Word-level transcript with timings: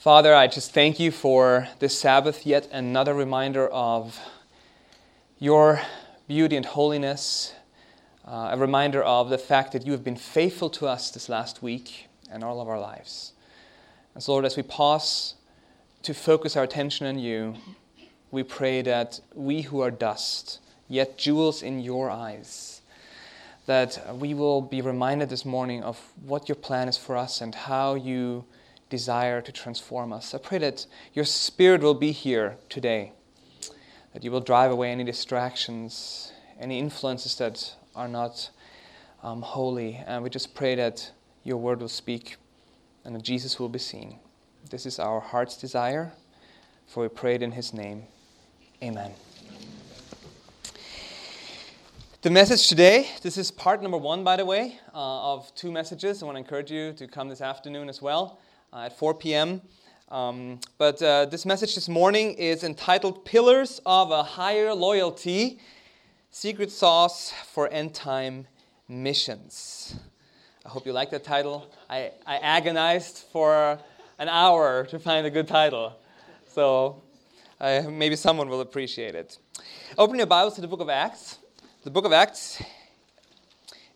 Father, 0.00 0.34
I 0.34 0.46
just 0.46 0.72
thank 0.72 0.98
you 0.98 1.10
for 1.10 1.68
this 1.78 2.00
Sabbath, 2.00 2.46
yet 2.46 2.66
another 2.72 3.12
reminder 3.12 3.68
of 3.68 4.18
your 5.38 5.82
beauty 6.26 6.56
and 6.56 6.64
holiness, 6.64 7.52
uh, 8.26 8.48
a 8.52 8.56
reminder 8.56 9.02
of 9.02 9.28
the 9.28 9.36
fact 9.36 9.72
that 9.72 9.84
you 9.84 9.92
have 9.92 10.02
been 10.02 10.16
faithful 10.16 10.70
to 10.70 10.86
us 10.86 11.10
this 11.10 11.28
last 11.28 11.62
week 11.62 12.08
and 12.30 12.42
all 12.42 12.62
of 12.62 12.68
our 12.68 12.80
lives. 12.80 13.34
And 14.14 14.22
so, 14.22 14.32
Lord, 14.32 14.46
as 14.46 14.56
we 14.56 14.62
pause 14.62 15.34
to 16.04 16.14
focus 16.14 16.56
our 16.56 16.64
attention 16.64 17.06
on 17.06 17.18
you, 17.18 17.56
we 18.30 18.42
pray 18.42 18.80
that 18.80 19.20
we 19.34 19.60
who 19.60 19.82
are 19.82 19.90
dust, 19.90 20.60
yet 20.88 21.18
jewels 21.18 21.62
in 21.62 21.78
your 21.78 22.08
eyes, 22.08 22.80
that 23.66 24.16
we 24.16 24.32
will 24.32 24.62
be 24.62 24.80
reminded 24.80 25.28
this 25.28 25.44
morning 25.44 25.82
of 25.82 26.00
what 26.24 26.48
your 26.48 26.56
plan 26.56 26.88
is 26.88 26.96
for 26.96 27.18
us 27.18 27.42
and 27.42 27.54
how 27.54 27.96
you 27.96 28.46
desire 28.90 29.40
to 29.40 29.52
transform 29.52 30.12
us. 30.12 30.34
I 30.34 30.38
pray 30.38 30.58
that 30.58 30.84
your 31.14 31.24
Spirit 31.24 31.80
will 31.80 31.94
be 31.94 32.12
here 32.12 32.56
today, 32.68 33.12
that 34.12 34.22
you 34.24 34.30
will 34.30 34.40
drive 34.40 34.70
away 34.70 34.90
any 34.90 35.04
distractions, 35.04 36.32
any 36.58 36.78
influences 36.78 37.36
that 37.36 37.74
are 37.94 38.08
not 38.08 38.50
um, 39.22 39.40
holy. 39.40 40.02
And 40.06 40.22
we 40.22 40.28
just 40.28 40.54
pray 40.54 40.74
that 40.74 41.10
your 41.44 41.56
word 41.56 41.80
will 41.80 41.88
speak 41.88 42.36
and 43.04 43.14
that 43.14 43.22
Jesus 43.22 43.58
will 43.58 43.68
be 43.68 43.78
seen. 43.78 44.18
This 44.68 44.84
is 44.84 44.98
our 44.98 45.20
heart's 45.20 45.56
desire, 45.56 46.12
for 46.86 47.04
we 47.04 47.08
pray 47.08 47.36
it 47.36 47.42
in 47.42 47.52
his 47.52 47.72
name. 47.72 48.02
Amen. 48.82 49.12
The 52.22 52.30
message 52.30 52.68
today, 52.68 53.08
this 53.22 53.38
is 53.38 53.50
part 53.50 53.82
number 53.82 53.96
one, 53.96 54.24
by 54.24 54.36
the 54.36 54.44
way, 54.44 54.78
uh, 54.92 55.32
of 55.32 55.54
two 55.54 55.72
messages. 55.72 56.22
I 56.22 56.26
want 56.26 56.36
to 56.36 56.40
encourage 56.40 56.70
you 56.70 56.92
to 56.94 57.06
come 57.06 57.30
this 57.30 57.40
afternoon 57.40 57.88
as 57.88 58.02
well 58.02 58.38
uh, 58.72 58.82
at 58.86 58.98
4 58.98 59.14
p.m. 59.14 59.60
Um, 60.08 60.60
but 60.78 61.02
uh, 61.02 61.26
this 61.26 61.46
message 61.46 61.74
this 61.74 61.88
morning 61.88 62.34
is 62.34 62.64
entitled 62.64 63.24
Pillars 63.24 63.80
of 63.86 64.10
a 64.10 64.22
Higher 64.22 64.74
Loyalty 64.74 65.58
Secret 66.30 66.70
Sauce 66.70 67.32
for 67.52 67.68
End 67.68 67.94
Time 67.94 68.46
Missions. 68.88 69.98
I 70.64 70.68
hope 70.68 70.86
you 70.86 70.92
like 70.92 71.10
that 71.10 71.24
title. 71.24 71.72
I, 71.88 72.12
I 72.26 72.36
agonized 72.36 73.24
for 73.32 73.78
an 74.18 74.28
hour 74.28 74.86
to 74.86 74.98
find 74.98 75.26
a 75.26 75.30
good 75.30 75.48
title. 75.48 75.96
So 76.48 77.02
uh, 77.60 77.82
maybe 77.90 78.16
someone 78.16 78.48
will 78.48 78.60
appreciate 78.60 79.14
it. 79.14 79.38
Open 79.98 80.16
your 80.16 80.26
Bibles 80.26 80.54
to 80.54 80.60
the 80.60 80.68
book 80.68 80.80
of 80.80 80.88
Acts. 80.88 81.38
The 81.82 81.90
book 81.90 82.04
of 82.04 82.12
Acts 82.12 82.62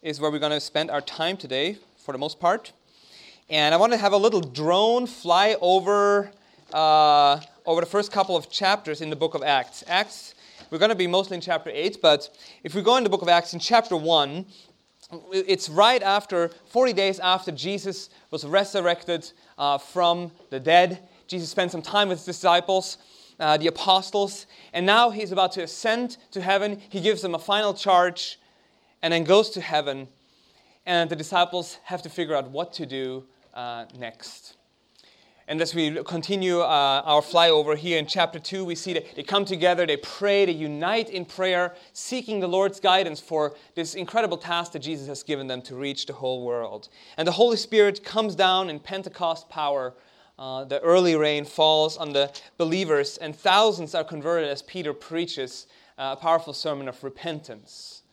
is 0.03 0.21
where 0.21 0.31
we're 0.31 0.39
going 0.39 0.53
to 0.53 0.61
spend 0.61 0.91
our 0.91 1.01
time 1.01 1.37
today 1.37 1.79
for 1.99 2.13
the 2.13 2.19
most 2.19 2.41
part. 2.41 2.73
And 3.51 3.75
I 3.75 3.77
want 3.77 3.93
to 3.93 3.99
have 3.99 4.15
a 4.15 4.17
little 4.17 4.41
drone 4.41 5.07
fly 5.07 5.57
over, 5.61 6.31
uh, 6.73 7.41
over 7.67 7.83
the 7.83 7.87
first 7.87 8.11
couple 8.11 8.37
of 8.37 8.51
chapters 8.51 9.03
in 9.03 9.11
the 9.11 9.17
book 9.17 9.35
of 9.35 9.43
Acts. 9.43 9.85
Acts, 9.87 10.35
we're 10.71 10.79
going 10.79 10.89
to 10.89 10.95
be 10.95 11.07
mostly 11.07 11.35
in 11.35 11.43
chapter 11.43 11.71
8, 11.71 11.99
but 12.01 12.35
if 12.63 12.75
we 12.75 12.81
go 12.81 12.97
in 12.97 13.05
the 13.05 13.11
book 13.11 13.21
of 13.21 13.29
Acts 13.29 13.53
in 13.53 13.61
chapter 13.61 13.99
1, 13.99 14.47
it's 15.31 15.69
right 15.69 16.03
after, 16.03 16.53
40 16.71 16.95
days 16.95 17.21
after 17.21 17.53
Jesus 17.53 18.09
was 18.31 18.47
resurrected 18.47 19.31
uh, 19.59 19.77
from 19.77 20.33
the 20.49 20.59
dead. 20.59 21.07
Jesus 21.27 21.51
spent 21.51 21.71
some 21.71 21.83
time 21.83 22.09
with 22.09 22.21
his 22.21 22.25
disciples, 22.25 22.97
uh, 23.39 23.59
the 23.59 23.67
apostles, 23.67 24.47
and 24.73 24.87
now 24.87 25.11
he's 25.11 25.33
about 25.33 25.53
to 25.53 25.63
ascend 25.65 26.17
to 26.31 26.41
heaven. 26.41 26.81
He 26.89 27.03
gives 27.03 27.21
them 27.21 27.35
a 27.35 27.39
final 27.39 27.75
charge 27.75 28.41
and 29.03 29.13
then 29.13 29.25
goes 29.25 29.51
to 29.51 29.61
heaven. 29.61 30.09
And 30.87 31.11
the 31.11 31.17
disciples 31.17 31.79
have 31.85 32.01
to 32.03 32.09
figure 32.09 32.35
out 32.35 32.51
what 32.51 32.73
to 32.75 32.87
do 32.87 33.25
uh, 33.55 33.87
next. 33.99 34.57
And 35.47 35.61
as 35.61 35.75
we 35.75 36.03
continue 36.05 36.61
uh, 36.61 37.03
our 37.05 37.21
flyover 37.21 37.77
here 37.77 37.99
in 37.99 38.07
chapter 38.07 38.39
2, 38.39 38.65
we 38.65 38.75
see 38.75 38.95
that 38.95 39.15
they 39.15 39.23
come 39.23 39.45
together, 39.45 39.85
they 39.85 39.99
pray, 39.99 40.47
they 40.47 40.53
unite 40.53 41.11
in 41.11 41.27
prayer, 41.27 41.75
seeking 41.93 42.41
the 42.41 42.49
Lord's 42.49 42.81
guidance 42.81 43.21
for 43.21 43.55
this 43.75 43.95
incredible 43.95 44.39
task 44.39 44.73
that 44.73 44.79
Jesus 44.79 45.07
has 45.07 45.23
given 45.23 45.47
them 45.47 45.61
to 45.63 45.77
reach 45.77 46.07
the 46.07 46.15
whole 46.15 46.47
world. 46.47 46.89
And 47.19 47.29
the 47.29 47.33
Holy 47.33 47.59
Spirit 47.59 48.03
comes 48.03 48.35
down 48.35 48.71
in 48.71 48.81
Pentecost 48.81 49.51
power. 49.51 49.93
Uh, 50.39 50.65
the 50.65 50.81
early 50.81 51.15
rain 51.15 51.45
falls 51.45 51.99
on 51.99 52.15
the 52.15 52.33
believers, 52.57 53.19
and 53.19 53.37
thousands 53.37 53.95
are 53.95 54.05
converted 54.05 54.49
as 54.49 54.63
Peter 54.63 54.95
preaches 54.95 55.67
uh, 55.99 56.15
a 56.17 56.21
powerful 56.21 56.55
sermon 56.55 56.89
of 56.89 57.05
repentance. 57.05 58.04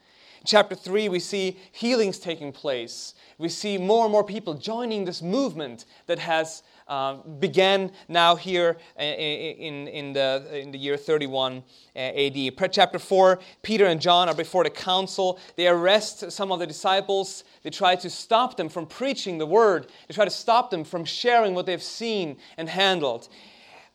Chapter 0.46 0.76
3, 0.76 1.10
we 1.10 1.20
see 1.20 1.58
healings 1.72 2.18
taking 2.20 2.52
place 2.52 3.14
we 3.42 3.50
see 3.50 3.80
more 3.80 4.06
and 4.06 4.12
more 4.12 4.24
people 4.24 4.54
joining 4.54 5.04
this 5.04 5.24
movement 5.24 5.86
that 6.06 6.20
has 6.20 6.62
uh, 6.88 7.16
began 7.40 7.92
now 8.08 8.36
here 8.36 8.78
in, 9.00 9.88
in, 9.88 10.14
the, 10.14 10.46
in 10.54 10.72
the 10.72 10.78
year 10.78 10.96
31 10.96 11.64
uh, 11.96 12.00
AD. 12.00 12.72
Chapter 12.72 13.00
4, 13.00 13.40
Peter 13.64 13.88
and 13.88 14.00
John 14.00 14.30
are 14.30 14.36
before 14.36 14.64
the 14.64 14.70
council. 14.70 15.40
They 15.56 15.68
arrest 15.68 16.32
some 16.32 16.52
of 16.52 16.60
the 16.60 16.68
disciples. 16.68 17.44
They 17.64 17.72
try 17.72 17.96
to 17.96 18.12
stop 18.12 18.58
them 18.58 18.70
from 18.70 18.86
preaching 18.86 19.40
the 19.40 19.48
word. 19.48 19.88
They 20.08 20.14
try 20.14 20.26
to 20.26 20.32
stop 20.32 20.70
them 20.70 20.84
from 20.84 21.04
sharing 21.04 21.56
what 21.56 21.66
they've 21.66 21.82
seen 21.82 22.38
and 22.58 22.70
handled. 22.70 23.28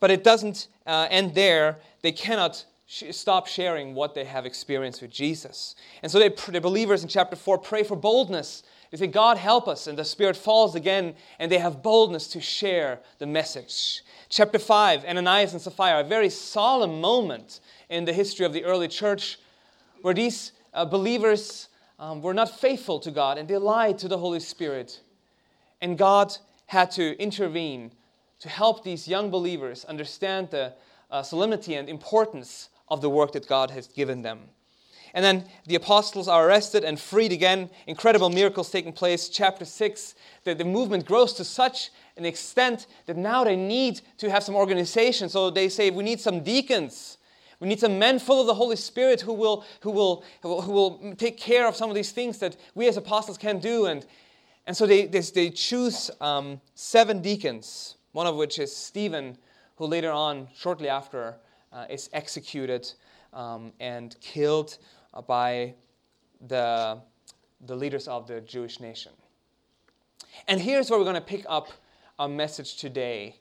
But 0.01 0.11
it 0.11 0.25
doesn't 0.25 0.67
uh, 0.87 1.07
end 1.09 1.37
there. 1.37 1.79
They 2.03 2.13
cannot 2.13 2.65
stop 2.87 3.47
sharing 3.47 3.95
what 3.95 4.15
they 4.15 4.25
have 4.25 4.47
experienced 4.47 5.03
with 5.03 5.11
Jesus. 5.11 5.75
And 6.03 6.11
so 6.11 6.19
they, 6.19 6.29
the 6.29 6.61
believers 6.61 7.03
in 7.03 7.09
chapter 7.09 7.37
4 7.37 7.59
pray 7.59 7.83
for 7.83 7.97
boldness 7.97 8.63
they 8.91 8.97
say, 8.97 9.07
God, 9.07 9.37
help 9.37 9.69
us. 9.69 9.87
And 9.87 9.99
the 9.99 10.05
Spirit 10.05 10.37
falls 10.37 10.75
again, 10.75 11.15
and 11.39 11.51
they 11.51 11.59
have 11.59 11.83
boldness 11.83 12.29
to 12.29 12.41
share 12.41 13.01
the 13.19 13.27
message. 13.27 14.03
Chapter 14.29 14.59
5, 14.59 15.05
Ananias 15.05 15.53
and 15.53 15.63
Sapphira, 15.63 16.01
a 16.01 16.05
very 16.05 16.31
solemn 16.31 17.01
moment 17.01 17.61
in 17.89 18.05
the 18.05 18.13
history 18.13 18.47
of 18.47 18.53
the 18.53 18.65
early 18.65 18.89
church 18.89 19.39
where 20.03 20.15
these 20.15 20.53
uh, 20.75 20.85
believers 20.85 21.69
um, 21.99 22.21
were 22.23 22.35
not 22.35 22.61
faithful 22.61 23.01
to 23.01 23.11
God 23.11 23.39
and 23.39 23.49
they 23.49 23.57
lied 23.57 23.99
to 23.99 24.09
the 24.09 24.19
Holy 24.19 24.41
Spirit. 24.41 25.01
And 25.81 25.97
God 25.97 26.37
had 26.67 26.91
to 26.93 27.21
intervene 27.21 27.93
to 28.41 28.49
help 28.49 28.85
these 28.85 29.09
young 29.09 29.31
believers 29.31 29.85
understand 29.85 30.51
the 30.51 30.75
uh, 31.11 31.23
solemnity 31.23 31.75
and 31.75 31.89
importance 31.89 32.69
of 32.89 33.01
the 33.01 33.11
work 33.11 33.33
that 33.33 33.49
God 33.49 33.71
has 33.71 33.87
given 33.87 34.23
them. 34.23 34.41
And 35.17 35.25
then 35.25 35.45
the 35.67 35.77
apostles 35.77 36.29
are 36.29 36.47
arrested 36.47 36.85
and 36.85 37.01
freed 37.01 37.33
again. 37.33 37.71
Incredible 37.87 38.29
miracles 38.29 38.71
taking 38.71 38.93
place. 38.93 39.31
Chapter 39.31 39.65
6, 39.65 40.15
the, 40.45 40.55
the 40.55 40.65
movement 40.65 41.07
grows 41.07 41.33
to 41.35 41.45
such 41.45 41.91
an 42.19 42.27
extent 42.27 42.87
that 43.07 43.17
now 43.17 43.43
they 43.43 43.57
need 43.57 44.03
to 44.19 44.31
have 44.31 44.43
some 44.43 44.55
organization. 44.55 45.31
So 45.31 45.49
they 45.49 45.71
say, 45.71 45.91
we 45.91 46.05
need 46.05 46.21
some 46.21 46.43
deacons. 46.43 47.17
We 47.61 47.69
need 47.69 47.81
some 47.81 47.99
men 47.99 48.19
full 48.19 48.43
of 48.43 48.47
the 48.47 48.55
Holy 48.55 48.77
Spirit 48.77 49.23
who 49.23 49.33
will, 49.33 49.65
who 49.81 49.91
will, 49.91 50.23
who 50.43 50.73
will 50.73 51.15
take 51.17 51.39
care 51.39 51.67
of 51.67 51.75
some 51.75 51.89
of 51.89 51.95
these 51.97 52.13
things 52.13 52.39
that 52.41 52.57
we 52.75 52.87
as 52.87 52.99
apostles 52.99 53.39
can 53.39 53.59
do. 53.59 53.87
And, 53.87 54.05
and 54.67 54.77
so 54.77 54.87
they, 54.87 55.07
they, 55.07 55.21
they 55.21 55.49
choose 55.49 56.11
um, 56.21 56.61
seven 56.75 57.23
deacons, 57.23 57.97
one 58.13 58.27
of 58.27 58.37
which 58.37 58.59
is 58.59 58.77
Stephen, 58.77 59.39
who 59.77 59.87
later 59.87 60.13
on, 60.13 60.49
shortly 60.55 60.91
after, 60.91 61.37
is 61.89 62.09
executed 62.13 62.91
um, 63.33 63.73
and 63.81 64.17
killed 64.21 64.79
uh, 65.15 65.23
by 65.23 65.75
the, 66.49 66.99
the 67.67 67.77
leaders 67.77 68.09
of 68.09 68.27
the 68.27 68.41
Jewish 68.41 68.81
nation. 68.81 69.13
And 70.49 70.61
here's 70.61 70.91
where 70.91 70.99
we're 70.99 71.05
going 71.05 71.15
to 71.15 71.21
pick 71.21 71.45
up 71.49 71.69
our 72.19 72.29
message 72.29 72.77
today. 72.77 73.37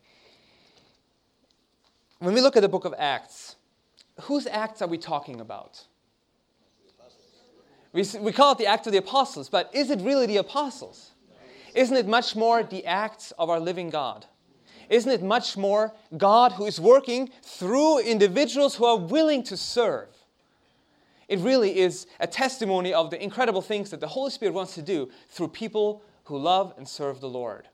When 2.19 2.34
we 2.34 2.41
look 2.41 2.56
at 2.56 2.62
the 2.62 2.69
book 2.69 2.85
of 2.85 2.94
Acts, 2.97 3.56
whose 4.22 4.47
acts 4.47 4.81
are 4.81 4.88
we 4.88 4.97
talking 4.97 5.41
about? 5.41 5.85
We, 7.94 8.03
we 8.19 8.34
call 8.34 8.51
it 8.51 8.57
the 8.57 8.66
Acts 8.66 8.88
of 8.88 8.94
the 8.94 9.00
Apostles, 9.00 9.47
but 9.47 9.69
is 9.74 9.90
it 9.90 10.01
really 10.01 10.25
the 10.25 10.38
apostles? 10.38 11.12
Isn't 11.74 11.95
it 11.95 12.07
much 12.07 12.35
more 12.35 12.63
the 12.63 12.85
acts 12.85 13.31
of 13.38 13.50
our 13.50 13.59
living 13.59 13.90
God? 13.90 14.25
Isn't 14.90 15.12
it 15.12 15.23
much 15.23 15.57
more 15.57 15.94
God 16.18 16.54
who 16.54 16.65
is 16.65 16.80
working 16.80 17.30
through 17.42 18.00
individuals 18.00 18.75
who 18.75 18.86
are 18.86 18.98
willing 18.98 19.44
to 19.44 19.57
serve? 19.57 20.10
It 21.27 21.39
really 21.39 21.80
is 21.80 22.06
a 22.19 22.27
testimony 22.27 22.94
of 22.94 23.10
the 23.10 23.21
incredible 23.21 23.62
things 23.62 23.89
that 23.89 24.00
the 24.00 24.07
Holy 24.07 24.31
Spirit 24.31 24.54
wants 24.54 24.75
to 24.75 24.81
do 24.81 25.10
through 25.30 25.50
people 25.50 26.04
who 26.25 26.38
love 26.38 26.74
and 26.77 26.88
serve 26.88 27.19
the 27.19 27.30
Lord. 27.30 27.68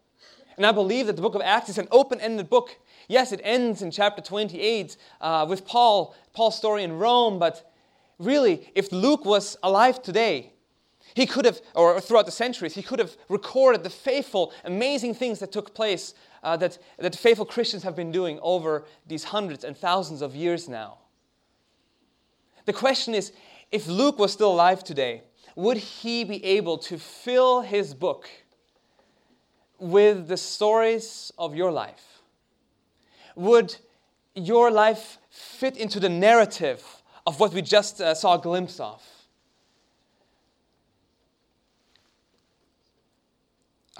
And 0.57 0.65
I 0.65 0.71
believe 0.71 1.07
that 1.07 1.15
the 1.15 1.21
book 1.21 1.35
of 1.35 1.41
Acts 1.41 1.69
is 1.69 1.77
an 1.77 1.87
open 1.91 2.19
ended 2.21 2.49
book. 2.49 2.77
Yes, 3.07 3.31
it 3.31 3.41
ends 3.43 3.81
in 3.81 3.91
chapter 3.91 4.21
28 4.21 4.95
uh, 5.19 5.45
with 5.49 5.65
Paul, 5.65 6.15
Paul's 6.33 6.57
story 6.57 6.83
in 6.83 6.93
Rome, 6.93 7.39
but 7.39 7.73
really, 8.19 8.69
if 8.75 8.91
Luke 8.91 9.25
was 9.25 9.57
alive 9.63 10.01
today, 10.01 10.53
he 11.13 11.25
could 11.25 11.45
have, 11.45 11.59
or 11.75 11.99
throughout 11.99 12.25
the 12.25 12.31
centuries, 12.31 12.73
he 12.73 12.83
could 12.83 12.99
have 12.99 13.17
recorded 13.27 13.83
the 13.83 13.89
faithful, 13.89 14.53
amazing 14.63 15.13
things 15.13 15.39
that 15.39 15.51
took 15.51 15.73
place 15.73 16.13
uh, 16.43 16.57
that, 16.57 16.77
that 16.97 17.15
faithful 17.15 17.45
Christians 17.45 17.83
have 17.83 17.95
been 17.95 18.11
doing 18.11 18.39
over 18.41 18.85
these 19.07 19.25
hundreds 19.25 19.63
and 19.63 19.75
thousands 19.77 20.21
of 20.21 20.35
years 20.35 20.67
now. 20.67 20.97
The 22.65 22.73
question 22.73 23.13
is 23.13 23.31
if 23.71 23.87
Luke 23.87 24.19
was 24.19 24.31
still 24.31 24.51
alive 24.51 24.83
today, 24.83 25.23
would 25.55 25.77
he 25.77 26.23
be 26.23 26.43
able 26.43 26.77
to 26.79 26.97
fill 26.97 27.61
his 27.61 27.93
book 27.93 28.29
with 29.79 30.27
the 30.27 30.37
stories 30.37 31.31
of 31.37 31.55
your 31.55 31.71
life? 31.71 32.11
would 33.35 33.75
your 34.35 34.71
life 34.71 35.17
fit 35.29 35.77
into 35.77 35.99
the 35.99 36.09
narrative 36.09 36.83
of 37.25 37.39
what 37.39 37.53
we 37.53 37.61
just 37.61 38.01
uh, 38.01 38.13
saw 38.13 38.35
a 38.35 38.41
glimpse 38.41 38.79
of? 38.79 39.01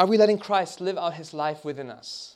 Are 0.01 0.07
we 0.07 0.18
letting 0.18 0.39
Christ 0.39 0.81
live 0.81 0.98
out 0.98 1.13
his 1.13 1.31
life 1.31 1.63
within 1.63 1.92
us? 1.92 2.36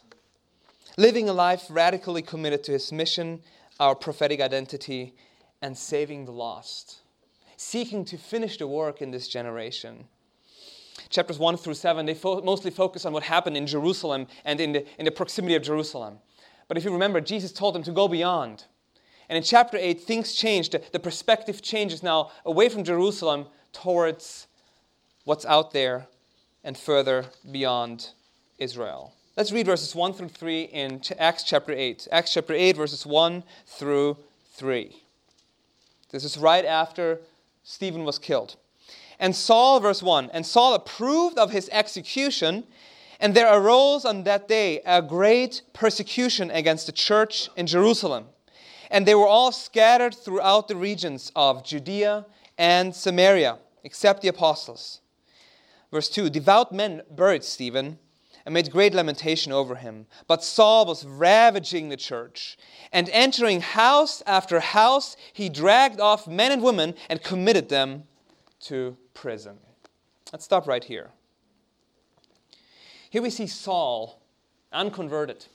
Living 0.96 1.28
a 1.28 1.32
life 1.32 1.66
radically 1.68 2.22
committed 2.22 2.62
to 2.62 2.70
his 2.70 2.92
mission, 2.92 3.42
our 3.80 3.96
prophetic 3.96 4.40
identity, 4.40 5.16
and 5.60 5.76
saving 5.76 6.26
the 6.26 6.30
lost. 6.30 7.00
Seeking 7.56 8.04
to 8.04 8.16
finish 8.16 8.56
the 8.56 8.68
work 8.68 9.02
in 9.02 9.10
this 9.10 9.26
generation. 9.26 10.04
Chapters 11.08 11.40
1 11.40 11.56
through 11.56 11.74
7, 11.74 12.06
they 12.06 12.14
fo- 12.14 12.40
mostly 12.40 12.70
focus 12.70 13.04
on 13.04 13.12
what 13.12 13.24
happened 13.24 13.56
in 13.56 13.66
Jerusalem 13.66 14.28
and 14.44 14.60
in 14.60 14.70
the, 14.70 14.86
in 14.96 15.04
the 15.04 15.10
proximity 15.10 15.56
of 15.56 15.64
Jerusalem. 15.64 16.18
But 16.68 16.76
if 16.76 16.84
you 16.84 16.92
remember, 16.92 17.20
Jesus 17.20 17.50
told 17.50 17.74
them 17.74 17.82
to 17.82 17.90
go 17.90 18.06
beyond. 18.06 18.66
And 19.28 19.36
in 19.36 19.42
chapter 19.42 19.76
8, 19.76 20.02
things 20.02 20.34
change. 20.34 20.70
The, 20.70 20.84
the 20.92 21.00
perspective 21.00 21.62
changes 21.62 22.00
now 22.00 22.30
away 22.44 22.68
from 22.68 22.84
Jerusalem 22.84 23.46
towards 23.72 24.46
what's 25.24 25.44
out 25.44 25.72
there 25.72 26.06
and 26.66 26.76
further 26.76 27.24
beyond 27.50 28.10
Israel. 28.58 29.14
Let's 29.36 29.52
read 29.52 29.66
verses 29.66 29.94
1 29.94 30.14
through 30.14 30.30
3 30.30 30.62
in 30.62 31.00
Acts 31.16 31.44
chapter 31.44 31.72
8. 31.72 32.08
Acts 32.10 32.34
chapter 32.34 32.52
8, 32.52 32.76
verses 32.76 33.06
1 33.06 33.44
through 33.66 34.16
3. 34.54 35.02
This 36.10 36.24
is 36.24 36.36
right 36.36 36.64
after 36.64 37.20
Stephen 37.62 38.04
was 38.04 38.18
killed. 38.18 38.56
And 39.20 39.34
Saul, 39.34 39.78
verse 39.78 40.02
1, 40.02 40.30
and 40.32 40.44
Saul 40.44 40.74
approved 40.74 41.38
of 41.38 41.52
his 41.52 41.68
execution, 41.70 42.64
and 43.20 43.32
there 43.32 43.52
arose 43.56 44.04
on 44.04 44.24
that 44.24 44.48
day 44.48 44.80
a 44.84 45.00
great 45.00 45.62
persecution 45.72 46.50
against 46.50 46.86
the 46.86 46.92
church 46.92 47.48
in 47.56 47.68
Jerusalem. 47.68 48.26
And 48.90 49.06
they 49.06 49.14
were 49.14 49.28
all 49.28 49.52
scattered 49.52 50.16
throughout 50.16 50.66
the 50.66 50.76
regions 50.76 51.30
of 51.36 51.64
Judea 51.64 52.26
and 52.58 52.92
Samaria, 52.92 53.58
except 53.84 54.22
the 54.22 54.28
apostles. 54.28 55.00
Verse 55.96 56.10
2 56.10 56.28
Devout 56.28 56.72
men 56.72 57.00
buried 57.10 57.42
Stephen 57.42 57.98
and 58.44 58.52
made 58.52 58.70
great 58.70 58.92
lamentation 58.92 59.50
over 59.50 59.76
him. 59.76 60.04
But 60.28 60.44
Saul 60.44 60.84
was 60.84 61.06
ravaging 61.06 61.88
the 61.88 61.96
church, 61.96 62.58
and 62.92 63.08
entering 63.14 63.62
house 63.62 64.22
after 64.26 64.60
house, 64.60 65.16
he 65.32 65.48
dragged 65.48 65.98
off 65.98 66.28
men 66.28 66.52
and 66.52 66.62
women 66.62 66.96
and 67.08 67.22
committed 67.22 67.70
them 67.70 68.02
to 68.64 68.98
prison. 69.14 69.56
Let's 70.34 70.44
stop 70.44 70.66
right 70.66 70.84
here. 70.84 71.12
Here 73.08 73.22
we 73.22 73.30
see 73.30 73.46
Saul, 73.46 74.20
unconverted, 74.74 75.46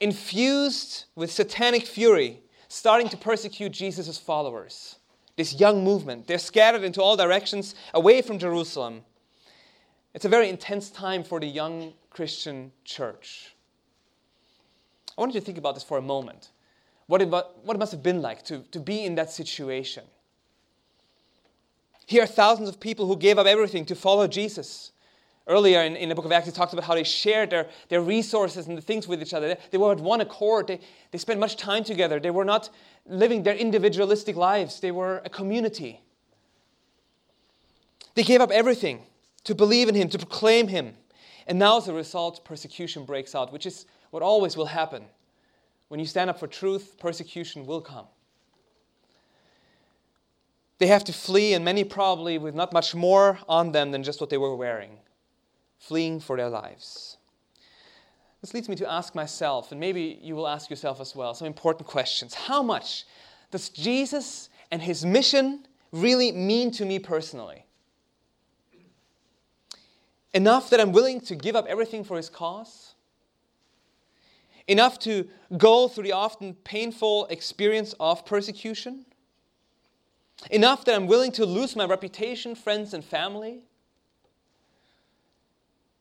infused 0.00 1.04
with 1.14 1.30
satanic 1.30 1.86
fury, 1.86 2.40
starting 2.66 3.08
to 3.10 3.16
persecute 3.16 3.70
Jesus' 3.70 4.18
followers. 4.18 4.98
This 5.36 5.60
young 5.60 5.84
movement, 5.84 6.26
they're 6.26 6.38
scattered 6.38 6.82
into 6.82 7.00
all 7.00 7.16
directions 7.16 7.76
away 7.94 8.22
from 8.22 8.40
Jerusalem. 8.40 9.04
It's 10.18 10.24
a 10.24 10.28
very 10.28 10.48
intense 10.48 10.90
time 10.90 11.22
for 11.22 11.38
the 11.38 11.46
young 11.46 11.92
Christian 12.10 12.72
church. 12.84 13.54
I 15.16 15.20
want 15.20 15.32
you 15.32 15.38
to 15.38 15.46
think 15.46 15.58
about 15.58 15.74
this 15.76 15.84
for 15.84 15.96
a 15.96 16.02
moment. 16.02 16.50
What 17.06 17.22
it, 17.22 17.28
what 17.28 17.54
it 17.68 17.78
must 17.78 17.92
have 17.92 18.02
been 18.02 18.20
like 18.20 18.42
to, 18.46 18.64
to 18.72 18.80
be 18.80 19.04
in 19.04 19.14
that 19.14 19.30
situation. 19.30 20.02
Here 22.04 22.24
are 22.24 22.26
thousands 22.26 22.68
of 22.68 22.80
people 22.80 23.06
who 23.06 23.16
gave 23.16 23.38
up 23.38 23.46
everything 23.46 23.84
to 23.84 23.94
follow 23.94 24.26
Jesus. 24.26 24.90
Earlier 25.46 25.82
in, 25.82 25.94
in 25.94 26.08
the 26.08 26.16
book 26.16 26.24
of 26.24 26.32
Acts, 26.32 26.48
it 26.48 26.54
talks 26.56 26.72
about 26.72 26.84
how 26.84 26.96
they 26.96 27.04
shared 27.04 27.50
their, 27.50 27.68
their 27.88 28.02
resources 28.02 28.66
and 28.66 28.76
the 28.76 28.82
things 28.82 29.06
with 29.06 29.22
each 29.22 29.32
other. 29.32 29.50
They, 29.50 29.58
they 29.70 29.78
were 29.78 29.92
at 29.92 30.00
one 30.00 30.20
accord. 30.20 30.66
They, 30.66 30.80
they 31.12 31.18
spent 31.18 31.38
much 31.38 31.56
time 31.56 31.84
together. 31.84 32.18
They 32.18 32.32
were 32.32 32.44
not 32.44 32.70
living 33.06 33.44
their 33.44 33.54
individualistic 33.54 34.34
lives, 34.34 34.80
they 34.80 34.90
were 34.90 35.22
a 35.24 35.30
community. 35.30 36.00
They 38.16 38.24
gave 38.24 38.40
up 38.40 38.50
everything 38.50 39.04
to 39.44 39.54
believe 39.54 39.88
in 39.88 39.94
Him, 39.94 40.08
to 40.10 40.18
proclaim 40.18 40.68
Him. 40.68 40.94
And 41.46 41.58
now, 41.58 41.78
as 41.78 41.88
a 41.88 41.94
result, 41.94 42.44
persecution 42.44 43.04
breaks 43.04 43.34
out, 43.34 43.52
which 43.52 43.66
is 43.66 43.86
what 44.10 44.22
always 44.22 44.56
will 44.56 44.66
happen. 44.66 45.04
When 45.88 45.98
you 45.98 46.06
stand 46.06 46.28
up 46.28 46.38
for 46.38 46.46
truth, 46.46 46.96
persecution 46.98 47.64
will 47.64 47.80
come. 47.80 48.06
They 50.78 50.86
have 50.86 51.04
to 51.04 51.12
flee, 51.12 51.54
and 51.54 51.64
many 51.64 51.84
probably 51.84 52.38
with 52.38 52.54
not 52.54 52.72
much 52.72 52.94
more 52.94 53.38
on 53.48 53.72
them 53.72 53.90
than 53.90 54.02
just 54.02 54.20
what 54.20 54.30
they 54.30 54.38
were 54.38 54.54
wearing, 54.54 54.98
fleeing 55.78 56.20
for 56.20 56.36
their 56.36 56.48
lives. 56.48 57.16
This 58.40 58.54
leads 58.54 58.68
me 58.68 58.76
to 58.76 58.90
ask 58.90 59.14
myself, 59.14 59.72
and 59.72 59.80
maybe 59.80 60.20
you 60.22 60.36
will 60.36 60.46
ask 60.46 60.70
yourself 60.70 61.00
as 61.00 61.16
well, 61.16 61.34
some 61.34 61.46
important 61.46 61.88
questions. 61.88 62.34
How 62.34 62.62
much 62.62 63.04
does 63.50 63.70
Jesus 63.70 64.50
and 64.70 64.80
his 64.80 65.04
mission 65.04 65.66
really 65.90 66.30
mean 66.30 66.70
to 66.72 66.84
me 66.84 67.00
personally? 67.00 67.64
Enough 70.38 70.70
that 70.70 70.80
I'm 70.80 70.92
willing 70.92 71.20
to 71.22 71.34
give 71.34 71.56
up 71.56 71.66
everything 71.66 72.04
for 72.04 72.16
his 72.16 72.30
cause? 72.30 72.94
Enough 74.68 75.00
to 75.00 75.28
go 75.56 75.88
through 75.88 76.04
the 76.04 76.12
often 76.12 76.54
painful 76.54 77.26
experience 77.26 77.92
of 77.98 78.24
persecution? 78.24 79.04
Enough 80.52 80.84
that 80.84 80.94
I'm 80.94 81.08
willing 81.08 81.32
to 81.32 81.44
lose 81.44 81.74
my 81.74 81.86
reputation, 81.86 82.54
friends, 82.54 82.94
and 82.94 83.04
family? 83.04 83.64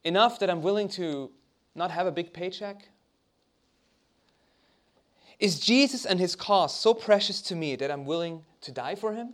Enough 0.03 0.37
that 0.37 0.51
I'm 0.51 0.61
willing 0.61 0.87
to 0.89 1.31
not 1.73 1.89
have 1.89 2.05
a 2.05 2.11
big 2.11 2.31
paycheck? 2.31 2.89
Is 5.39 5.59
Jesus 5.59 6.05
and 6.05 6.19
his 6.19 6.35
cause 6.35 6.79
so 6.79 6.93
precious 6.93 7.41
to 7.41 7.55
me 7.55 7.75
that 7.75 7.89
I'm 7.89 8.05
willing 8.05 8.45
to 8.61 8.71
die 8.71 8.93
for 8.93 9.13
him? 9.13 9.33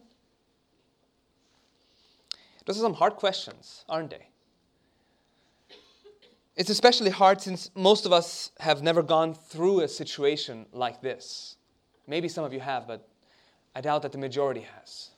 Those 2.66 2.78
are 2.78 2.84
some 2.84 2.94
hard 2.94 3.18
questions, 3.18 3.84
aren't 3.90 4.10
they? 4.10 4.28
It's 6.56 6.70
especially 6.70 7.10
hard 7.10 7.42
since 7.42 7.72
most 7.76 8.06
of 8.06 8.14
us 8.14 8.52
have 8.60 8.84
never 8.84 9.02
gone 9.02 9.34
through 9.34 9.82
a 9.82 9.88
situation 9.88 10.68
like 10.72 11.02
this. 11.02 11.58
Maybe 12.08 12.28
some 12.28 12.44
of 12.44 12.54
you 12.54 12.60
have, 12.60 12.86
but 12.88 13.08
I 13.76 13.82
doubt 13.82 14.04
that 14.04 14.12
the 14.12 14.20
majority 14.20 14.62
has. 14.62 15.10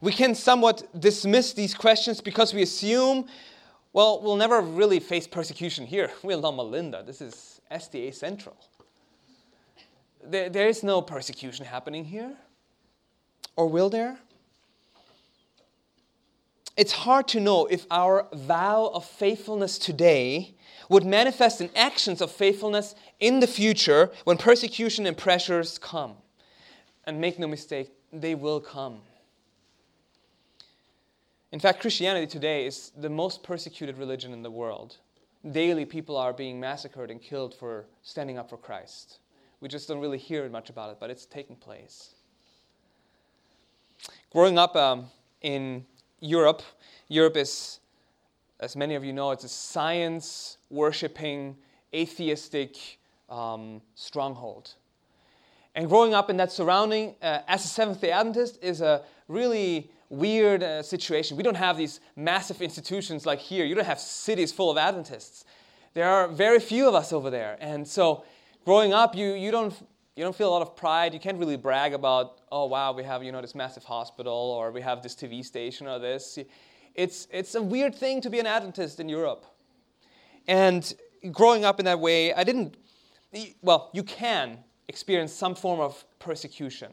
We 0.00 0.12
can 0.12 0.34
somewhat 0.34 1.00
dismiss 1.00 1.54
these 1.54 1.72
questions 1.74 2.20
because 2.20 2.52
we 2.52 2.62
assume, 2.62 3.26
well, 3.94 4.20
we'll 4.20 4.36
never 4.36 4.60
really 4.60 5.00
face 5.00 5.26
persecution 5.26 5.86
here. 5.86 6.10
We're 6.22 6.36
Loma 6.36 6.62
Linda. 6.62 7.02
This 7.06 7.22
is 7.22 7.62
SDA 7.70 8.12
Central. 8.12 8.56
There, 10.22 10.50
there 10.50 10.68
is 10.68 10.82
no 10.82 11.00
persecution 11.00 11.64
happening 11.64 12.04
here. 12.04 12.36
Or 13.56 13.66
will 13.66 13.88
there? 13.88 14.18
It's 16.76 16.92
hard 16.92 17.28
to 17.28 17.40
know 17.40 17.66
if 17.66 17.86
our 17.90 18.26
vow 18.32 18.90
of 18.92 19.04
faithfulness 19.04 19.78
today 19.78 20.54
would 20.88 21.04
manifest 21.04 21.60
in 21.60 21.70
actions 21.76 22.20
of 22.20 22.30
faithfulness 22.30 22.94
in 23.20 23.40
the 23.40 23.46
future 23.46 24.10
when 24.24 24.36
persecution 24.36 25.06
and 25.06 25.16
pressures 25.16 25.78
come. 25.78 26.14
And 27.04 27.20
make 27.20 27.38
no 27.38 27.46
mistake, 27.46 27.90
they 28.12 28.34
will 28.34 28.60
come. 28.60 29.00
In 31.52 31.60
fact, 31.60 31.80
Christianity 31.80 32.26
today 32.26 32.66
is 32.66 32.90
the 32.96 33.08
most 33.08 33.42
persecuted 33.42 33.96
religion 33.96 34.32
in 34.32 34.42
the 34.42 34.50
world. 34.50 34.96
Daily, 35.52 35.84
people 35.84 36.16
are 36.16 36.32
being 36.32 36.58
massacred 36.58 37.10
and 37.10 37.22
killed 37.22 37.54
for 37.54 37.84
standing 38.02 38.38
up 38.38 38.50
for 38.50 38.56
Christ. 38.56 39.18
We 39.60 39.68
just 39.68 39.86
don't 39.86 40.00
really 40.00 40.18
hear 40.18 40.48
much 40.48 40.70
about 40.70 40.90
it, 40.90 40.96
but 40.98 41.10
it's 41.10 41.26
taking 41.26 41.56
place. 41.56 42.14
Growing 44.32 44.58
up 44.58 44.74
um, 44.74 45.06
in 45.42 45.84
Europe. 46.24 46.62
Europe 47.08 47.36
is, 47.36 47.80
as 48.58 48.74
many 48.76 48.94
of 48.94 49.04
you 49.04 49.12
know, 49.12 49.30
it's 49.30 49.44
a 49.44 49.48
science 49.48 50.56
worshipping, 50.70 51.54
atheistic 51.94 52.98
um, 53.28 53.82
stronghold. 53.94 54.74
And 55.74 55.86
growing 55.86 56.14
up 56.14 56.30
in 56.30 56.38
that 56.38 56.50
surrounding 56.50 57.14
uh, 57.20 57.40
as 57.46 57.64
a 57.64 57.68
Seventh 57.68 58.00
day 58.00 58.10
Adventist 58.10 58.58
is 58.62 58.80
a 58.80 59.02
really 59.28 59.90
weird 60.08 60.62
uh, 60.62 60.82
situation. 60.82 61.36
We 61.36 61.42
don't 61.42 61.56
have 61.56 61.76
these 61.76 62.00
massive 62.16 62.62
institutions 62.62 63.26
like 63.26 63.40
here, 63.40 63.66
you 63.66 63.74
don't 63.74 63.84
have 63.84 64.00
cities 64.00 64.50
full 64.50 64.70
of 64.70 64.78
Adventists. 64.78 65.44
There 65.92 66.08
are 66.08 66.26
very 66.26 66.58
few 66.58 66.88
of 66.88 66.94
us 66.94 67.12
over 67.12 67.28
there. 67.28 67.58
And 67.60 67.86
so, 67.86 68.24
growing 68.64 68.92
up, 68.92 69.14
you, 69.14 69.34
you 69.34 69.50
don't 69.50 69.74
you 70.16 70.22
don't 70.22 70.34
feel 70.34 70.48
a 70.48 70.54
lot 70.54 70.62
of 70.62 70.76
pride. 70.76 71.12
You 71.12 71.20
can't 71.20 71.38
really 71.38 71.56
brag 71.56 71.92
about, 71.92 72.38
oh 72.52 72.66
wow, 72.66 72.92
we 72.92 73.02
have 73.02 73.24
you 73.24 73.32
know 73.32 73.40
this 73.40 73.54
massive 73.54 73.84
hospital 73.84 74.32
or 74.32 74.70
we 74.70 74.80
have 74.80 75.02
this 75.02 75.14
TV 75.14 75.44
station 75.44 75.86
or 75.86 75.98
this. 75.98 76.38
It's 76.94 77.26
it's 77.30 77.54
a 77.56 77.62
weird 77.62 77.94
thing 77.94 78.20
to 78.20 78.30
be 78.30 78.38
an 78.38 78.46
Adventist 78.46 79.00
in 79.00 79.08
Europe. 79.08 79.44
And 80.46 80.94
growing 81.32 81.64
up 81.64 81.78
in 81.80 81.84
that 81.86 81.98
way, 81.98 82.32
I 82.32 82.44
didn't. 82.44 82.76
Well, 83.62 83.90
you 83.92 84.04
can 84.04 84.58
experience 84.86 85.32
some 85.32 85.56
form 85.56 85.80
of 85.80 86.04
persecution. 86.20 86.92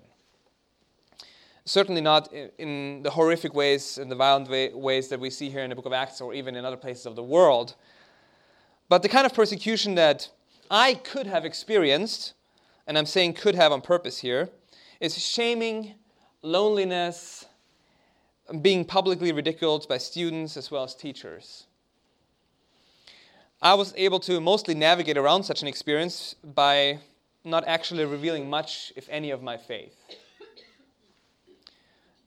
Certainly 1.66 2.02
not 2.02 2.34
in 2.34 3.04
the 3.04 3.12
horrific 3.12 3.54
ways 3.54 4.00
and 4.00 4.12
the 4.12 4.16
violent 4.16 4.50
ways 4.76 5.10
that 5.10 5.20
we 5.20 5.30
see 5.30 5.50
here 5.50 5.62
in 5.62 5.70
the 5.70 5.76
book 5.76 5.86
of 5.86 5.94
Acts 5.94 6.20
or 6.20 6.34
even 6.34 6.56
in 6.56 6.66
other 6.66 6.78
places 6.78 7.06
of 7.06 7.16
the 7.16 7.24
world. 7.24 7.76
But 8.90 9.04
the 9.04 9.10
kind 9.10 9.28
of 9.28 9.34
persecution 9.36 9.94
that 9.96 10.30
I 10.72 10.96
could 10.96 11.28
have 11.28 11.46
experienced, 11.46 12.34
and 12.88 12.98
I'm 12.98 13.06
saying 13.06 13.34
could 13.34 13.56
have 13.56 13.72
on 13.72 13.82
purpose 13.82 14.20
here, 14.20 14.50
is 15.00 15.18
shaming, 15.18 15.96
loneliness, 16.42 17.46
being 18.62 18.86
publicly 18.86 19.32
ridiculed 19.32 19.88
by 19.88 19.98
students 19.98 20.58
as 20.58 20.70
well 20.70 20.84
as 20.84 20.96
teachers. 20.96 21.66
I 23.62 23.76
was 23.76 23.94
able 23.96 24.20
to 24.22 24.42
mostly 24.42 24.74
navigate 24.74 25.18
around 25.18 25.44
such 25.44 25.62
an 25.62 25.68
experience 25.68 26.36
by 26.44 27.00
not 27.44 27.64
actually 27.68 28.06
revealing 28.06 28.50
much, 28.50 28.92
if 28.96 29.08
any, 29.10 29.32
of 29.32 29.42
my 29.42 29.58
faith. 29.58 29.96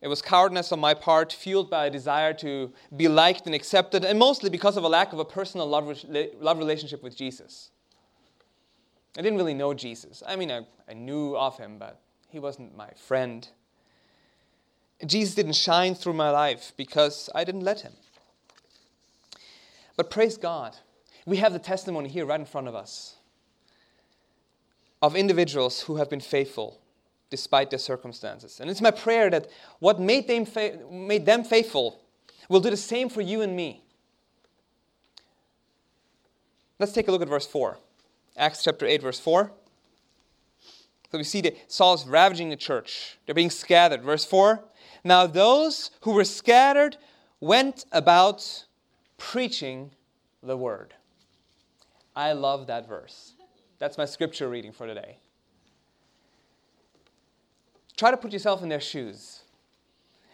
It 0.00 0.08
was 0.08 0.20
cowardness 0.20 0.70
on 0.70 0.80
my 0.80 0.92
part, 0.92 1.32
fueled 1.32 1.70
by 1.70 1.86
a 1.86 1.90
desire 1.90 2.34
to 2.34 2.72
be 2.94 3.08
liked 3.08 3.46
and 3.46 3.54
accepted, 3.54 4.04
and 4.04 4.18
mostly 4.18 4.50
because 4.50 4.76
of 4.76 4.84
a 4.84 4.88
lack 4.88 5.12
of 5.12 5.18
a 5.18 5.24
personal 5.24 5.66
love, 5.66 6.04
love 6.40 6.58
relationship 6.58 7.02
with 7.02 7.16
Jesus. 7.16 7.70
I 9.16 9.22
didn't 9.22 9.38
really 9.38 9.54
know 9.54 9.74
Jesus. 9.74 10.22
I 10.26 10.36
mean, 10.36 10.50
I, 10.50 10.66
I 10.88 10.94
knew 10.94 11.36
of 11.36 11.56
him, 11.56 11.78
but 11.78 12.00
he 12.30 12.38
wasn't 12.38 12.76
my 12.76 12.90
friend. 12.96 13.46
Jesus 15.06 15.34
didn't 15.34 15.54
shine 15.54 15.94
through 15.94 16.14
my 16.14 16.30
life 16.30 16.72
because 16.76 17.30
I 17.34 17.44
didn't 17.44 17.62
let 17.62 17.82
him. 17.82 17.92
But 19.96 20.10
praise 20.10 20.36
God, 20.36 20.76
we 21.26 21.36
have 21.36 21.52
the 21.52 21.58
testimony 21.58 22.08
here 22.08 22.26
right 22.26 22.40
in 22.40 22.46
front 22.46 22.66
of 22.66 22.74
us 22.74 23.16
of 25.00 25.14
individuals 25.14 25.82
who 25.82 25.96
have 25.96 26.08
been 26.08 26.20
faithful 26.20 26.80
despite 27.30 27.70
their 27.70 27.78
circumstances. 27.78 28.58
And 28.58 28.70
it's 28.70 28.80
my 28.80 28.90
prayer 28.90 29.28
that 29.30 29.48
what 29.78 30.00
made 30.00 30.26
them, 30.26 30.44
fa- 30.44 30.78
made 30.90 31.26
them 31.26 31.44
faithful 31.44 32.00
will 32.48 32.60
do 32.60 32.70
the 32.70 32.76
same 32.76 33.08
for 33.08 33.20
you 33.20 33.42
and 33.42 33.54
me. 33.54 33.82
Let's 36.78 36.92
take 36.92 37.08
a 37.08 37.12
look 37.12 37.22
at 37.22 37.28
verse 37.28 37.46
4. 37.46 37.78
Acts 38.36 38.64
chapter 38.64 38.86
8, 38.86 39.02
verse 39.02 39.20
4. 39.20 39.52
So 41.10 41.18
we 41.18 41.24
see 41.24 41.40
that 41.42 41.56
Saul 41.70 41.94
is 41.94 42.04
ravaging 42.06 42.50
the 42.50 42.56
church. 42.56 43.18
They're 43.24 43.34
being 43.34 43.50
scattered. 43.50 44.02
Verse 44.02 44.24
4 44.24 44.64
Now 45.04 45.26
those 45.26 45.92
who 46.00 46.12
were 46.12 46.24
scattered 46.24 46.96
went 47.40 47.84
about 47.92 48.64
preaching 49.16 49.92
the 50.42 50.56
word. 50.56 50.94
I 52.16 52.32
love 52.32 52.66
that 52.66 52.88
verse. 52.88 53.34
That's 53.78 53.96
my 53.96 54.04
scripture 54.04 54.48
reading 54.48 54.72
for 54.72 54.86
today. 54.86 55.18
Try 57.96 58.10
to 58.10 58.16
put 58.16 58.32
yourself 58.32 58.62
in 58.62 58.68
their 58.68 58.80
shoes. 58.80 59.42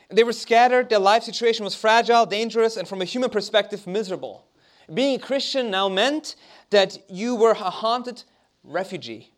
They 0.08 0.24
were 0.24 0.32
scattered, 0.32 0.88
their 0.88 0.98
life 0.98 1.22
situation 1.22 1.64
was 1.64 1.74
fragile, 1.74 2.26
dangerous, 2.26 2.76
and 2.76 2.88
from 2.88 3.00
a 3.00 3.04
human 3.04 3.30
perspective, 3.30 3.86
miserable. 3.86 4.46
Being 4.92 5.16
a 5.16 5.18
Christian 5.18 5.70
now 5.70 5.88
meant 5.88 6.34
that 6.70 6.98
you 7.08 7.36
were 7.36 7.52
a 7.52 7.70
haunted 7.70 8.24
refugee, 8.64 9.30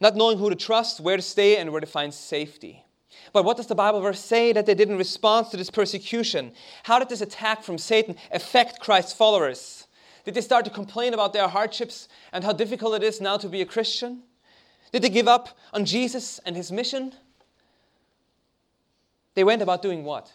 not 0.00 0.16
knowing 0.16 0.38
who 0.38 0.48
to 0.48 0.56
trust, 0.56 1.00
where 1.00 1.16
to 1.16 1.22
stay, 1.22 1.58
and 1.58 1.70
where 1.70 1.80
to 1.80 1.86
find 1.86 2.12
safety. 2.12 2.84
But 3.32 3.44
what 3.44 3.56
does 3.56 3.66
the 3.66 3.74
Bible 3.74 4.00
verse 4.00 4.20
say 4.20 4.52
that 4.52 4.66
they 4.66 4.74
did 4.74 4.88
in 4.88 4.96
response 4.96 5.50
to 5.50 5.56
this 5.56 5.70
persecution? 5.70 6.52
How 6.82 6.98
did 6.98 7.08
this 7.08 7.20
attack 7.20 7.62
from 7.62 7.78
Satan 7.78 8.16
affect 8.30 8.80
Christ's 8.80 9.12
followers? 9.12 9.86
Did 10.24 10.34
they 10.34 10.40
start 10.40 10.64
to 10.64 10.70
complain 10.70 11.14
about 11.14 11.32
their 11.32 11.48
hardships 11.48 12.08
and 12.32 12.44
how 12.44 12.52
difficult 12.52 12.94
it 12.94 13.02
is 13.02 13.20
now 13.20 13.36
to 13.36 13.48
be 13.48 13.60
a 13.60 13.66
Christian? 13.66 14.22
Did 14.92 15.02
they 15.02 15.08
give 15.08 15.28
up 15.28 15.56
on 15.72 15.84
Jesus 15.84 16.40
and 16.44 16.56
his 16.56 16.70
mission? 16.70 17.12
They 19.34 19.44
went 19.44 19.62
about 19.62 19.82
doing 19.82 20.04
what? 20.04 20.32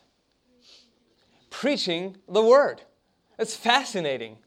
Preaching 1.50 2.18
the 2.28 2.44
word. 2.44 2.82
It's 3.38 3.56
fascinating. 3.56 4.38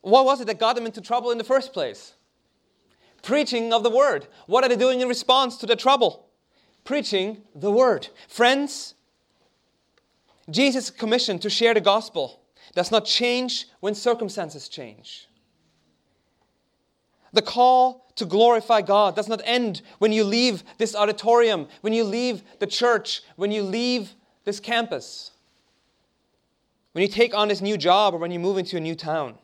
What 0.00 0.24
was 0.24 0.40
it 0.40 0.46
that 0.46 0.58
got 0.58 0.74
them 0.74 0.86
into 0.86 1.00
trouble 1.00 1.30
in 1.30 1.38
the 1.38 1.44
first 1.44 1.72
place? 1.72 2.14
Preaching 3.22 3.72
of 3.72 3.82
the 3.82 3.90
word. 3.90 4.26
What 4.46 4.64
are 4.64 4.68
they 4.68 4.76
doing 4.76 5.00
in 5.00 5.08
response 5.08 5.56
to 5.58 5.66
the 5.66 5.76
trouble? 5.76 6.28
Preaching 6.84 7.42
the 7.54 7.70
word. 7.70 8.08
Friends, 8.28 8.94
Jesus' 10.48 10.90
commission 10.90 11.38
to 11.40 11.50
share 11.50 11.74
the 11.74 11.80
gospel 11.80 12.40
does 12.74 12.90
not 12.90 13.04
change 13.04 13.66
when 13.80 13.94
circumstances 13.94 14.68
change. 14.68 15.28
The 17.32 17.42
call 17.42 18.10
to 18.16 18.24
glorify 18.24 18.80
God 18.80 19.14
does 19.14 19.28
not 19.28 19.42
end 19.44 19.82
when 19.98 20.12
you 20.12 20.24
leave 20.24 20.64
this 20.78 20.94
auditorium, 20.94 21.68
when 21.82 21.92
you 21.92 22.04
leave 22.04 22.42
the 22.58 22.66
church, 22.66 23.22
when 23.36 23.52
you 23.52 23.62
leave 23.62 24.14
this 24.44 24.60
campus, 24.60 25.32
when 26.92 27.02
you 27.02 27.08
take 27.08 27.34
on 27.34 27.48
this 27.48 27.60
new 27.60 27.76
job, 27.76 28.14
or 28.14 28.18
when 28.18 28.30
you 28.30 28.38
move 28.38 28.58
into 28.58 28.76
a 28.76 28.80
new 28.80 28.94
town. 28.94 29.38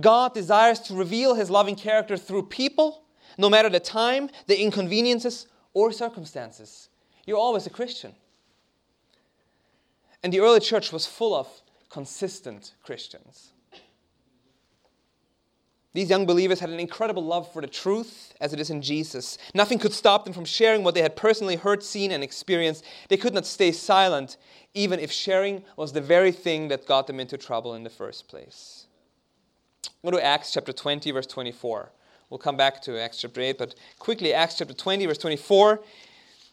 God 0.00 0.34
desires 0.34 0.80
to 0.80 0.94
reveal 0.94 1.34
His 1.34 1.50
loving 1.50 1.76
character 1.76 2.16
through 2.16 2.44
people, 2.44 3.04
no 3.38 3.50
matter 3.50 3.68
the 3.68 3.80
time, 3.80 4.30
the 4.46 4.60
inconveniences, 4.60 5.46
or 5.72 5.90
circumstances. 5.90 6.88
You're 7.26 7.38
always 7.38 7.66
a 7.66 7.70
Christian. 7.70 8.14
And 10.22 10.32
the 10.32 10.40
early 10.40 10.60
church 10.60 10.92
was 10.92 11.06
full 11.06 11.34
of 11.34 11.48
consistent 11.90 12.74
Christians. 12.82 13.53
These 15.94 16.10
young 16.10 16.26
believers 16.26 16.58
had 16.58 16.70
an 16.70 16.80
incredible 16.80 17.24
love 17.24 17.50
for 17.52 17.62
the 17.62 17.68
truth 17.68 18.34
as 18.40 18.52
it 18.52 18.58
is 18.58 18.68
in 18.68 18.82
Jesus. 18.82 19.38
Nothing 19.54 19.78
could 19.78 19.92
stop 19.92 20.24
them 20.24 20.34
from 20.34 20.44
sharing 20.44 20.82
what 20.82 20.94
they 20.94 21.02
had 21.02 21.14
personally 21.14 21.54
heard, 21.54 21.84
seen, 21.84 22.10
and 22.10 22.22
experienced. 22.22 22.84
They 23.08 23.16
could 23.16 23.32
not 23.32 23.46
stay 23.46 23.70
silent, 23.70 24.36
even 24.74 24.98
if 24.98 25.12
sharing 25.12 25.62
was 25.76 25.92
the 25.92 26.00
very 26.00 26.32
thing 26.32 26.66
that 26.68 26.86
got 26.86 27.06
them 27.06 27.20
into 27.20 27.38
trouble 27.38 27.74
in 27.74 27.84
the 27.84 27.90
first 27.90 28.26
place. 28.26 28.86
Go 30.04 30.10
to 30.10 30.22
Acts 30.22 30.52
chapter 30.52 30.72
20, 30.72 31.12
verse 31.12 31.28
24. 31.28 31.92
We'll 32.28 32.38
come 32.38 32.56
back 32.56 32.82
to 32.82 33.00
Acts 33.00 33.20
chapter 33.20 33.40
8, 33.40 33.56
but 33.56 33.76
quickly, 34.00 34.34
Acts 34.34 34.58
chapter 34.58 34.74
20, 34.74 35.06
verse 35.06 35.18
24. 35.18 35.80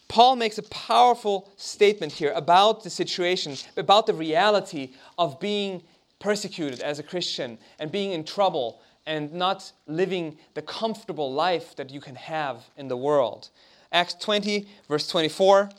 Paul 0.08 0.36
makes 0.36 0.60
a 0.60 0.64
powerful 0.64 1.50
statement 1.58 2.12
here 2.12 2.32
about 2.34 2.84
the 2.84 2.92
situation, 2.92 3.56
about 3.76 4.06
the 4.06 4.14
reality 4.14 4.92
of 5.18 5.40
being 5.40 5.82
persecuted 6.20 6.82
as 6.82 7.00
a 7.00 7.04
Christian 7.04 7.58
and 7.80 7.92
being 7.92 8.12
in 8.12 8.24
trouble 8.24 8.82
and 9.06 9.34
not 9.34 9.72
living 9.88 10.38
the 10.54 10.62
comfortable 10.62 11.34
life 11.34 11.76
that 11.76 11.90
you 11.90 12.00
can 12.00 12.16
have 12.16 12.66
in 12.78 12.88
the 12.88 12.98
world. 12.98 13.50
Acts 13.92 14.14
20, 14.14 14.68
verse 14.88 15.08
24, 15.08 15.70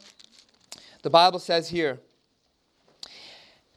the 1.03 1.11
Bible 1.11 1.39
says 1.39 1.69
here, 1.69 1.99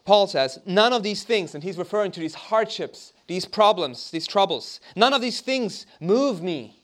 Paul 0.04 0.28
says, 0.28 0.60
None 0.66 0.94
of 0.94 1.04
these 1.04 1.24
things, 1.24 1.56
and 1.56 1.64
he's 1.64 1.78
referring 1.78 2.12
to 2.12 2.20
these 2.20 2.36
hardships, 2.36 3.14
these 3.28 3.46
problems, 3.46 4.12
these 4.12 4.28
troubles, 4.28 4.80
none 4.96 5.14
of 5.14 5.22
these 5.22 5.42
things 5.42 5.86
move 6.00 6.44
me. 6.44 6.80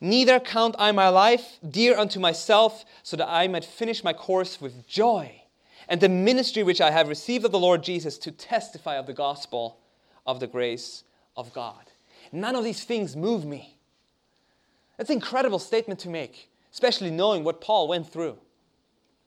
Neither 0.00 0.40
count 0.40 0.74
I 0.78 0.92
my 0.92 1.08
life 1.08 1.58
dear 1.68 1.96
unto 1.96 2.20
myself, 2.20 2.84
so 3.02 3.16
that 3.16 3.28
I 3.28 3.48
might 3.48 3.64
finish 3.64 4.04
my 4.04 4.12
course 4.12 4.60
with 4.60 4.86
joy, 4.86 5.42
and 5.88 6.00
the 6.00 6.08
ministry 6.08 6.62
which 6.62 6.80
I 6.80 6.90
have 6.90 7.08
received 7.08 7.44
of 7.44 7.52
the 7.52 7.58
Lord 7.58 7.82
Jesus 7.82 8.18
to 8.18 8.32
testify 8.32 8.96
of 8.96 9.06
the 9.06 9.14
gospel 9.14 9.78
of 10.26 10.40
the 10.40 10.46
grace 10.46 11.04
of 11.36 11.52
God. 11.52 11.84
None 12.32 12.56
of 12.56 12.64
these 12.64 12.84
things 12.84 13.16
move 13.16 13.44
me. 13.44 13.76
That's 14.96 15.10
an 15.10 15.16
incredible 15.16 15.58
statement 15.58 16.00
to 16.00 16.08
make, 16.08 16.50
especially 16.72 17.10
knowing 17.10 17.44
what 17.44 17.60
Paul 17.60 17.88
went 17.88 18.10
through. 18.10 18.38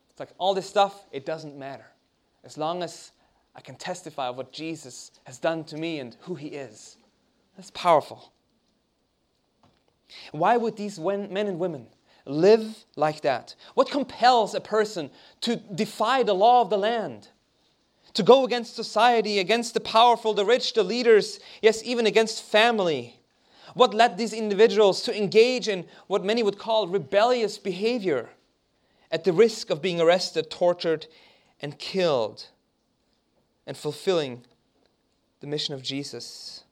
It's 0.10 0.20
like 0.20 0.30
all 0.38 0.54
this 0.54 0.68
stuff, 0.68 1.06
it 1.12 1.26
doesn't 1.26 1.58
matter. 1.58 1.86
As 2.44 2.58
long 2.58 2.82
as 2.84 3.12
I 3.56 3.62
can 3.62 3.76
testify 3.76 4.28
of 4.28 4.38
what 4.38 4.52
Jesus 4.52 5.12
has 5.26 5.38
done 5.38 5.64
to 5.66 5.78
me 5.78 6.00
and 6.00 6.16
who 6.22 6.36
he 6.36 6.48
is. 6.48 6.98
That's 7.56 7.72
powerful. 7.72 8.32
Why 10.32 10.58
would 10.58 10.78
these 10.78 10.98
men 10.98 11.36
and 11.36 11.60
women 11.60 11.88
live 12.26 12.86
like 12.96 13.22
that? 13.22 13.56
What 13.74 13.90
compels 13.90 14.56
a 14.56 14.62
person 14.62 15.12
to 15.42 15.58
defy 15.58 16.24
the 16.24 16.34
law 16.34 16.62
of 16.62 16.70
the 16.70 16.78
land? 16.78 17.28
To 18.14 18.24
go 18.24 18.44
against 18.44 18.76
society, 18.76 19.40
against 19.40 19.74
the 19.74 19.80
powerful, 19.80 20.34
the 20.34 20.46
rich, 20.46 20.74
the 20.74 20.84
leaders, 20.84 21.40
yes, 21.62 21.84
even 21.84 22.06
against 22.06 22.44
family? 22.44 23.20
What 23.74 23.94
led 23.94 24.18
these 24.18 24.34
individuals 24.34 25.02
to 25.04 25.16
engage 25.16 25.68
in 25.68 25.86
what 26.08 26.26
many 26.26 26.42
would 26.42 26.58
call 26.58 26.88
rebellious 26.88 27.58
behavior 27.58 28.30
at 29.12 29.24
the 29.24 29.34
risk 29.34 29.70
of 29.70 29.82
being 29.82 30.02
arrested, 30.02 30.50
tortured, 30.50 31.06
and 31.62 31.78
killed, 31.78 32.48
and 33.68 33.78
fulfilling 33.78 34.44
the 35.40 35.48
mission 35.48 35.74
of 35.74 35.84
Jesus? 35.84 36.64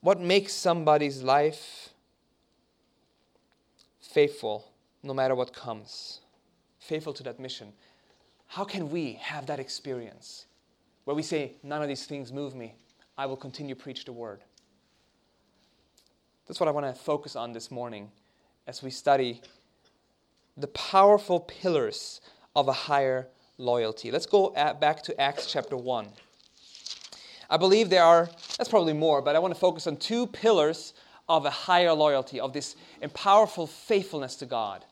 What 0.00 0.20
makes 0.20 0.52
somebody's 0.52 1.22
life 1.22 1.90
faithful 4.00 4.70
no 5.02 5.12
matter 5.12 5.34
what 5.34 5.52
comes? 5.52 6.20
Faithful 6.78 7.12
to 7.12 7.22
that 7.24 7.40
mission. 7.40 7.72
How 8.46 8.64
can 8.64 8.90
we 8.90 9.14
have 9.14 9.46
that 9.46 9.60
experience 9.60 10.46
where 11.04 11.14
we 11.14 11.22
say, 11.22 11.52
None 11.62 11.82
of 11.82 11.88
these 11.88 12.06
things 12.06 12.32
move 12.32 12.54
me? 12.54 12.74
I 13.18 13.26
will 13.26 13.36
continue 13.36 13.74
to 13.74 13.80
preach 13.80 14.04
the 14.04 14.12
word. 14.12 14.40
That's 16.46 16.60
what 16.60 16.68
I 16.68 16.72
want 16.72 16.86
to 16.86 16.92
focus 17.00 17.34
on 17.34 17.52
this 17.52 17.70
morning 17.70 18.10
as 18.66 18.82
we 18.82 18.90
study 18.90 19.40
the 20.56 20.68
powerful 20.68 21.40
pillars 21.40 22.20
of 22.54 22.68
a 22.68 22.72
higher 22.72 23.26
loyalty. 23.58 24.10
Let's 24.10 24.26
go 24.26 24.50
back 24.80 25.02
to 25.04 25.20
Acts 25.20 25.50
chapter 25.50 25.76
1. 25.76 26.08
I 27.50 27.56
believe 27.56 27.90
there 27.90 28.02
are, 28.02 28.28
that's 28.56 28.68
probably 28.68 28.92
more, 28.92 29.22
but 29.22 29.36
I 29.36 29.38
want 29.38 29.54
to 29.54 29.60
focus 29.60 29.86
on 29.86 29.96
two 29.96 30.26
pillars 30.28 30.94
of 31.28 31.44
a 31.46 31.50
higher 31.50 31.92
loyalty, 31.92 32.40
of 32.40 32.52
this 32.52 32.76
powerful 33.14 33.66
faithfulness 33.66 34.36
to 34.36 34.46
God. 34.46 34.84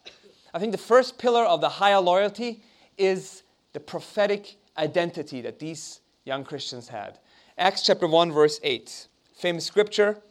I 0.52 0.58
think 0.58 0.73
the 0.73 0.78
first 0.78 1.18
pillar 1.18 1.44
of 1.44 1.61
the 1.61 1.68
higher 1.68 2.00
loyalty 2.00 2.62
is 2.99 3.43
the 3.74 3.80
prophetic 3.80 4.56
identity 4.78 5.42
that 5.42 5.58
these 5.58 6.00
young 6.24 6.44
Christians 6.44 6.88
had. 6.88 7.18
Acts 7.58 7.82
chapter 7.82 8.06
1, 8.06 8.32
verse 8.32 8.58
8. 8.62 9.08
Famous 9.36 9.66
scripture. 9.66 10.22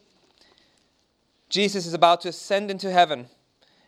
Jesus 1.50 1.86
is 1.86 1.94
about 1.94 2.22
to 2.22 2.30
ascend 2.30 2.72
into 2.72 2.90
heaven. 2.90 3.28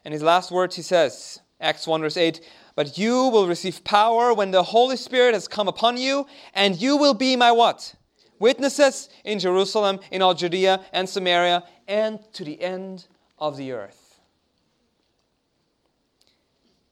And 0.03 0.13
his 0.13 0.21
last 0.21 0.51
words 0.51 0.75
he 0.75 0.83
says, 0.83 1.39
Acts 1.59 1.88
1, 1.88 2.01
verse 2.01 2.17
8, 2.17 2.41
But 2.75 2.97
you 2.97 3.29
will 3.29 3.47
receive 3.47 3.83
power 3.83 4.33
when 4.33 4.51
the 4.51 4.62
Holy 4.62 4.97
Spirit 4.97 5.33
has 5.33 5.47
come 5.47 5.67
upon 5.67 5.97
you, 5.97 6.27
and 6.53 6.79
you 6.79 6.97
will 6.97 7.15
be 7.15 7.35
my 7.35 7.51
what? 7.51 7.95
Witnesses 8.38 9.09
in 9.24 9.39
Jerusalem, 9.39 10.00
in 10.12 10.21
all 10.21 10.33
Judea 10.33 10.85
and 10.91 11.07
Samaria, 11.09 11.63
and 11.88 12.19
to 12.33 12.43
the 12.43 12.62
end 12.62 13.07
of 13.39 13.57
the 13.57 13.71
earth. 13.71 14.04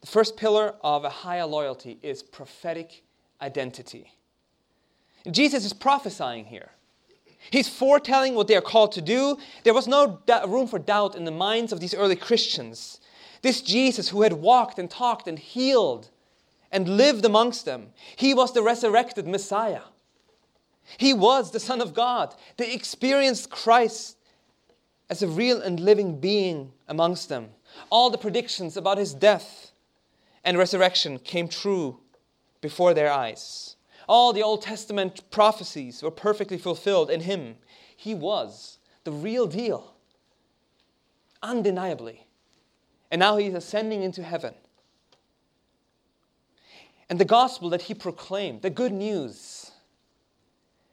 The 0.04 0.08
first 0.08 0.36
pillar 0.36 0.76
of 0.82 1.06
a 1.06 1.10
higher 1.10 1.46
loyalty 1.46 1.98
is 2.04 2.24
prophetic 2.24 3.04
identity. 3.42 4.12
Jesus 5.32 5.64
is 5.64 5.72
prophesying 5.72 6.44
here. 6.44 6.72
He's 7.50 7.70
foretelling 7.70 8.36
what 8.36 8.50
they 8.50 8.58
are 8.58 8.62
called 8.62 8.92
to 8.94 9.02
do. 9.02 9.38
There 9.64 9.74
was 9.74 9.88
no 9.88 10.22
room 10.46 10.68
for 10.68 10.78
doubt 10.78 11.16
in 11.16 11.24
the 11.24 11.32
minds 11.32 11.72
of 11.72 11.80
these 11.80 11.94
early 11.94 12.18
Christians. 12.18 13.00
This 13.44 13.62
Jesus 13.62 14.10
who 14.10 14.24
had 14.24 14.34
walked 14.34 14.78
and 14.78 14.92
talked 14.92 15.26
and 15.26 15.40
healed 15.40 16.10
and 16.70 16.98
lived 16.98 17.24
amongst 17.24 17.64
them, 17.64 17.94
he 18.18 18.34
was 18.34 18.52
the 18.52 18.62
resurrected 18.62 19.26
Messiah. 19.26 19.84
He 20.98 21.14
was 21.14 21.52
the 21.52 21.62
Son 21.62 21.80
of 21.80 21.94
God. 21.94 22.36
They 22.58 22.74
experienced 22.74 23.50
Christ 23.50 24.18
as 25.10 25.24
a 25.24 25.30
real 25.30 25.62
and 25.62 25.80
living 25.80 26.20
being 26.20 26.74
amongst 26.90 27.30
them. 27.30 27.52
All 27.90 28.10
the 28.10 28.18
predictions 28.18 28.76
about 28.76 28.98
his 28.98 29.14
death 29.14 29.70
and 30.44 30.58
resurrection 30.58 31.20
came 31.20 31.48
true 31.48 32.00
before 32.62 32.94
their 32.94 33.12
eyes. 33.12 33.76
All 34.08 34.34
the 34.34 34.44
Old 34.44 34.62
Testament 34.62 35.30
prophecies 35.32 36.04
were 36.04 36.12
perfectly 36.12 36.58
fulfilled 36.58 37.10
in 37.10 37.22
him. 37.22 37.56
He 37.96 38.14
was 38.14 38.80
the 39.04 39.12
real 39.12 39.48
deal, 39.48 39.96
undeniably. 41.42 42.28
And 43.12 43.20
now 43.20 43.38
he 43.38 43.48
is 43.48 43.54
ascending 43.54 44.02
into 44.02 44.24
heaven. 44.24 44.56
And 47.10 47.20
the 47.20 47.26
gospel 47.26 47.70
that 47.70 47.84
he 47.84 47.94
proclaimed, 47.94 48.62
the 48.62 48.70
good 48.70 48.92
news, 48.92 49.72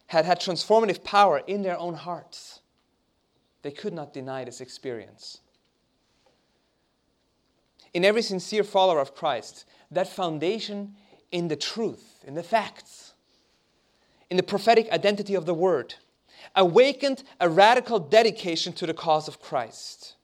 had 0.09 0.25
had 0.25 0.40
transformative 0.40 1.02
power 1.04 1.40
in 1.47 1.62
their 1.62 1.78
own 1.78 1.95
hearts. 1.95 2.61
They 3.62 3.71
could 3.71 3.92
not 3.92 4.12
deny 4.12 4.45
this 4.45 4.61
experience. 4.61 5.40
In 7.92 8.04
every 8.04 8.23
sincere 8.23 8.64
follower 8.64 9.00
of 9.00 9.14
Christ, 9.14 9.64
that 9.90 10.09
foundation 10.09 10.94
in 11.32 11.49
the 11.49 11.56
truth, 11.56 12.25
in 12.26 12.35
the 12.35 12.42
facts, 12.42 13.14
in 14.30 14.37
the 14.37 14.42
prophetic 14.42 14.90
identity 14.90 15.35
of 15.35 15.47
the 15.47 15.54
Word, 15.54 15.94
awakened 16.54 17.23
a 17.40 17.49
radical 17.49 17.99
dedication 17.99 18.73
to 18.75 18.87
the 18.87 18.94
cause 18.94 19.28
of 19.28 19.40
Christ. 19.40 20.14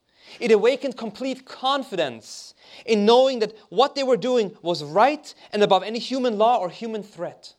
It 0.40 0.50
awakened 0.50 0.96
complete 0.96 1.44
confidence 1.44 2.54
in 2.84 3.04
knowing 3.04 3.38
that 3.40 3.56
what 3.68 3.94
they 3.94 4.02
were 4.02 4.16
doing 4.16 4.56
was 4.62 4.82
right 4.82 5.32
and 5.52 5.62
above 5.62 5.82
any 5.82 5.98
human 5.98 6.38
law 6.38 6.58
or 6.58 6.68
human 6.68 7.02
threat. 7.02 7.54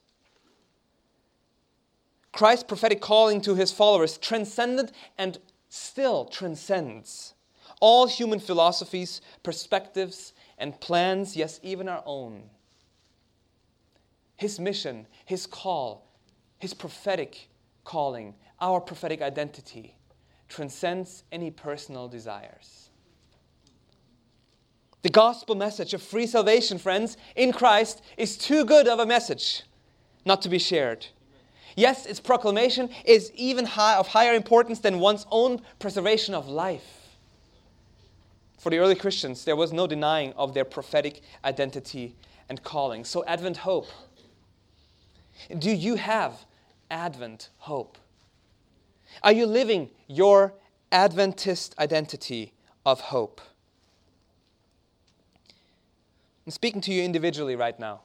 Christ's 2.32 2.66
prophetic 2.66 3.02
calling 3.02 3.42
to 3.42 3.56
his 3.56 3.72
followers 3.72 4.18
transcended 4.18 4.92
and 5.18 5.40
still 5.70 6.26
transcends 6.26 7.34
all 7.80 8.08
human 8.08 8.40
philosophies, 8.40 9.22
perspectives, 9.44 10.34
and 10.58 10.80
plans, 10.80 11.36
yes, 11.36 11.60
even 11.64 11.88
our 11.88 12.04
own. 12.06 12.50
His 14.36 14.60
mission, 14.60 15.08
his 15.26 15.46
call, 15.46 16.08
his 16.58 16.74
prophetic 16.74 17.50
calling, 17.84 18.36
our 18.60 18.80
prophetic 18.80 19.22
identity 19.22 19.96
transcends 20.50 21.24
any 21.32 21.52
personal 21.52 22.08
desires. 22.08 22.90
The 25.04 25.10
gospel 25.10 25.56
message 25.56 25.94
of 25.94 26.02
free 26.02 26.28
salvation, 26.28 26.80
friends, 26.80 27.18
in 27.36 27.52
Christ 27.52 28.02
is 28.18 28.38
too 28.38 28.66
good 28.66 28.88
of 28.88 29.00
a 29.00 29.06
message 29.06 29.64
not 30.26 30.42
to 30.42 30.50
be 30.50 30.60
shared. 30.60 31.08
Yes, 31.76 32.06
its 32.06 32.20
proclamation 32.20 32.90
is 33.06 33.32
even 33.36 33.66
high, 33.66 33.96
of 33.96 34.08
higher 34.08 34.34
importance 34.34 34.80
than 34.80 35.00
one's 35.00 35.26
own 35.32 35.62
preservation 35.80 36.34
of 36.34 36.48
life. 36.48 36.97
For 38.58 38.70
the 38.70 38.80
early 38.80 38.96
Christians, 38.96 39.46
there 39.46 39.56
was 39.56 39.72
no 39.72 39.88
denying 39.88 40.34
of 40.34 40.54
their 40.54 40.66
prophetic 40.66 41.22
identity 41.46 42.16
and 42.50 42.62
calling. 42.64 43.06
So, 43.06 43.24
Advent 43.26 43.58
hope. 43.58 43.88
Do 45.58 45.72
you 45.72 45.96
have 45.96 46.46
Advent 46.90 47.50
hope? 47.60 47.98
Are 49.24 49.32
you 49.32 49.46
living 49.46 49.92
your 50.08 50.54
Adventist 50.92 51.76
identity 51.78 52.54
of 52.86 53.00
hope? 53.02 53.42
I'm 56.46 56.52
speaking 56.52 56.82
to 56.82 56.94
you 56.94 57.04
individually 57.04 57.56
right 57.56 57.78
now. 57.80 58.02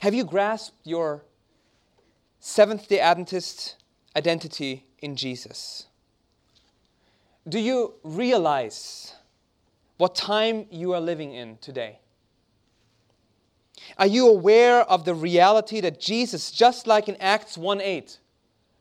Have 0.00 0.14
you 0.14 0.24
grasped 0.24 0.76
your 0.84 1.24
Seventh 2.38 2.88
day 2.88 3.00
Adventist 3.00 3.76
identity 4.14 4.86
in 5.00 5.16
Jesus? 5.16 5.86
Do 7.48 7.60
you 7.60 7.94
realize 8.02 9.14
what 9.98 10.14
time 10.14 10.66
you 10.70 10.92
are 10.94 11.00
living 11.00 11.32
in 11.32 11.58
today? 11.58 12.00
Are 13.98 14.06
you 14.06 14.28
aware 14.28 14.80
of 14.80 15.04
the 15.04 15.14
reality 15.14 15.80
that 15.80 16.00
Jesus, 16.00 16.50
just 16.50 16.86
like 16.86 17.08
in 17.08 17.16
Acts 17.16 17.56
1 17.56 17.80
8, 17.80 18.18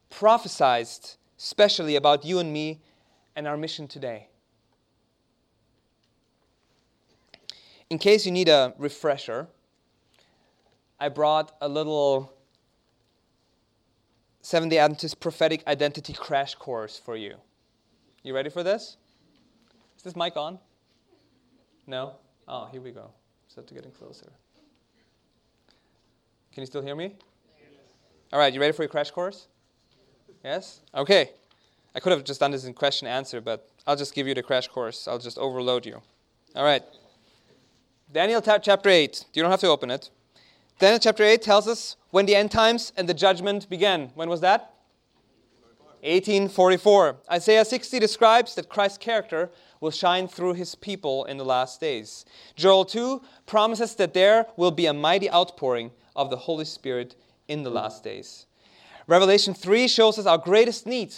prophesied 0.10 0.88
specially 1.38 1.96
about 1.96 2.26
you 2.26 2.40
and 2.40 2.52
me 2.52 2.82
and 3.36 3.48
our 3.48 3.56
mission 3.56 3.88
today? 3.88 4.30
In 7.90 8.00
case 8.00 8.26
you 8.26 8.32
need 8.32 8.50
a 8.50 8.74
refresher, 8.80 9.48
I 11.00 11.10
brought 11.10 11.56
a 11.62 11.70
little 11.70 12.34
Seventh 14.42 14.72
day 14.72 14.80
Adventist 14.80 15.20
prophetic 15.20 15.66
identity 15.68 16.14
crash 16.14 16.56
course 16.56 17.00
for 17.04 17.16
you. 17.16 17.36
You 18.26 18.34
ready 18.34 18.50
for 18.50 18.64
this? 18.64 18.98
Is 19.98 20.02
this 20.02 20.16
mic 20.16 20.36
on? 20.36 20.58
No? 21.86 22.16
Oh, 22.48 22.68
here 22.72 22.82
we 22.82 22.90
go. 22.90 23.12
Set 23.48 23.68
to 23.68 23.76
getting 23.76 23.92
closer. 23.92 24.32
Can 26.52 26.62
you 26.62 26.66
still 26.66 26.82
hear 26.82 26.96
me? 26.96 27.14
All 28.34 28.40
right, 28.40 28.52
you 28.52 28.60
ready 28.60 28.74
for 28.74 28.82
your 28.82 28.90
crash 28.90 29.12
course? 29.12 29.48
Yes? 30.44 30.80
Okay. 30.96 31.30
I 31.94 32.00
could 32.00 32.14
have 32.14 32.24
just 32.24 32.40
done 32.40 32.50
this 32.50 32.66
in 32.66 32.74
question 32.74 33.08
answer, 33.08 33.42
but 33.42 33.70
I'll 33.86 33.96
just 33.96 34.16
give 34.16 34.28
you 34.28 34.34
the 34.34 34.42
crash 34.42 34.68
course. 34.70 35.08
I'll 35.08 35.20
just 35.20 35.38
overload 35.38 35.86
you. 35.86 36.02
All 36.56 36.66
right. 36.66 36.82
Daniel 38.12 38.42
chapter 38.42 38.90
8. 38.90 39.26
You 39.34 39.44
don't 39.44 39.52
have 39.52 39.60
to 39.60 39.68
open 39.68 39.92
it. 39.92 40.10
Daniel 40.80 40.98
chapter 40.98 41.24
8 41.24 41.44
tells 41.44 41.68
us 41.68 41.96
when 42.10 42.26
the 42.26 42.36
end 42.36 42.50
times 42.50 42.92
and 42.98 43.08
the 43.08 43.14
judgment 43.14 43.70
began. 43.70 44.10
When 44.16 44.30
was 44.30 44.42
that? 44.42 44.72
1844. 46.06 47.18
Isaiah 47.32 47.66
60 47.66 48.00
describes 48.00 48.56
that 48.56 48.70
Christ's 48.70 49.00
character 49.00 49.50
will 49.82 49.92
shine 49.92 50.28
through 50.28 50.54
his 50.54 50.76
people 50.76 51.26
in 51.26 51.38
the 51.38 51.46
last 51.46 51.82
days. 51.82 52.26
Joel 52.56 52.86
2 52.86 53.22
promises 53.46 53.96
that 53.96 54.14
there 54.14 54.46
will 54.56 54.72
be 54.72 54.86
a 54.86 54.94
mighty 54.94 55.30
outpouring 55.30 55.92
of 56.16 56.30
the 56.30 56.38
Holy 56.38 56.66
Spirit 56.66 57.16
in 57.48 57.64
the 57.64 57.70
last 57.70 58.04
days. 58.04 58.46
Revelation 59.08 59.54
3 59.54 59.88
shows 59.88 60.18
us 60.18 60.26
our 60.26 60.38
greatest 60.38 60.86
need 60.86 61.14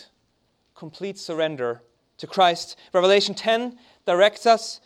complete 0.76 1.18
surrender 1.18 1.82
to 2.18 2.28
Christ. 2.28 2.78
Revelation 2.94 3.34
10 3.36 3.78
directs 4.06 4.46
us 4.46 4.80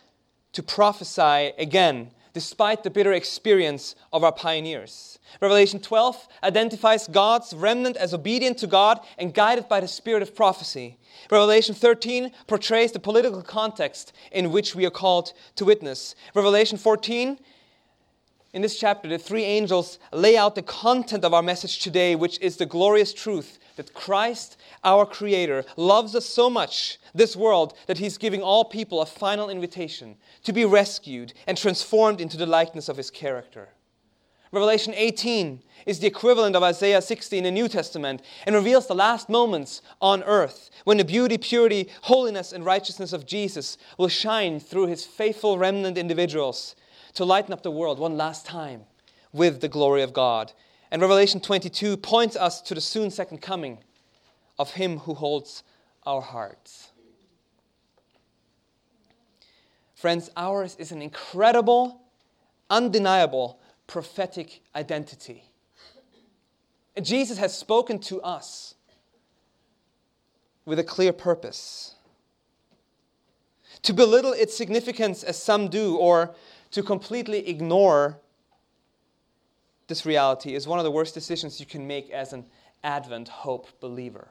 to 0.52 0.62
prophesy 0.62 1.52
again, 1.58 2.10
despite 2.32 2.82
the 2.82 2.90
bitter 2.90 3.12
experience 3.12 3.94
of 4.12 4.24
our 4.24 4.32
pioneers. 4.32 5.18
Revelation 5.40 5.80
12 5.80 6.28
identifies 6.42 7.08
God's 7.08 7.54
remnant 7.54 7.96
as 7.96 8.14
obedient 8.14 8.58
to 8.58 8.66
God 8.66 9.00
and 9.18 9.34
guided 9.34 9.68
by 9.68 9.80
the 9.80 9.88
spirit 9.88 10.22
of 10.22 10.34
prophecy. 10.34 10.98
Revelation 11.30 11.74
13 11.74 12.32
portrays 12.46 12.92
the 12.92 13.00
political 13.00 13.42
context 13.42 14.12
in 14.30 14.50
which 14.50 14.74
we 14.74 14.86
are 14.86 14.90
called 14.90 15.32
to 15.56 15.64
witness. 15.64 16.14
Revelation 16.34 16.78
14 16.78 17.38
in 18.52 18.60
this 18.60 18.78
chapter, 18.78 19.08
the 19.08 19.18
three 19.18 19.44
angels 19.44 19.98
lay 20.12 20.36
out 20.36 20.54
the 20.54 20.62
content 20.62 21.24
of 21.24 21.32
our 21.32 21.42
message 21.42 21.78
today, 21.78 22.14
which 22.14 22.38
is 22.40 22.58
the 22.58 22.66
glorious 22.66 23.14
truth 23.14 23.58
that 23.76 23.94
Christ, 23.94 24.56
our 24.84 25.06
Creator, 25.06 25.64
loves 25.76 26.14
us 26.14 26.26
so 26.26 26.50
much, 26.50 26.98
this 27.14 27.36
world, 27.36 27.74
that 27.86 27.98
He's 27.98 28.18
giving 28.18 28.42
all 28.42 28.64
people 28.64 29.00
a 29.00 29.06
final 29.06 29.50
invitation 29.50 30.16
to 30.44 30.52
be 30.52 30.64
rescued 30.64 31.32
and 31.46 31.56
transformed 31.56 32.20
into 32.20 32.36
the 32.36 32.46
likeness 32.46 32.88
of 32.88 32.96
His 32.96 33.10
character. 33.10 33.68
Revelation 34.52 34.92
18 34.94 35.62
is 35.86 35.98
the 35.98 36.06
equivalent 36.06 36.54
of 36.54 36.62
Isaiah 36.62 37.00
60 37.00 37.38
in 37.38 37.44
the 37.44 37.50
New 37.50 37.68
Testament 37.68 38.20
and 38.44 38.54
reveals 38.54 38.86
the 38.86 38.94
last 38.94 39.30
moments 39.30 39.80
on 40.00 40.22
earth 40.24 40.70
when 40.84 40.98
the 40.98 41.04
beauty, 41.06 41.38
purity, 41.38 41.88
holiness, 42.02 42.52
and 42.52 42.62
righteousness 42.62 43.14
of 43.14 43.24
Jesus 43.24 43.78
will 43.96 44.08
shine 44.08 44.60
through 44.60 44.88
his 44.88 45.06
faithful 45.06 45.56
remnant 45.56 45.96
individuals 45.96 46.76
to 47.14 47.24
lighten 47.24 47.54
up 47.54 47.62
the 47.62 47.70
world 47.70 47.98
one 47.98 48.18
last 48.18 48.44
time 48.44 48.82
with 49.32 49.62
the 49.62 49.68
glory 49.68 50.02
of 50.02 50.12
God. 50.12 50.52
And 50.92 51.00
Revelation 51.00 51.40
22 51.40 51.96
points 51.96 52.36
us 52.36 52.60
to 52.60 52.74
the 52.74 52.80
soon 52.82 53.10
second 53.10 53.38
coming 53.38 53.78
of 54.58 54.72
him 54.72 54.98
who 54.98 55.14
holds 55.14 55.62
our 56.04 56.20
hearts. 56.20 56.90
Friends, 59.94 60.28
ours 60.36 60.76
is 60.78 60.92
an 60.92 61.00
incredible, 61.00 62.02
undeniable 62.68 63.58
prophetic 63.86 64.60
identity. 64.76 65.44
Jesus 67.00 67.38
has 67.38 67.56
spoken 67.56 67.98
to 68.00 68.20
us 68.20 68.74
with 70.66 70.78
a 70.78 70.84
clear 70.84 71.14
purpose. 71.14 71.94
To 73.84 73.94
belittle 73.94 74.34
its 74.34 74.54
significance 74.54 75.22
as 75.22 75.42
some 75.42 75.68
do, 75.68 75.96
or 75.96 76.34
to 76.72 76.82
completely 76.82 77.48
ignore 77.48 78.18
this 79.92 80.06
reality, 80.06 80.54
is 80.54 80.66
one 80.66 80.78
of 80.78 80.86
the 80.86 80.90
worst 80.90 81.12
decisions 81.12 81.60
you 81.60 81.66
can 81.66 81.86
make 81.86 82.08
as 82.08 82.32
an 82.32 82.46
Advent 82.82 83.28
hope 83.28 83.68
believer. 83.78 84.28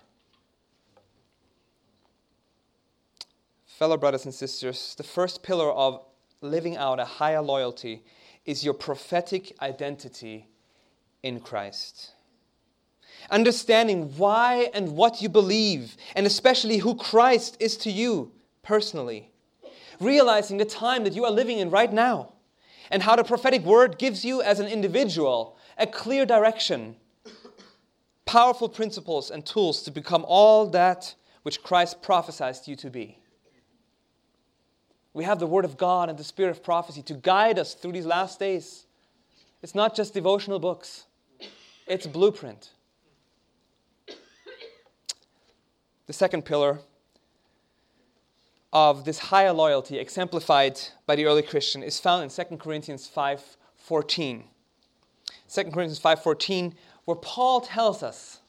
Fellow 3.67 3.95
brothers 3.95 4.25
and 4.25 4.33
sisters, 4.33 4.95
the 4.97 5.03
first 5.03 5.43
pillar 5.43 5.71
of 5.71 6.03
living 6.41 6.77
out 6.77 6.99
a 6.99 7.05
higher 7.05 7.43
loyalty 7.43 8.03
is 8.43 8.65
your 8.65 8.73
prophetic 8.73 9.55
identity 9.61 10.47
in 11.21 11.39
Christ. 11.39 12.13
Understanding 13.29 14.17
why 14.17 14.71
and 14.73 14.95
what 14.95 15.21
you 15.21 15.29
believe, 15.29 15.95
and 16.15 16.25
especially 16.25 16.77
who 16.77 16.95
Christ 16.95 17.55
is 17.59 17.77
to 17.77 17.91
you 17.91 18.31
personally. 18.63 19.29
Realizing 19.99 20.57
the 20.57 20.65
time 20.65 21.03
that 21.03 21.13
you 21.13 21.23
are 21.23 21.31
living 21.31 21.59
in 21.59 21.69
right 21.69 21.93
now, 21.93 22.33
and 22.91 23.01
how 23.01 23.15
the 23.15 23.23
prophetic 23.23 23.63
word 23.63 23.97
gives 23.97 24.23
you 24.23 24.41
as 24.41 24.59
an 24.59 24.67
individual 24.67 25.57
a 25.77 25.87
clear 25.87 26.25
direction, 26.25 26.97
powerful 28.25 28.69
principles, 28.69 29.31
and 29.31 29.45
tools 29.45 29.81
to 29.83 29.91
become 29.91 30.25
all 30.27 30.67
that 30.67 31.15
which 31.43 31.63
Christ 31.63 32.01
prophesied 32.03 32.57
you 32.65 32.75
to 32.75 32.89
be. 32.89 33.17
We 35.13 35.23
have 35.23 35.39
the 35.39 35.47
Word 35.47 35.65
of 35.65 35.77
God 35.77 36.09
and 36.09 36.17
the 36.17 36.23
Spirit 36.23 36.51
of 36.51 36.63
prophecy 36.63 37.01
to 37.03 37.13
guide 37.13 37.57
us 37.57 37.73
through 37.73 37.93
these 37.93 38.05
last 38.05 38.39
days. 38.39 38.85
It's 39.63 39.73
not 39.73 39.95
just 39.95 40.13
devotional 40.13 40.59
books, 40.59 41.05
it's 41.87 42.05
blueprint. 42.05 42.71
The 46.07 46.13
second 46.13 46.43
pillar 46.43 46.79
of 48.73 49.05
this 49.05 49.19
higher 49.19 49.51
loyalty 49.51 49.99
exemplified 49.99 50.79
by 51.05 51.15
the 51.15 51.25
early 51.25 51.41
Christian 51.41 51.83
is 51.83 51.99
found 51.99 52.23
in 52.23 52.29
2 52.29 52.57
Corinthians 52.57 53.09
5:14. 53.09 54.43
2 55.49 55.63
Corinthians 55.71 55.99
5:14 55.99 56.75
where 57.05 57.17
Paul 57.17 57.61
tells 57.61 58.03
us 58.03 58.39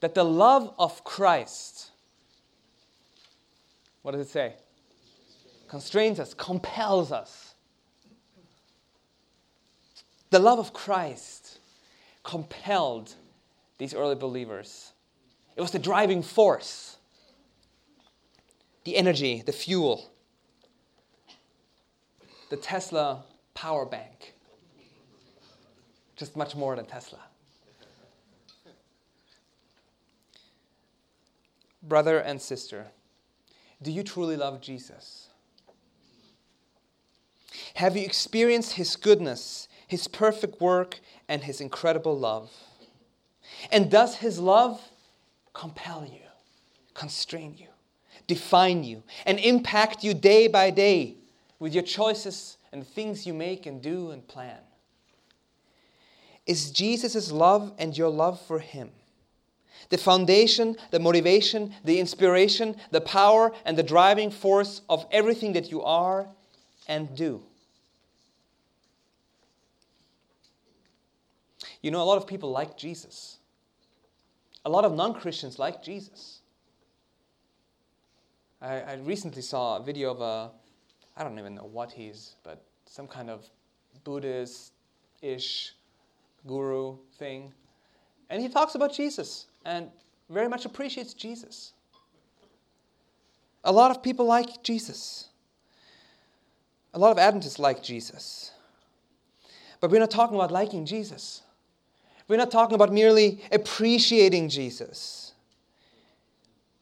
that 0.00 0.14
the 0.14 0.24
love 0.24 0.72
of 0.78 1.04
Christ 1.04 1.90
what 4.02 4.12
does 4.12 4.26
it 4.26 4.30
say? 4.30 4.54
constrains 5.68 6.18
us, 6.18 6.34
compels 6.34 7.12
us. 7.12 7.54
The 10.30 10.40
love 10.40 10.58
of 10.58 10.72
Christ 10.72 11.60
compelled 12.24 13.14
these 13.78 13.94
early 13.94 14.16
believers. 14.16 14.92
It 15.54 15.60
was 15.60 15.70
the 15.70 15.78
driving 15.78 16.22
force, 16.22 16.96
the 18.90 18.96
energy, 18.96 19.40
the 19.46 19.52
fuel, 19.52 20.10
the 22.48 22.56
Tesla 22.56 23.22
power 23.54 23.86
bank. 23.86 24.34
Just 26.16 26.36
much 26.36 26.56
more 26.56 26.74
than 26.74 26.86
Tesla. 26.86 27.20
Brother 31.80 32.18
and 32.18 32.42
sister, 32.42 32.88
do 33.80 33.92
you 33.92 34.02
truly 34.02 34.36
love 34.36 34.60
Jesus? 34.60 35.28
Have 37.74 37.96
you 37.96 38.04
experienced 38.04 38.72
His 38.72 38.96
goodness, 38.96 39.68
His 39.86 40.08
perfect 40.08 40.60
work, 40.60 40.98
and 41.28 41.44
His 41.44 41.60
incredible 41.60 42.18
love? 42.18 42.50
And 43.70 43.88
does 43.88 44.16
His 44.16 44.40
love 44.40 44.80
compel 45.52 46.04
you, 46.12 46.26
constrain 46.94 47.54
you, 47.56 47.68
define 48.30 48.84
you, 48.84 49.02
and 49.26 49.40
impact 49.40 50.04
you 50.04 50.14
day 50.14 50.46
by 50.46 50.70
day 50.70 51.16
with 51.58 51.74
your 51.74 51.82
choices 51.82 52.58
and 52.70 52.86
things 52.86 53.26
you 53.26 53.34
make 53.34 53.66
and 53.66 53.82
do 53.82 54.12
and 54.12 54.26
plan? 54.28 54.60
Is 56.46 56.70
Jesus' 56.70 57.32
love 57.32 57.72
and 57.76 57.98
your 57.98 58.08
love 58.08 58.40
for 58.40 58.60
Him 58.60 58.90
the 59.88 59.98
foundation, 59.98 60.76
the 60.92 61.00
motivation, 61.00 61.74
the 61.84 61.98
inspiration, 61.98 62.76
the 62.92 63.00
power, 63.00 63.50
and 63.64 63.76
the 63.76 63.82
driving 63.82 64.30
force 64.30 64.82
of 64.88 65.04
everything 65.10 65.54
that 65.54 65.72
you 65.72 65.82
are 65.82 66.28
and 66.86 67.12
do? 67.16 67.42
You 71.82 71.90
know, 71.90 72.00
a 72.00 72.04
lot 72.04 72.18
of 72.18 72.28
people 72.28 72.52
like 72.52 72.76
Jesus. 72.76 73.38
A 74.64 74.70
lot 74.70 74.84
of 74.84 74.94
non 74.94 75.14
Christians 75.14 75.58
like 75.58 75.82
Jesus. 75.82 76.39
I, 78.62 78.80
I, 78.80 78.94
recently 78.96 79.40
saw 79.42 79.78
a 79.78 79.82
video 79.82 80.10
of 80.10 80.20
a, 80.20 80.50
I 81.16 81.24
don't 81.24 81.38
even 81.38 81.54
know 81.54 81.68
what 81.72 81.90
he's, 81.90 82.36
but 82.44 82.62
some 82.84 83.06
kind 83.06 83.30
of 83.30 83.48
Buddhist 84.04 84.72
ish 85.22 85.72
guru 86.46 86.96
thing. 87.18 87.52
And 88.28 88.42
he 88.42 88.48
talks 88.48 88.74
about 88.74 88.92
Jesus 88.92 89.46
and 89.64 89.88
very 90.28 90.48
much 90.48 90.66
appreciates 90.66 91.14
Jesus. 91.14 91.72
A 93.64 93.72
lot 93.72 93.90
of 93.90 94.02
people 94.02 94.26
like 94.26 94.62
Jesus. 94.62 95.28
A 96.92 96.98
lot 96.98 97.12
of 97.12 97.18
Adventists 97.18 97.58
like 97.58 97.82
Jesus. 97.82 98.52
But 99.80 99.90
we're 99.90 100.00
not 100.00 100.10
talking 100.10 100.36
about 100.36 100.50
liking 100.50 100.84
Jesus. 100.84 101.42
We're 102.28 102.36
not 102.36 102.50
talking 102.50 102.74
about 102.74 102.92
merely 102.92 103.42
appreciating 103.50 104.50
Jesus. 104.50 105.32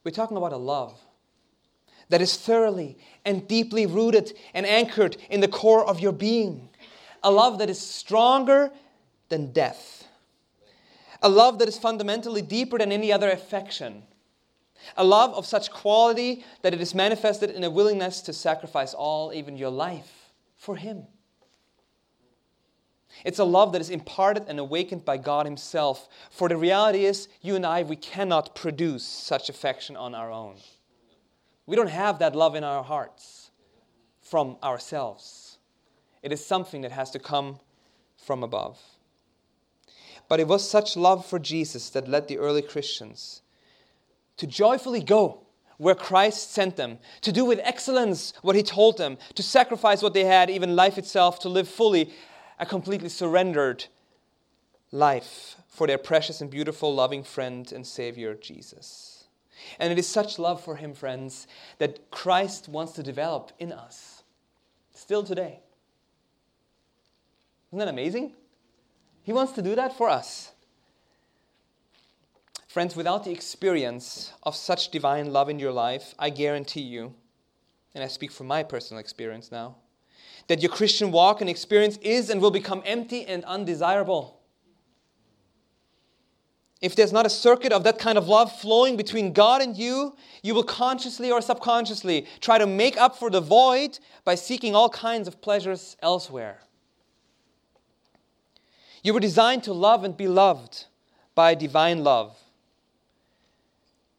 We're 0.05 0.11
talking 0.11 0.37
about 0.37 0.53
a 0.53 0.57
love 0.57 0.99
that 2.09 2.21
is 2.21 2.37
thoroughly 2.37 2.99
and 3.25 3.47
deeply 3.47 3.87
rooted 3.87 4.33
and 4.55 4.67
anchored 4.67 5.17
in 5.31 5.41
the 5.41 5.49
core 5.49 5.85
of 5.85 6.01
your 6.01 6.13
being. 6.13 6.69
A 7.23 7.31
love 7.31 7.59
that 7.59 7.71
is 7.71 7.81
stronger 7.81 8.71
than 9.29 9.53
death. 9.53 10.07
A 11.23 11.29
love 11.29 11.59
that 11.59 11.69
is 11.69 11.79
fundamentally 11.79 12.43
deeper 12.43 12.79
than 12.79 12.93
any 12.93 13.13
other 13.13 13.31
affection. 13.31 14.05
A 14.97 15.05
love 15.05 15.35
of 15.35 15.45
such 15.45 15.71
quality 15.71 16.45
that 16.63 16.73
it 16.73 16.81
is 16.81 16.95
manifested 16.95 17.51
in 17.51 17.65
a 17.65 17.71
willingness 17.71 18.21
to 18.23 18.33
sacrifice 18.33 18.95
all, 18.95 19.33
even 19.33 19.57
your 19.57 19.71
life, 19.71 20.31
for 20.57 20.77
Him. 20.77 21.07
It's 23.25 23.41
a 23.41 23.45
love 23.45 23.73
that 23.73 23.81
is 23.81 23.91
imparted 23.91 24.45
and 24.47 24.61
awakened 24.61 25.05
by 25.05 25.17
God 25.17 25.45
Himself. 25.45 26.09
For 26.31 26.49
the 26.49 26.57
reality 26.57 27.05
is, 27.05 27.29
you 27.43 27.57
and 27.57 27.67
I, 27.67 27.83
we 27.83 27.97
cannot 27.97 28.55
produce 28.55 29.05
such 29.05 29.49
affection 29.49 29.97
on 29.97 30.15
our 30.15 30.31
own. 30.31 30.57
We 31.69 31.77
don't 31.77 31.91
have 31.91 32.21
that 32.21 32.35
love 32.35 32.55
in 32.55 32.65
our 32.65 32.83
hearts 32.83 33.51
from 34.23 34.57
ourselves. 34.63 35.59
It 36.23 36.33
is 36.33 36.45
something 36.45 36.81
that 36.81 36.93
has 36.93 37.11
to 37.11 37.19
come 37.19 37.61
from 38.17 38.43
above. 38.43 38.81
But 40.31 40.41
it 40.41 40.49
was 40.49 40.67
such 40.67 40.97
love 40.97 41.27
for 41.27 41.39
Jesus 41.39 41.91
that 41.91 42.09
led 42.09 42.27
the 42.27 42.39
early 42.39 42.63
Christians 42.63 43.43
to 44.39 44.47
joyfully 44.47 45.03
go 45.03 45.43
where 45.77 45.95
Christ 45.95 46.53
sent 46.53 46.77
them, 46.77 47.01
to 47.21 47.33
do 47.33 47.45
with 47.45 47.61
excellence 47.63 48.33
what 48.41 48.57
He 48.57 48.63
told 48.63 48.97
them, 48.97 49.19
to 49.35 49.43
sacrifice 49.43 50.01
what 50.01 50.15
they 50.15 50.25
had, 50.25 50.49
even 50.49 50.75
life 50.75 50.97
itself, 50.97 51.39
to 51.41 51.51
live 51.51 51.69
fully 51.69 52.11
a 52.59 52.65
completely 52.65 53.11
surrendered 53.11 53.85
life 54.91 55.57
for 55.69 55.87
their 55.87 55.99
precious 55.99 56.41
and 56.41 56.51
beautiful, 56.51 56.95
loving 56.95 57.23
friend 57.23 57.71
and 57.73 57.87
Savior, 57.87 58.35
Jesus. 58.35 59.18
And 59.79 59.93
it 59.93 59.99
is 59.99 60.09
such 60.09 60.39
love 60.39 60.63
for 60.63 60.77
Him, 60.77 60.95
friends, 60.95 61.47
that 61.79 62.11
Christ 62.11 62.69
wants 62.69 62.93
to 62.93 63.03
develop 63.03 63.53
in 63.59 63.73
us 63.73 64.23
still 64.93 65.23
today. 65.23 65.61
Isn't 67.71 67.79
that 67.79 67.89
amazing? 67.89 68.35
He 69.23 69.33
wants 69.33 69.53
to 69.53 69.63
do 69.63 69.75
that 69.75 69.97
for 69.97 70.09
us. 70.09 70.53
Friends, 72.67 72.95
without 72.95 73.25
the 73.25 73.31
experience 73.31 74.33
of 74.43 74.55
such 74.55 74.91
divine 74.91 75.33
love 75.33 75.49
in 75.49 75.59
your 75.59 75.73
life, 75.73 76.15
I 76.19 76.31
guarantee 76.31 76.83
you, 76.83 77.15
and 77.95 78.05
I 78.05 78.09
speak 78.09 78.31
from 78.31 78.47
my 78.47 78.63
personal 78.63 79.01
experience 79.01 79.51
now, 79.51 79.77
that 80.47 80.63
your 80.63 80.71
Christian 80.71 81.11
walk 81.11 81.41
and 81.41 81.51
experience 81.51 81.99
is 81.99 82.31
and 82.31 82.41
will 82.41 82.51
become 82.51 82.83
empty 82.85 83.25
and 83.25 83.45
undesirable. 83.45 84.38
If 86.81 86.95
there's 86.95 87.13
not 87.13 87.27
a 87.27 87.31
circuit 87.31 87.73
of 87.73 87.83
that 87.85 87.99
kind 87.99 88.17
of 88.17 88.29
love 88.29 88.53
flowing 88.61 88.97
between 88.97 89.33
God 89.33 89.63
and 89.63 89.77
you, 89.77 90.15
you 90.43 90.55
will 90.55 90.63
consciously 90.63 91.31
or 91.31 91.41
subconsciously 91.41 92.27
try 92.41 92.59
to 92.59 92.67
make 92.67 92.97
up 92.97 93.17
for 93.17 93.31
the 93.31 93.41
void 93.41 93.99
by 94.25 94.37
seeking 94.37 94.77
all 94.77 94.89
kinds 94.89 95.27
of 95.27 95.41
pleasures 95.41 95.97
elsewhere. 96.03 96.61
You 99.03 99.13
were 99.13 99.21
designed 99.21 99.65
to 99.65 99.73
love 99.73 100.05
and 100.05 100.17
be 100.17 100.29
loved 100.29 100.87
by 101.35 101.55
divine 101.55 102.05
love. 102.05 102.37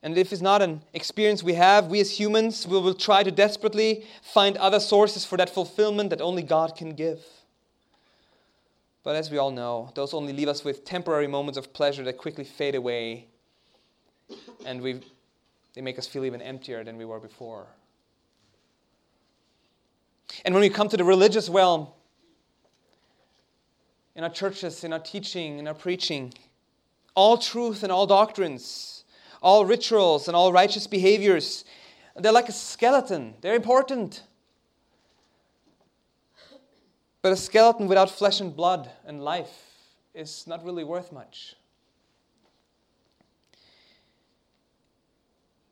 And 0.02 0.18
if 0.18 0.32
it's 0.32 0.42
not 0.42 0.62
an 0.62 0.82
experience 0.94 1.44
we 1.44 1.54
have, 1.54 1.88
we 1.88 2.00
as 2.00 2.18
humans 2.20 2.66
we 2.68 2.80
will 2.80 2.94
try 2.94 3.24
to 3.24 3.32
desperately 3.32 4.06
find 4.22 4.58
other 4.58 4.80
sources 4.80 5.26
for 5.26 5.38
that 5.38 5.50
fulfillment 5.50 6.10
that 6.10 6.22
only 6.22 6.44
God 6.44 6.76
can 6.76 6.94
give. 6.94 7.22
But 9.04 9.16
as 9.16 9.32
we 9.32 9.38
all 9.38 9.52
know, 9.52 9.92
those 9.96 10.14
only 10.14 10.34
leave 10.34 10.48
us 10.48 10.64
with 10.64 10.84
temporary 10.84 11.28
moments 11.28 11.58
of 11.58 11.74
pleasure 11.74 12.04
that 12.04 12.18
quickly 12.18 12.44
fade 12.44 12.76
away, 12.76 13.28
and 14.66 14.82
we, 14.82 15.02
they 15.74 15.82
make 15.82 15.98
us 15.98 16.06
feel 16.06 16.26
even 16.26 16.42
emptier 16.42 16.84
than 16.84 16.98
we 16.98 17.06
were 17.06 17.20
before. 17.20 17.68
And 20.46 20.54
when 20.54 20.62
we 20.62 20.70
come 20.70 20.90
to 20.90 20.98
the 20.98 21.04
religious 21.04 21.50
realm, 21.50 21.88
in 24.16 24.24
our 24.24 24.30
churches, 24.30 24.84
in 24.84 24.92
our 24.92 25.00
teaching, 25.00 25.60
in 25.60 25.68
our 25.68 25.74
preaching, 25.74 26.34
all 27.16 27.38
truth 27.38 27.84
and 27.84 27.92
all 27.92 28.06
doctrines, 28.06 29.06
all 29.42 29.66
rituals 29.66 30.28
and 30.28 30.36
all 30.36 30.52
righteous 30.52 30.88
behaviors, 30.88 31.64
they're 32.18 32.34
like 32.34 32.50
a 32.50 32.54
skeleton. 32.54 33.36
They're 33.42 33.56
important. 33.56 34.24
But 37.22 37.34
a 37.34 37.36
skeleton 37.36 37.88
without 37.88 38.10
flesh 38.10 38.40
and 38.40 38.56
blood 38.56 38.90
and 39.06 39.24
life 39.24 39.66
is 40.14 40.46
not 40.48 40.64
really 40.64 40.84
worth 40.84 41.12
much. 41.12 41.56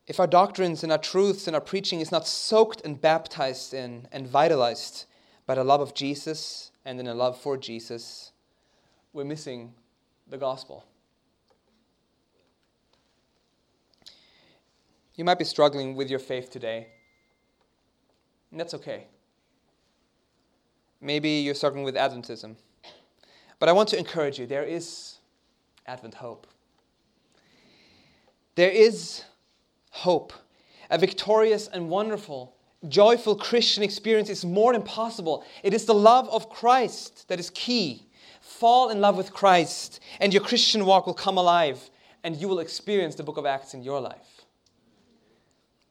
If 0.08 0.20
our 0.20 0.28
doctrines 0.28 0.84
and 0.84 0.92
our 0.92 0.98
truths 0.98 1.48
and 1.48 1.56
our 1.56 1.62
preaching 1.62 2.00
is 2.00 2.12
not 2.12 2.28
soaked 2.28 2.82
and 2.86 3.00
baptized 3.00 3.74
in 3.74 4.08
and 4.12 4.26
vitalized 4.26 5.06
by 5.46 5.56
the 5.56 5.64
love 5.64 5.82
of 5.82 5.94
Jesus 5.94 6.72
and 6.86 7.00
in 7.00 7.08
a 7.08 7.14
love 7.14 7.40
for 7.40 7.58
Jesus, 7.58 8.32
we're 9.12 9.26
missing 9.26 9.74
the 10.30 10.38
gospel. 10.38 10.86
You 15.16 15.26
might 15.26 15.40
be 15.40 15.46
struggling 15.46 15.96
with 15.96 16.10
your 16.10 16.20
faith 16.20 16.52
today, 16.52 16.88
and 18.52 18.60
that's 18.60 18.76
okay. 18.76 19.08
Maybe 21.02 21.30
you're 21.30 21.56
struggling 21.56 21.84
with 21.84 21.96
Adventism. 21.96 22.56
But 23.60 23.70
I 23.70 23.72
want 23.72 23.90
to 23.90 23.98
encourage 23.98 24.40
you 24.40 24.46
there 24.46 24.64
is 24.64 25.18
Advent 25.86 26.16
hope. 26.16 26.48
There 28.56 28.72
is 28.72 29.24
hope. 29.92 30.34
A 30.90 30.98
victorious 30.98 31.68
and 31.68 31.90
wonderful, 31.90 32.56
joyful 32.88 33.36
Christian 33.36 33.84
experience 33.84 34.30
is 34.30 34.46
more 34.46 34.74
than 34.74 34.84
possible. 34.84 35.44
It 35.64 35.74
is 35.74 35.86
the 35.86 35.94
love 35.94 36.30
of 36.30 36.50
Christ 36.50 37.28
that 37.28 37.40
is 37.40 37.50
key. 37.52 38.08
Fall 38.42 38.90
in 38.90 39.02
love 39.02 39.18
with 39.18 39.34
Christ, 39.34 40.00
and 40.20 40.34
your 40.34 40.42
Christian 40.42 40.86
walk 40.86 41.06
will 41.06 41.14
come 41.14 41.38
alive, 41.38 41.90
and 42.24 42.36
you 42.36 42.48
will 42.48 42.60
experience 42.60 43.16
the 43.16 43.24
book 43.24 43.38
of 43.38 43.46
Acts 43.46 43.74
in 43.74 43.84
your 43.84 44.00
life. 44.00 44.46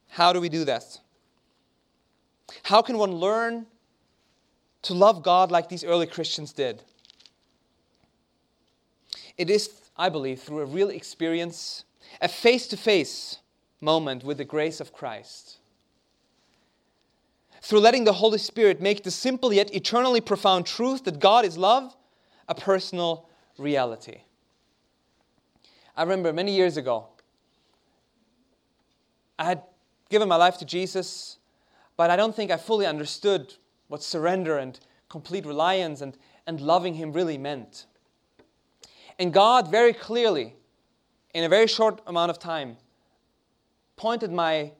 How 0.08 0.32
do 0.32 0.40
we 0.40 0.48
do 0.48 0.64
that? 0.64 0.98
How 2.62 2.80
can 2.80 2.96
one 2.96 3.12
learn 3.12 3.66
to 4.87 4.94
love 4.94 5.22
God 5.22 5.51
like 5.51 5.68
these 5.68 5.83
early 5.83 6.07
Christians 6.07 6.53
did. 6.53 6.83
It 9.37 9.51
is, 9.51 9.68
I 9.96 10.09
believe, 10.09 10.40
through 10.40 10.61
a 10.61 10.64
real 10.64 10.90
experience, 10.90 11.85
a 12.20 12.29
face 12.29 12.68
to 12.68 12.77
face 12.77 13.38
moment 13.81 14.22
with 14.22 14.38
the 14.38 14.44
grace 14.44 14.81
of 14.81 14.92
Christ. 14.92 15.59
Through 17.62 17.81
letting 17.81 18.05
the 18.05 18.12
Holy 18.12 18.38
Spirit 18.38 18.81
make 18.81 19.03
the 19.03 19.11
simple 19.11 19.53
yet 19.53 19.75
eternally 19.75 20.20
profound 20.20 20.66
truth 20.66 21.03
that 21.05 21.18
God 21.18 21.44
is 21.44 21.59
love 21.59 21.96
a 22.49 22.55
personal 22.55 23.29
reality. 23.59 24.20
I 25.96 26.03
remember 26.05 26.33
many 26.33 26.55
years 26.55 26.77
ago, 26.77 27.09
I 29.37 29.46
had 29.46 29.62
given 30.11 30.29
my 30.29 30.37
life 30.37 30.59
to 30.59 30.64
Jesus, 30.64 31.38
but 31.96 32.09
I 32.09 32.14
don't 32.14 32.37
think 32.37 32.53
I 32.53 32.57
fully 32.57 32.87
understood 32.87 33.53
what 33.88 34.03
surrender 34.03 34.59
and 34.59 34.79
complete 35.09 35.46
reliance 35.46 36.01
and, 36.01 36.16
and 36.46 36.61
loving 36.61 36.94
Him 36.94 37.12
really 37.12 37.38
meant. 37.38 37.87
And 39.18 39.33
God 39.33 39.70
very 39.70 39.92
clearly, 39.92 40.55
in 41.35 41.44
a 41.44 41.49
very 41.49 41.66
short 41.66 42.01
amount 42.07 42.31
of 42.31 42.38
time, 42.38 42.77
pointed 43.96 44.31
my, 44.31 44.72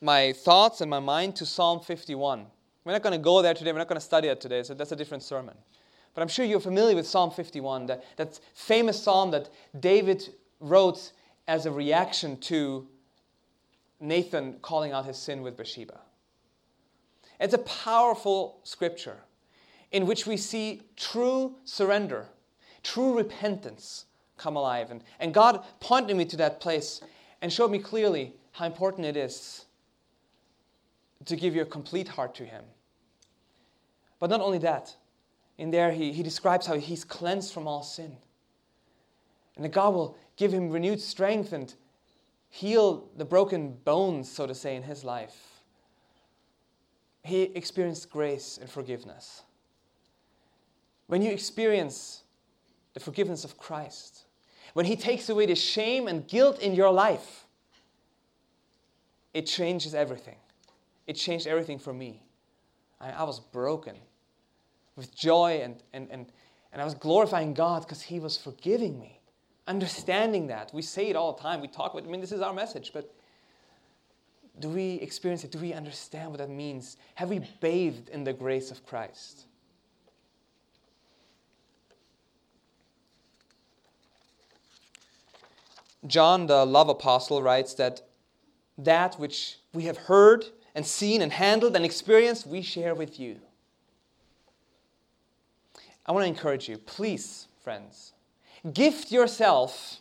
my 0.00 0.32
thoughts 0.32 0.80
and 0.80 0.90
my 0.90 1.00
mind 1.00 1.36
to 1.36 1.46
Psalm 1.46 1.80
51. 1.80 2.46
We're 2.84 2.92
not 2.92 3.02
going 3.02 3.12
to 3.12 3.22
go 3.22 3.42
there 3.42 3.54
today, 3.54 3.72
we're 3.72 3.78
not 3.78 3.88
going 3.88 4.00
to 4.00 4.04
study 4.04 4.28
it 4.28 4.40
today, 4.40 4.62
so 4.62 4.74
that's 4.74 4.92
a 4.92 4.96
different 4.96 5.22
sermon. 5.22 5.56
But 6.14 6.22
I'm 6.22 6.28
sure 6.28 6.46
you're 6.46 6.60
familiar 6.60 6.96
with 6.96 7.06
Psalm 7.06 7.30
51, 7.30 7.86
that, 7.86 8.04
that 8.16 8.40
famous 8.54 9.02
psalm 9.02 9.32
that 9.32 9.50
David 9.78 10.30
wrote 10.60 11.12
as 11.46 11.66
a 11.66 11.70
reaction 11.70 12.38
to 12.38 12.86
Nathan 14.00 14.54
calling 14.62 14.92
out 14.92 15.04
his 15.04 15.18
sin 15.18 15.42
with 15.42 15.56
Bathsheba. 15.56 16.00
It's 17.40 17.54
a 17.54 17.58
powerful 17.58 18.60
scripture 18.64 19.18
in 19.92 20.06
which 20.06 20.26
we 20.26 20.36
see 20.36 20.82
true 20.96 21.56
surrender, 21.64 22.26
true 22.82 23.16
repentance 23.16 24.06
come 24.36 24.56
alive. 24.56 24.90
And, 24.90 25.02
and 25.20 25.32
God 25.32 25.64
pointed 25.80 26.16
me 26.16 26.24
to 26.26 26.36
that 26.38 26.60
place 26.60 27.00
and 27.42 27.52
showed 27.52 27.70
me 27.70 27.78
clearly 27.78 28.34
how 28.52 28.66
important 28.66 29.06
it 29.06 29.16
is 29.16 29.66
to 31.24 31.36
give 31.36 31.54
your 31.54 31.64
complete 31.64 32.08
heart 32.08 32.34
to 32.36 32.44
Him. 32.44 32.64
But 34.18 34.30
not 34.30 34.40
only 34.40 34.58
that, 34.58 34.96
in 35.58 35.70
there 35.70 35.92
he, 35.92 36.12
he 36.12 36.22
describes 36.22 36.66
how 36.66 36.74
he's 36.78 37.04
cleansed 37.04 37.52
from 37.52 37.66
all 37.66 37.82
sin. 37.82 38.16
And 39.56 39.64
that 39.64 39.72
God 39.72 39.94
will 39.94 40.16
give 40.36 40.52
him 40.52 40.70
renewed 40.70 41.00
strength 41.00 41.52
and 41.52 41.72
heal 42.50 43.08
the 43.16 43.24
broken 43.24 43.72
bones, 43.84 44.30
so 44.30 44.46
to 44.46 44.54
say, 44.54 44.76
in 44.76 44.82
his 44.82 45.02
life 45.02 45.55
he 47.26 47.42
experienced 47.42 48.08
grace 48.10 48.58
and 48.60 48.70
forgiveness. 48.70 49.42
When 51.08 51.22
you 51.22 51.30
experience 51.30 52.22
the 52.94 53.00
forgiveness 53.00 53.44
of 53.44 53.58
Christ, 53.58 54.24
when 54.74 54.86
He 54.86 54.96
takes 54.96 55.28
away 55.28 55.46
the 55.46 55.54
shame 55.54 56.08
and 56.08 56.26
guilt 56.26 56.60
in 56.60 56.74
your 56.74 56.92
life, 56.92 57.46
it 59.34 59.46
changes 59.46 59.94
everything. 59.94 60.36
It 61.06 61.14
changed 61.14 61.46
everything 61.46 61.78
for 61.78 61.92
me. 61.92 62.22
I, 63.00 63.10
I 63.10 63.22
was 63.24 63.40
broken 63.40 63.96
with 64.96 65.14
joy 65.14 65.60
and, 65.62 65.82
and, 65.92 66.08
and, 66.10 66.26
and 66.72 66.82
I 66.82 66.84
was 66.84 66.94
glorifying 66.94 67.54
God 67.54 67.82
because 67.82 68.02
He 68.02 68.20
was 68.20 68.36
forgiving 68.36 68.98
me. 68.98 69.20
Understanding 69.66 70.46
that. 70.48 70.72
We 70.72 70.82
say 70.82 71.08
it 71.08 71.16
all 71.16 71.32
the 71.32 71.42
time. 71.42 71.60
We 71.60 71.68
talk 71.68 71.92
about 71.92 72.06
I 72.06 72.10
mean, 72.10 72.20
this 72.20 72.32
is 72.32 72.40
our 72.40 72.54
message, 72.54 72.92
but 72.92 73.12
do 74.58 74.68
we 74.68 74.94
experience 74.94 75.44
it? 75.44 75.52
Do 75.52 75.58
we 75.58 75.72
understand 75.72 76.30
what 76.30 76.38
that 76.38 76.50
means? 76.50 76.96
Have 77.16 77.28
we 77.28 77.40
bathed 77.60 78.08
in 78.08 78.24
the 78.24 78.32
grace 78.32 78.70
of 78.70 78.84
Christ? 78.86 79.44
John, 86.06 86.46
the 86.46 86.64
love 86.64 86.88
apostle, 86.88 87.42
writes 87.42 87.74
that 87.74 88.02
that 88.78 89.18
which 89.18 89.58
we 89.72 89.84
have 89.84 89.96
heard 89.96 90.44
and 90.74 90.86
seen 90.86 91.20
and 91.22 91.32
handled 91.32 91.74
and 91.74 91.84
experienced, 91.84 92.46
we 92.46 92.62
share 92.62 92.94
with 92.94 93.18
you. 93.18 93.40
I 96.06 96.12
want 96.12 96.24
to 96.24 96.28
encourage 96.28 96.68
you, 96.68 96.78
please, 96.78 97.48
friends, 97.62 98.12
gift 98.72 99.10
yourself 99.10 100.00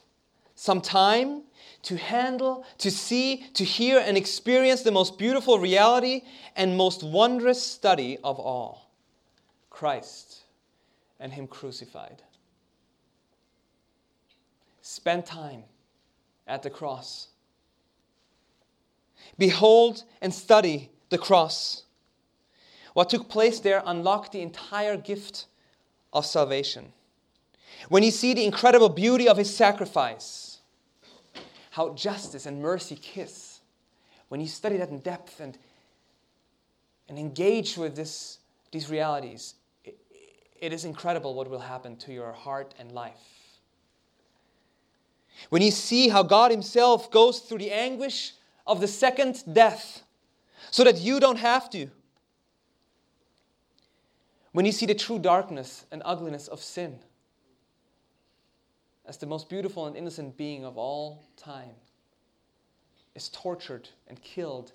some 0.55 0.81
time 0.81 1.43
to 1.83 1.97
handle, 1.97 2.65
to 2.79 2.89
see, 2.89 3.45
to 3.53 3.63
hear, 3.63 3.99
and 3.99 4.17
experience 4.17 4.81
the 4.81 4.91
most 4.91 5.17
beautiful 5.17 5.59
reality 5.59 6.21
and 6.55 6.75
most 6.75 7.03
wondrous 7.03 7.61
study 7.61 8.17
of 8.23 8.39
all 8.39 8.89
Christ 9.69 10.43
and 11.19 11.31
Him 11.31 11.47
crucified. 11.47 12.23
Spend 14.81 15.25
time 15.25 15.63
at 16.47 16.63
the 16.63 16.69
cross. 16.69 17.27
Behold 19.37 20.03
and 20.21 20.33
study 20.33 20.89
the 21.09 21.17
cross. 21.17 21.83
What 22.93 23.09
took 23.09 23.27
place 23.27 23.59
there 23.59 23.83
unlocked 23.85 24.31
the 24.31 24.41
entire 24.41 24.95
gift 24.95 25.47
of 26.13 26.25
salvation. 26.25 26.93
When 27.89 28.03
you 28.03 28.11
see 28.11 28.33
the 28.33 28.45
incredible 28.45 28.89
beauty 28.89 29.27
of 29.27 29.37
his 29.37 29.55
sacrifice, 29.55 30.59
how 31.71 31.93
justice 31.93 32.45
and 32.45 32.61
mercy 32.61 32.95
kiss. 32.95 33.59
When 34.29 34.39
you 34.39 34.47
study 34.47 34.77
that 34.77 34.89
in 34.89 34.99
depth 34.99 35.39
and, 35.39 35.57
and 37.09 37.19
engage 37.19 37.77
with 37.77 37.95
this 37.95 38.39
these 38.71 38.89
realities, 38.89 39.55
it, 39.83 39.97
it 40.59 40.73
is 40.73 40.85
incredible 40.85 41.33
what 41.33 41.49
will 41.49 41.59
happen 41.59 41.95
to 41.97 42.11
your 42.11 42.33
heart 42.33 42.73
and 42.79 42.91
life. 42.91 43.59
When 45.49 45.61
you 45.61 45.71
see 45.71 46.09
how 46.09 46.23
God 46.23 46.51
Himself 46.51 47.11
goes 47.11 47.39
through 47.39 47.59
the 47.59 47.71
anguish 47.71 48.33
of 48.65 48.81
the 48.81 48.87
second 48.87 49.43
death 49.53 50.03
so 50.71 50.83
that 50.83 50.97
you 50.99 51.19
don't 51.19 51.37
have 51.39 51.69
to. 51.71 51.89
When 54.51 54.65
you 54.65 54.71
see 54.71 54.85
the 54.85 54.95
true 54.95 55.19
darkness 55.19 55.85
and 55.91 56.01
ugliness 56.05 56.47
of 56.47 56.61
sin 56.61 56.99
as 59.07 59.17
the 59.17 59.25
most 59.25 59.49
beautiful 59.49 59.85
and 59.85 59.95
innocent 59.95 60.37
being 60.37 60.65
of 60.65 60.77
all 60.77 61.23
time 61.37 61.75
is 63.13 63.29
tortured 63.29 63.89
and 64.07 64.21
killed 64.21 64.71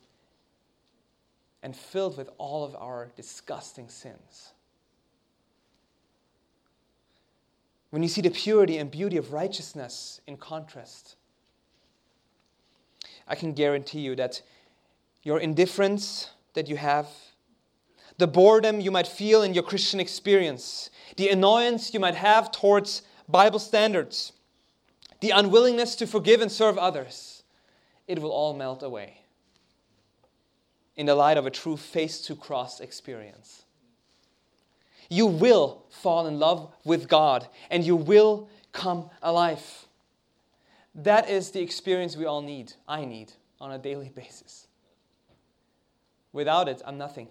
and 1.62 1.77
filled 1.77 2.16
with 2.16 2.31
all 2.38 2.64
of 2.64 2.75
our 2.77 3.11
disgusting 3.16 3.88
sins. 3.88 4.53
When 7.90 8.03
you 8.03 8.09
see 8.09 8.21
the 8.21 8.31
purity 8.31 8.79
and 8.79 8.90
beauty 8.90 9.16
of 9.16 9.33
righteousness 9.33 10.21
in 10.27 10.37
contrast, 10.37 11.16
I 13.27 13.35
can 13.35 13.53
guarantee 13.53 14.01
you 14.01 14.14
that 14.16 14.43
your 15.23 15.40
indifference 15.40 16.31
that 16.55 16.69
you 16.69 16.77
have, 16.77 17.09
the 18.16 18.27
boredom 18.27 18.81
you 18.81 18.90
might 18.90 19.07
feel 19.07 19.43
in 19.43 19.55
your 19.55 19.62
Christian 19.62 20.01
experience, 20.01 20.90
the 21.16 21.29
annoyance 21.29 21.93
you 21.93 22.01
might 22.01 22.14
have 22.14 22.53
towards 22.53 23.03
Bible 23.31 23.59
standards, 23.59 24.33
the 25.21 25.31
unwillingness 25.31 25.97
to 25.97 26.07
forgive 26.07 26.40
and 26.40 26.51
serve 26.51 26.79
others, 26.79 27.43
it 28.07 28.21
will 28.21 28.31
all 28.31 28.55
melt 28.55 28.83
away 28.83 29.21
in 30.97 31.07
the 31.07 31.14
light 31.14 31.37
of 31.37 31.47
a 31.47 31.51
true 31.51 31.77
face 31.77 32.21
to 32.23 32.35
cross 32.35 32.81
experience. 32.81 33.62
You 35.09 35.27
will 35.27 35.85
fall 35.88 36.27
in 36.27 36.38
love 36.38 36.73
with 36.85 37.09
God 37.09 37.47
and 37.71 37.85
you 37.85 37.97
will 37.97 38.49
come 38.73 39.11
alive. 39.23 39.87
That 40.95 41.29
is 41.31 41.51
the 41.51 41.61
experience 41.61 42.16
we 42.16 42.27
all 42.27 42.43
need, 42.43 42.75
I 42.87 43.05
need, 43.05 43.33
on 43.61 43.73
a 43.73 43.79
daily 43.79 44.09
basis. 44.14 44.66
Without 46.33 46.69
it, 46.69 46.81
I'm 46.85 46.99
nothing. 46.99 47.29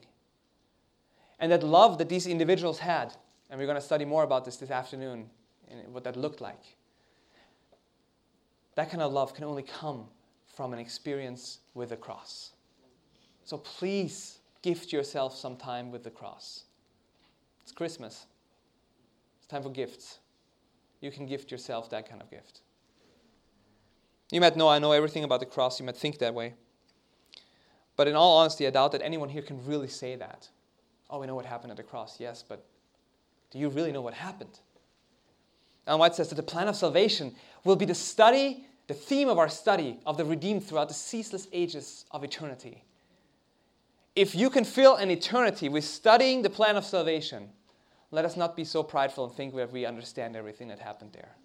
And 1.39 1.51
that 1.51 1.63
love 1.63 1.97
that 1.99 2.09
these 2.09 2.27
individuals 2.27 2.79
had, 2.79 3.13
and 3.49 3.59
we're 3.59 3.65
going 3.65 3.75
to 3.75 3.81
study 3.81 4.03
more 4.03 4.23
about 4.23 4.45
this 4.45 4.57
this 4.57 4.71
afternoon, 4.71 5.29
and 5.69 5.93
what 5.93 6.03
that 6.03 6.15
looked 6.15 6.41
like. 6.41 6.77
That 8.75 8.89
kind 8.89 9.01
of 9.01 9.11
love 9.11 9.33
can 9.33 9.43
only 9.43 9.63
come 9.63 10.05
from 10.55 10.73
an 10.73 10.79
experience 10.79 11.59
with 11.73 11.89
the 11.89 11.97
cross. 11.97 12.51
So 13.43 13.57
please 13.57 14.39
gift 14.61 14.91
yourself 14.91 15.35
some 15.35 15.55
time 15.55 15.91
with 15.91 16.03
the 16.03 16.09
cross. 16.09 16.63
It's 17.63 17.71
Christmas. 17.71 18.25
It's 19.37 19.47
time 19.47 19.63
for 19.63 19.69
gifts. 19.69 20.19
You 21.01 21.11
can 21.11 21.25
gift 21.25 21.51
yourself 21.51 21.89
that 21.91 22.09
kind 22.09 22.21
of 22.21 22.29
gift. 22.29 22.61
You 24.31 24.41
might 24.41 24.55
know 24.55 24.67
I 24.67 24.79
know 24.79 24.91
everything 24.91 25.23
about 25.23 25.39
the 25.39 25.45
cross. 25.45 25.79
You 25.79 25.85
might 25.85 25.97
think 25.97 26.19
that 26.19 26.33
way. 26.33 26.53
But 27.95 28.07
in 28.07 28.15
all 28.15 28.37
honesty, 28.37 28.67
I 28.67 28.69
doubt 28.69 28.91
that 28.93 29.01
anyone 29.01 29.29
here 29.29 29.41
can 29.41 29.65
really 29.65 29.87
say 29.87 30.15
that. 30.15 30.47
Oh, 31.09 31.19
we 31.19 31.27
know 31.27 31.35
what 31.35 31.45
happened 31.45 31.71
at 31.71 31.77
the 31.77 31.83
cross. 31.83 32.19
Yes, 32.19 32.43
but 32.47 32.63
do 33.51 33.59
you 33.59 33.69
really 33.69 33.91
know 33.91 34.01
what 34.01 34.13
happened? 34.13 34.59
Ellen 35.87 35.99
White 35.99 36.15
says 36.15 36.29
that 36.29 36.35
the 36.35 36.43
plan 36.43 36.67
of 36.67 36.75
salvation 36.75 37.35
will 37.63 37.75
be 37.75 37.85
the 37.85 37.95
study, 37.95 38.65
the 38.87 38.93
theme 38.93 39.29
of 39.29 39.37
our 39.37 39.49
study 39.49 39.99
of 40.05 40.17
the 40.17 40.25
redeemed 40.25 40.63
throughout 40.63 40.87
the 40.87 40.93
ceaseless 40.93 41.47
ages 41.51 42.05
of 42.11 42.23
eternity. 42.23 42.83
If 44.15 44.35
you 44.35 44.49
can 44.49 44.65
fill 44.65 44.95
an 44.95 45.09
eternity 45.09 45.69
with 45.69 45.83
studying 45.83 46.41
the 46.41 46.49
plan 46.49 46.75
of 46.75 46.85
salvation, 46.85 47.49
let 48.11 48.25
us 48.25 48.35
not 48.35 48.55
be 48.55 48.63
so 48.63 48.83
prideful 48.83 49.25
and 49.25 49.33
think 49.33 49.55
that 49.55 49.71
we 49.71 49.85
understand 49.85 50.35
everything 50.35 50.67
that 50.69 50.79
happened 50.79 51.11
there. 51.13 51.35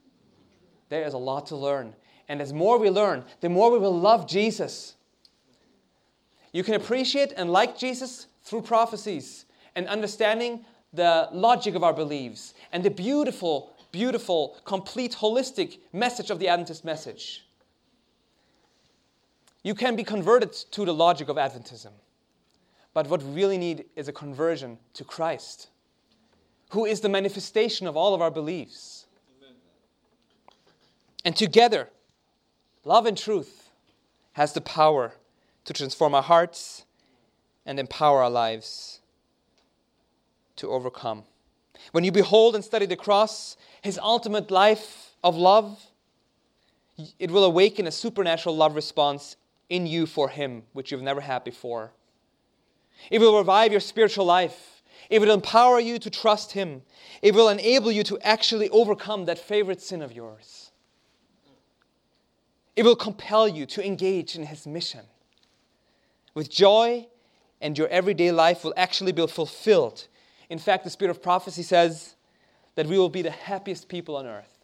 There 0.89 1.05
is 1.05 1.15
a 1.15 1.19
lot 1.19 1.47
to 1.47 1.57
learn. 1.57 1.95
And 2.29 2.41
as 2.41 2.53
more 2.53 2.79
we 2.79 2.91
learn, 2.91 3.25
the 3.41 3.49
more 3.49 3.71
we 3.71 3.79
will 3.79 3.99
love 3.99 4.27
Jesus. 4.27 4.95
You 6.53 6.63
can 6.63 6.75
appreciate 6.75 7.33
and 7.37 7.51
like 7.51 7.77
Jesus 7.77 8.29
through 8.43 8.63
prophecies 8.63 9.45
and 9.75 9.87
understanding 9.89 10.65
the 10.93 11.29
logic 11.33 11.75
of 11.75 11.83
our 11.83 11.93
beliefs 11.93 12.55
and 12.73 12.83
the 12.83 12.91
beautiful, 12.91 13.74
beautiful, 13.95 14.57
complete, 14.65 15.13
holistic 15.13 15.79
message 15.93 16.31
of 16.31 16.41
the 16.41 16.49
Adventist 16.49 16.85
message. 16.85 17.47
You 19.63 19.75
can 19.75 19.95
be 19.95 20.03
converted 20.03 20.53
to 20.73 20.85
the 20.85 20.93
logic 20.93 21.29
of 21.29 21.37
Adventism. 21.37 21.93
But 22.93 23.09
what 23.09 23.23
we 23.23 23.33
really 23.33 23.59
need 23.59 23.85
is 23.95 24.09
a 24.09 24.13
conversion 24.13 24.79
to 24.95 25.05
Christ, 25.05 25.69
who 26.71 26.85
is 26.85 27.01
the 27.01 27.09
manifestation 27.09 27.87
of 27.87 27.97
all 27.97 28.15
of 28.15 28.21
our 28.21 28.31
beliefs. 28.31 29.07
And 31.25 31.37
together, 31.37 31.89
Love 32.87 33.07
and 33.07 33.17
truth 33.17 33.71
has 34.35 34.53
the 34.53 34.61
power 34.61 35.15
to 35.65 35.73
transform 35.73 36.15
our 36.15 36.23
hearts 36.23 36.85
and 37.65 37.81
empower 37.81 38.23
our 38.23 38.29
lives 38.29 39.01
to 40.57 40.71
overcome. 40.71 41.25
When 41.93 42.05
you 42.05 42.13
behold 42.13 42.55
and 42.55 42.65
study 42.65 42.87
the 42.87 42.97
cross, 42.97 43.57
his 43.83 43.99
ultimate 43.99 44.51
life 44.51 45.13
of 45.23 45.37
love, 45.37 45.81
it 47.19 47.31
will 47.31 47.45
awaken 47.45 47.87
a 47.87 47.93
supernatural 47.93 48.57
love 48.57 48.75
response 48.75 49.37
in 49.69 49.87
you 49.87 50.07
for 50.07 50.29
him, 50.29 50.63
which 50.73 50.91
you've 50.93 51.03
never 51.03 51.21
had 51.21 51.45
before. 51.45 51.93
It 53.11 53.21
will 53.21 53.37
revive 53.37 53.73
your 53.73 53.81
spiritual 53.81 54.25
life. 54.25 54.83
It 55.11 55.21
will 55.21 55.33
empower 55.33 55.81
you 55.81 55.99
to 55.99 56.11
trust 56.11 56.53
him. 56.53 56.83
It 57.23 57.35
will 57.35 57.49
enable 57.49 57.91
you 57.91 58.05
to 58.05 58.19
actually 58.21 58.71
overcome 58.71 59.25
that 59.27 59.39
favorite 59.39 59.83
sin 59.83 60.03
of 60.03 60.13
yours. 60.13 60.71
It 62.77 62.85
will 62.85 62.97
compel 62.97 63.47
you 63.47 63.67
to 63.67 63.87
engage 63.87 64.35
in 64.35 64.47
His 64.47 64.67
mission 64.67 65.07
with 66.35 66.51
joy, 66.51 67.07
and 67.61 67.79
your 67.79 67.89
everyday 67.89 68.33
life 68.33 68.65
will 68.65 68.75
actually 68.77 69.13
be 69.13 69.27
fulfilled. 69.27 70.09
In 70.55 70.61
fact, 70.61 70.85
the 70.85 70.91
Spirit 70.91 71.11
of 71.11 71.21
prophecy 71.21 71.65
says 71.65 72.15
that 72.77 72.87
we 72.87 72.97
will 72.97 73.09
be 73.09 73.23
the 73.23 73.33
happiest 73.33 73.89
people 73.89 74.15
on 74.15 74.25
earth. 74.25 74.57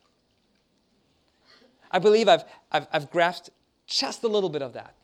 I 1.90 1.98
believe 1.98 2.28
I've, 2.28 2.44
I've, 2.70 2.86
I've 2.92 3.10
grasped 3.10 3.50
just 3.88 4.22
a 4.22 4.28
little 4.28 4.50
bit 4.50 4.62
of 4.62 4.74
that. 4.74 4.94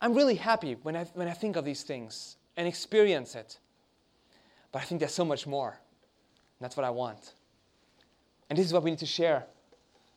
I'm 0.00 0.14
really 0.14 0.36
happy 0.36 0.76
when 0.84 0.94
I, 0.94 1.06
when 1.14 1.26
I 1.26 1.32
think 1.32 1.56
of 1.56 1.64
these 1.64 1.82
things 1.82 2.36
and 2.56 2.68
experience 2.68 3.34
it. 3.34 3.58
But 4.70 4.82
I 4.82 4.84
think 4.84 5.00
there's 5.00 5.12
so 5.12 5.24
much 5.24 5.44
more. 5.44 5.80
That's 6.60 6.76
what 6.76 6.84
I 6.84 6.90
want. 6.90 7.32
And 8.48 8.56
this 8.56 8.64
is 8.64 8.72
what 8.72 8.84
we 8.84 8.90
need 8.90 9.00
to 9.00 9.06
share 9.06 9.46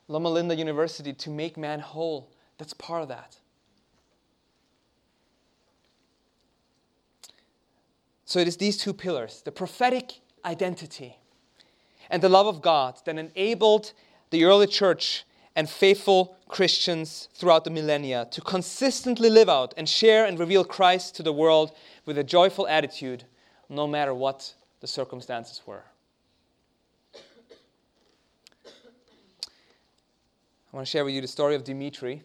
Loma 0.07 0.29
Linda 0.29 0.55
University 0.55 1.13
to 1.13 1.31
make 1.31 1.57
man 1.57 1.79
whole. 1.79 2.29
That's 2.59 2.73
part 2.73 3.01
of 3.01 3.07
that. 3.07 3.37
So 8.25 8.39
it 8.39 8.47
is 8.47 8.57
these 8.57 8.77
two 8.77 8.93
pillars 8.93 9.41
the 9.43 9.51
prophetic 9.51 10.19
identity 10.43 11.17
and 12.09 12.21
the 12.21 12.29
love 12.29 12.47
of 12.47 12.61
God 12.61 12.99
that 13.05 13.17
enabled 13.17 13.93
the 14.31 14.43
early 14.45 14.67
church 14.67 15.25
and 15.55 15.69
faithful 15.69 16.37
Christians 16.49 17.29
throughout 17.33 17.63
the 17.63 17.69
millennia 17.69 18.27
to 18.31 18.41
consistently 18.41 19.29
live 19.29 19.47
out 19.47 19.73
and 19.77 19.87
share 19.87 20.25
and 20.25 20.37
reveal 20.37 20.65
Christ 20.65 21.15
to 21.15 21.23
the 21.23 21.31
world 21.31 21.71
with 22.05 22.17
a 22.17 22.23
joyful 22.23 22.67
attitude, 22.67 23.23
no 23.69 23.87
matter 23.87 24.13
what 24.13 24.53
the 24.81 24.87
circumstances 24.87 25.61
were. 25.65 25.83
I 30.73 30.77
want 30.77 30.85
to 30.85 30.91
share 30.91 31.05
with 31.05 31.13
you 31.13 31.21
the 31.21 31.27
story 31.27 31.55
of 31.55 31.63
Dimitri. 31.63 32.21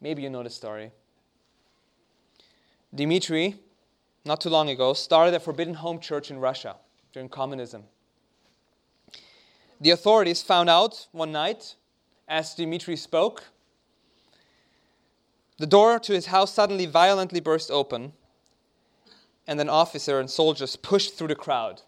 Maybe 0.00 0.22
you 0.22 0.30
know 0.30 0.42
the 0.42 0.50
story. 0.50 0.90
Dimitri, 2.92 3.54
not 4.24 4.40
too 4.40 4.48
long 4.48 4.70
ago, 4.70 4.94
started 4.94 5.34
a 5.34 5.40
forbidden 5.40 5.74
home 5.74 6.00
church 6.00 6.30
in 6.30 6.38
Russia 6.38 6.76
during 7.12 7.28
communism. 7.28 7.84
The 9.80 9.90
authorities 9.90 10.42
found 10.42 10.70
out 10.70 11.08
one 11.12 11.32
night 11.32 11.74
as 12.26 12.54
Dimitri 12.54 12.96
spoke. 12.96 13.44
The 15.58 15.66
door 15.66 15.98
to 15.98 16.12
his 16.12 16.26
house 16.26 16.52
suddenly 16.52 16.86
violently 16.86 17.40
burst 17.40 17.70
open, 17.70 18.12
and 19.46 19.60
an 19.60 19.68
officer 19.68 20.20
and 20.20 20.30
soldiers 20.30 20.76
pushed 20.76 21.14
through 21.14 21.28
the 21.28 21.34
crowd. 21.34 21.82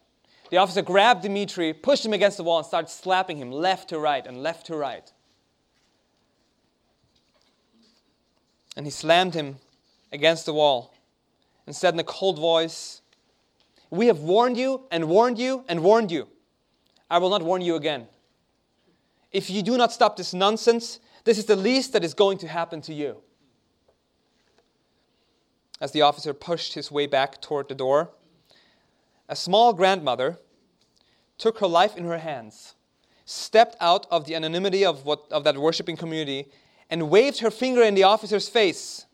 The 0.51 0.59
officer 0.59 0.83
grabbed 0.83 1.23
Dimitri, 1.23 1.73
pushed 1.73 2.05
him 2.05 2.13
against 2.13 2.37
the 2.37 2.45
wall, 2.45 2.59
and 2.59 2.67
started 2.67 2.89
slapping 2.89 3.39
him 3.39 3.51
left 3.51 3.89
to 3.89 3.99
right 3.99 4.25
and 4.27 4.43
left 4.43 4.67
to 4.67 4.77
right. 4.77 5.11
and 8.77 8.87
he 8.87 8.91
slammed 8.91 9.35
him 9.35 9.57
against 10.13 10.47
the 10.47 10.53
wall 10.53 10.95
and 11.67 11.75
said 11.75 11.95
in 11.95 12.01
a 12.01 12.05
cold 12.05 12.39
voice, 12.39 13.03
We 13.91 14.07
have 14.07 14.21
warned 14.21 14.57
you 14.57 14.83
and 14.91 15.09
warned 15.09 15.39
you 15.39 15.65
and 15.69 15.83
warned 15.83 16.11
you. 16.11 16.29
I 17.11 17.19
will 17.19 17.31
not 17.31 17.43
warn 17.43 17.63
you 17.63 17.77
again. 17.77 18.09
If 19.33 19.51
you 19.51 19.63
do 19.63 19.77
not 19.77 19.93
stop 19.93 20.17
this 20.17 20.33
nonsense, 20.33 21.01
this 21.25 21.39
is 21.39 21.47
the 21.47 21.57
least 21.57 21.93
that 21.93 22.05
is 22.05 22.15
going 22.15 22.39
to 22.39 22.49
happen 22.49 22.81
to 22.83 22.95
you. 22.95 23.19
As 25.81 25.93
the 25.93 26.03
officer 26.03 26.33
pushed 26.33 26.75
his 26.75 26.91
way 26.91 27.07
back 27.07 27.41
toward 27.43 27.69
the 27.69 27.75
door, 27.75 28.11
a 29.29 29.37
small 29.37 29.73
grandmother, 29.73 30.39
took 31.39 31.59
her 31.59 31.67
life 31.67 31.97
in 31.97 32.05
her 32.05 32.19
hands, 32.19 32.75
stepped 33.25 33.77
out 33.81 34.07
of 34.11 34.25
the 34.25 34.35
anonymity 34.35 34.85
of, 34.85 35.05
what, 35.05 35.27
of 35.31 35.45
that 35.45 35.59
worshiping 35.59 35.97
community, 35.97 36.49
and 36.89 37.11
waved 37.11 37.41
her 37.41 37.51
finger 37.51 37.83
in 37.83 37.95
the 37.95 38.05
officer's 38.05 38.49
face, 38.49 39.06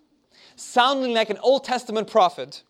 sounding 0.56 1.14
like 1.14 1.30
an 1.30 1.38
Old 1.38 1.64
Testament 1.64 2.10
prophet. 2.10 2.62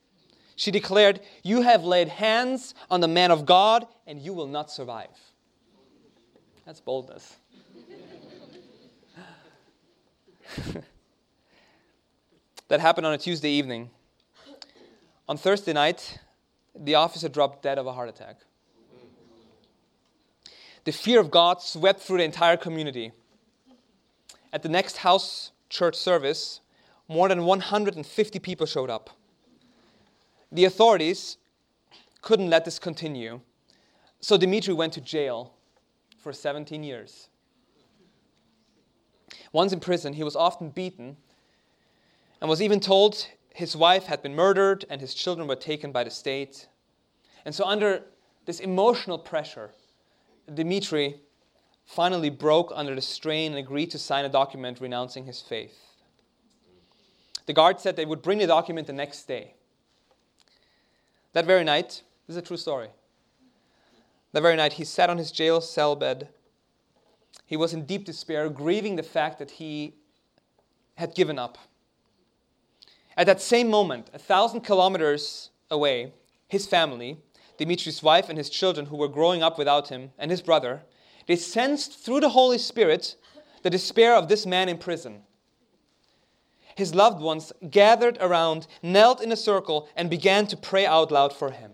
She 0.56 0.70
declared, 0.70 1.20
You 1.42 1.62
have 1.62 1.84
laid 1.84 2.08
hands 2.08 2.74
on 2.90 3.00
the 3.00 3.08
man 3.08 3.30
of 3.30 3.46
God, 3.46 3.86
and 4.06 4.20
you 4.20 4.32
will 4.32 4.46
not 4.46 4.70
survive. 4.70 5.08
That's 6.64 6.80
boldness. 6.80 7.36
that 12.68 12.80
happened 12.80 13.06
on 13.06 13.12
a 13.14 13.18
Tuesday 13.18 13.50
evening. 13.50 13.90
On 15.28 15.36
Thursday 15.36 15.72
night, 15.72 16.18
the 16.74 16.94
officer 16.94 17.28
dropped 17.28 17.62
dead 17.62 17.78
of 17.78 17.86
a 17.86 17.92
heart 17.92 18.08
attack. 18.08 18.36
The 20.84 20.92
fear 20.92 21.20
of 21.20 21.30
God 21.30 21.62
swept 21.62 22.00
through 22.00 22.18
the 22.18 22.24
entire 22.24 22.56
community. 22.56 23.12
At 24.52 24.62
the 24.62 24.68
next 24.68 24.98
house 24.98 25.52
church 25.68 25.94
service, 25.94 26.60
more 27.12 27.28
than 27.28 27.44
150 27.44 28.38
people 28.38 28.66
showed 28.66 28.90
up. 28.90 29.10
The 30.50 30.64
authorities 30.64 31.36
couldn't 32.22 32.48
let 32.50 32.64
this 32.64 32.78
continue, 32.78 33.40
so 34.20 34.36
Dimitri 34.36 34.72
went 34.72 34.92
to 34.94 35.00
jail 35.00 35.54
for 36.18 36.32
17 36.32 36.82
years. 36.82 37.28
Once 39.52 39.72
in 39.72 39.80
prison, 39.80 40.14
he 40.14 40.24
was 40.24 40.36
often 40.36 40.70
beaten 40.70 41.16
and 42.40 42.48
was 42.48 42.62
even 42.62 42.80
told 42.80 43.26
his 43.54 43.76
wife 43.76 44.04
had 44.04 44.22
been 44.22 44.34
murdered 44.34 44.84
and 44.88 45.00
his 45.00 45.14
children 45.14 45.46
were 45.46 45.56
taken 45.56 45.92
by 45.92 46.04
the 46.04 46.10
state. 46.10 46.66
And 47.44 47.54
so, 47.54 47.64
under 47.64 48.04
this 48.46 48.60
emotional 48.60 49.18
pressure, 49.18 49.72
Dimitri 50.52 51.20
finally 51.84 52.30
broke 52.30 52.72
under 52.74 52.94
the 52.94 53.02
strain 53.02 53.52
and 53.52 53.58
agreed 53.58 53.90
to 53.90 53.98
sign 53.98 54.24
a 54.24 54.28
document 54.28 54.80
renouncing 54.80 55.26
his 55.26 55.42
faith. 55.42 55.91
The 57.46 57.52
guard 57.52 57.80
said 57.80 57.96
they 57.96 58.04
would 58.04 58.22
bring 58.22 58.38
the 58.38 58.46
document 58.46 58.86
the 58.86 58.92
next 58.92 59.24
day. 59.24 59.54
That 61.32 61.46
very 61.46 61.64
night, 61.64 62.02
this 62.26 62.34
is 62.34 62.36
a 62.36 62.42
true 62.42 62.56
story. 62.56 62.88
That 64.32 64.42
very 64.42 64.56
night, 64.56 64.74
he 64.74 64.84
sat 64.84 65.10
on 65.10 65.18
his 65.18 65.32
jail 65.32 65.60
cell 65.60 65.96
bed. 65.96 66.28
He 67.46 67.56
was 67.56 67.74
in 67.74 67.84
deep 67.84 68.04
despair, 68.04 68.48
grieving 68.48 68.96
the 68.96 69.02
fact 69.02 69.38
that 69.38 69.52
he 69.52 69.94
had 70.96 71.14
given 71.14 71.38
up. 71.38 71.58
At 73.16 73.26
that 73.26 73.40
same 73.40 73.68
moment, 73.68 74.08
a 74.14 74.18
thousand 74.18 74.60
kilometers 74.60 75.50
away, 75.70 76.12
his 76.48 76.66
family, 76.66 77.18
Dimitri's 77.58 78.02
wife 78.02 78.28
and 78.28 78.38
his 78.38 78.50
children 78.50 78.86
who 78.86 78.96
were 78.96 79.08
growing 79.08 79.42
up 79.42 79.58
without 79.58 79.88
him, 79.88 80.12
and 80.18 80.30
his 80.30 80.42
brother, 80.42 80.82
they 81.26 81.36
sensed 81.36 81.98
through 81.98 82.20
the 82.20 82.30
Holy 82.30 82.58
Spirit 82.58 83.16
the 83.62 83.70
despair 83.70 84.14
of 84.16 84.28
this 84.28 84.46
man 84.46 84.68
in 84.68 84.78
prison. 84.78 85.22
His 86.74 86.94
loved 86.94 87.20
ones 87.20 87.52
gathered 87.70 88.18
around, 88.20 88.66
knelt 88.82 89.22
in 89.22 89.32
a 89.32 89.36
circle, 89.36 89.88
and 89.96 90.08
began 90.08 90.46
to 90.48 90.56
pray 90.56 90.86
out 90.86 91.10
loud 91.10 91.32
for 91.32 91.50
him. 91.50 91.72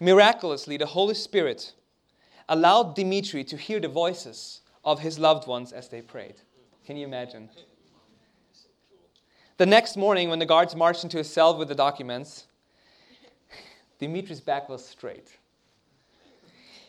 Miraculously, 0.00 0.76
the 0.76 0.86
Holy 0.86 1.14
Spirit 1.14 1.74
allowed 2.48 2.94
Dimitri 2.94 3.44
to 3.44 3.56
hear 3.56 3.80
the 3.80 3.88
voices 3.88 4.60
of 4.84 5.00
his 5.00 5.18
loved 5.18 5.46
ones 5.46 5.72
as 5.72 5.88
they 5.88 6.02
prayed. 6.02 6.36
Can 6.84 6.96
you 6.96 7.06
imagine? 7.06 7.48
The 9.56 9.66
next 9.66 9.96
morning, 9.96 10.28
when 10.28 10.38
the 10.38 10.46
guards 10.46 10.76
marched 10.76 11.02
into 11.02 11.16
his 11.16 11.32
cell 11.32 11.56
with 11.56 11.68
the 11.68 11.74
documents, 11.74 12.46
Dimitri's 13.98 14.40
back 14.40 14.68
was 14.68 14.84
straight. 14.84 15.38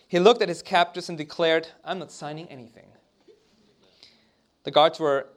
He 0.09 0.19
looked 0.19 0.41
at 0.41 0.49
his 0.49 0.61
captors 0.61 1.09
and 1.09 1.17
declared, 1.17 1.67
I'm 1.83 1.99
not 1.99 2.11
signing 2.11 2.47
anything. 2.49 2.87
The 4.63 4.71
guards 4.71 4.99
were 4.99 5.27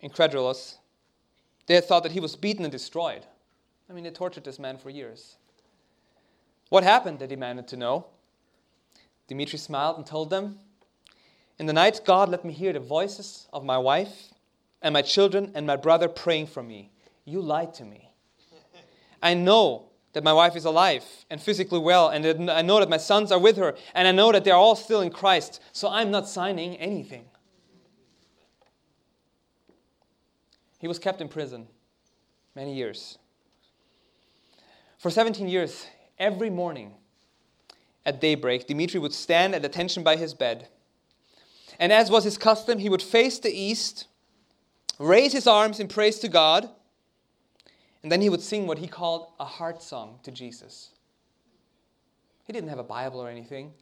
incredulous. 0.00 0.78
They 1.66 1.74
had 1.74 1.84
thought 1.84 2.02
that 2.02 2.12
he 2.12 2.20
was 2.20 2.36
beaten 2.36 2.64
and 2.64 2.72
destroyed. 2.72 3.26
I 3.88 3.92
mean, 3.92 4.04
they 4.04 4.10
tortured 4.10 4.44
this 4.44 4.58
man 4.58 4.78
for 4.78 4.90
years. 4.90 5.36
What 6.68 6.84
happened? 6.84 7.18
They 7.18 7.26
demanded 7.26 7.68
to 7.68 7.76
know. 7.76 8.06
Dimitri 9.28 9.58
smiled 9.58 9.96
and 9.96 10.06
told 10.06 10.30
them, 10.30 10.58
In 11.58 11.66
the 11.66 11.72
night, 11.72 12.00
God 12.04 12.28
let 12.28 12.44
me 12.44 12.52
hear 12.52 12.72
the 12.72 12.80
voices 12.80 13.48
of 13.52 13.64
my 13.64 13.78
wife 13.78 14.32
and 14.82 14.92
my 14.92 15.02
children 15.02 15.52
and 15.54 15.66
my 15.66 15.76
brother 15.76 16.08
praying 16.08 16.48
for 16.48 16.62
me. 16.62 16.90
You 17.24 17.40
lied 17.40 17.74
to 17.74 17.84
me. 17.84 18.10
I 19.22 19.34
know 19.34 19.86
that 20.12 20.24
my 20.24 20.32
wife 20.32 20.56
is 20.56 20.64
alive 20.64 21.04
and 21.28 21.40
physically 21.40 21.78
well, 21.78 22.08
and 22.08 22.50
I 22.50 22.62
know 22.62 22.80
that 22.80 22.88
my 22.88 22.96
sons 22.96 23.30
are 23.32 23.38
with 23.38 23.56
her, 23.56 23.76
and 23.94 24.08
I 24.08 24.12
know 24.12 24.32
that 24.32 24.44
they're 24.44 24.54
all 24.54 24.76
still 24.76 25.00
in 25.00 25.10
Christ, 25.10 25.60
so 25.72 25.88
I'm 25.88 26.10
not 26.10 26.28
signing 26.28 26.76
anything. 26.76 27.26
He 30.78 30.88
was 30.88 30.98
kept 30.98 31.20
in 31.20 31.28
prison 31.28 31.66
many 32.54 32.74
years. 32.74 33.18
For 34.98 35.10
17 35.10 35.48
years, 35.48 35.86
every 36.18 36.50
morning 36.50 36.94
at 38.04 38.20
daybreak, 38.20 38.66
Dimitri 38.66 39.00
would 39.00 39.14
stand 39.14 39.54
at 39.54 39.64
attention 39.64 40.02
by 40.02 40.16
his 40.16 40.34
bed. 40.34 40.68
And 41.78 41.92
as 41.92 42.10
was 42.10 42.24
his 42.24 42.38
custom, 42.38 42.78
he 42.78 42.88
would 42.88 43.02
face 43.02 43.38
the 43.38 43.52
east 43.52 44.06
raise 44.98 45.32
his 45.32 45.46
arms 45.46 45.80
in 45.80 45.88
praise 45.88 46.18
to 46.20 46.28
God, 46.28 46.68
and 48.02 48.10
then 48.10 48.20
he 48.20 48.30
would 48.30 48.40
sing 48.40 48.66
what 48.66 48.78
he 48.78 48.86
called 48.86 49.32
a 49.38 49.44
heart 49.44 49.82
song 49.82 50.18
to 50.22 50.30
Jesus. 50.30 50.90
He 52.44 52.52
didn't 52.52 52.68
have 52.68 52.78
a 52.78 52.84
Bible 52.84 53.20
or 53.20 53.28
anything. 53.28 53.72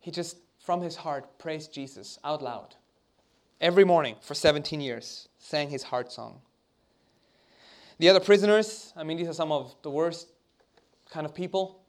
He 0.00 0.10
just, 0.10 0.36
from 0.60 0.80
his 0.80 0.96
heart, 0.96 1.38
praised 1.38 1.72
Jesus 1.72 2.18
out 2.22 2.42
loud. 2.42 2.76
Every 3.62 3.84
morning 3.84 4.16
for 4.20 4.34
17 4.34 4.80
years, 4.80 5.28
sang 5.38 5.70
his 5.70 5.84
heart 5.84 6.10
song. 6.10 6.40
The 7.98 8.08
other 8.08 8.18
prisoners, 8.18 8.92
I 8.96 9.04
mean, 9.04 9.16
these 9.16 9.28
are 9.28 9.32
some 9.32 9.52
of 9.52 9.76
the 9.82 9.90
worst 9.90 10.26
kind 11.10 11.24
of 11.24 11.32
people. 11.32 11.80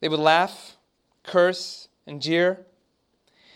They 0.00 0.08
would 0.10 0.20
laugh, 0.20 0.76
curse, 1.22 1.88
and 2.06 2.20
jeer. 2.20 2.66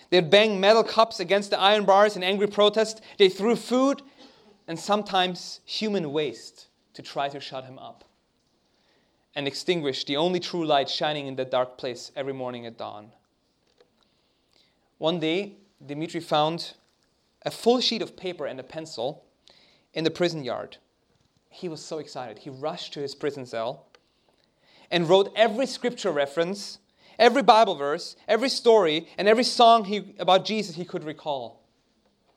They'd 0.08 0.30
bang 0.30 0.60
metal 0.60 0.82
cups 0.82 1.20
against 1.20 1.50
the 1.50 1.60
iron 1.60 1.84
bars 1.84 2.16
in 2.16 2.22
angry 2.22 2.46
protest. 2.46 3.02
They 3.18 3.28
threw 3.28 3.54
food 3.54 4.00
and 4.66 4.78
sometimes 4.78 5.60
human 5.66 6.10
waste 6.10 6.68
to 6.94 7.02
try 7.02 7.28
to 7.28 7.38
shut 7.38 7.66
him 7.66 7.78
up 7.78 8.02
and 9.34 9.46
extinguish 9.46 10.06
the 10.06 10.16
only 10.16 10.40
true 10.40 10.64
light 10.64 10.88
shining 10.88 11.26
in 11.26 11.36
that 11.36 11.50
dark 11.50 11.76
place 11.76 12.12
every 12.16 12.32
morning 12.32 12.64
at 12.64 12.78
dawn. 12.78 13.12
One 14.96 15.20
day, 15.20 15.56
Dimitri 15.84 16.20
found 16.20 16.74
a 17.44 17.50
full 17.50 17.80
sheet 17.80 18.02
of 18.02 18.16
paper 18.16 18.46
and 18.46 18.60
a 18.60 18.64
pencil 18.64 19.24
in 19.94 20.04
the 20.04 20.10
prison 20.10 20.44
yard. 20.44 20.76
He 21.50 21.68
was 21.68 21.84
so 21.84 21.98
excited. 21.98 22.38
He 22.38 22.50
rushed 22.50 22.92
to 22.94 23.00
his 23.00 23.14
prison 23.14 23.46
cell 23.46 23.86
and 24.90 25.08
wrote 25.08 25.32
every 25.36 25.66
scripture 25.66 26.12
reference 26.12 26.78
every 27.18 27.42
Bible 27.42 27.74
verse, 27.74 28.16
every 28.26 28.48
story, 28.48 29.06
and 29.16 29.28
every 29.28 29.44
song 29.44 29.84
he, 29.84 30.14
about 30.18 30.44
Jesus 30.44 30.76
he 30.76 30.84
could 30.84 31.04
recall 31.04 31.62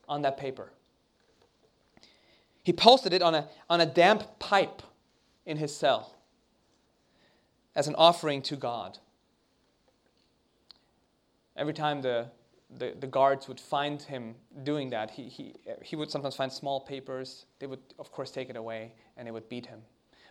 on 0.08 0.22
that 0.22 0.38
paper. 0.38 0.72
He 2.64 2.74
posted 2.74 3.14
it 3.14 3.22
on 3.22 3.36
a, 3.36 3.48
on 3.70 3.82
a 3.82 3.86
damp 3.86 4.40
pipe 4.40 4.82
in 5.46 5.58
his 5.58 5.76
cell 5.76 6.16
as 7.76 7.88
an 7.88 7.96
offering 7.96 8.42
to 8.44 8.56
God. 8.56 8.98
Every 11.56 11.74
time 11.74 12.02
the, 12.02 12.28
the, 12.78 12.94
the, 13.00 13.08
guards 13.08 13.48
would 13.48 13.60
find 13.60 14.02
him 14.02 14.36
doing 14.64 14.90
that, 14.90 15.12
he, 15.12 15.24
he, 15.30 15.56
he 15.82 15.96
would 15.96 16.12
sometimes 16.12 16.36
find 16.36 16.52
small 16.52 16.82
papers. 16.82 17.46
They 17.60 17.68
would, 17.68 17.80
of 18.00 18.12
course, 18.12 18.32
take 18.32 18.50
it 18.50 18.56
away 18.56 18.94
and 19.18 19.28
they 19.28 19.32
would 19.32 19.50
beat 19.50 19.66
him. 19.66 19.82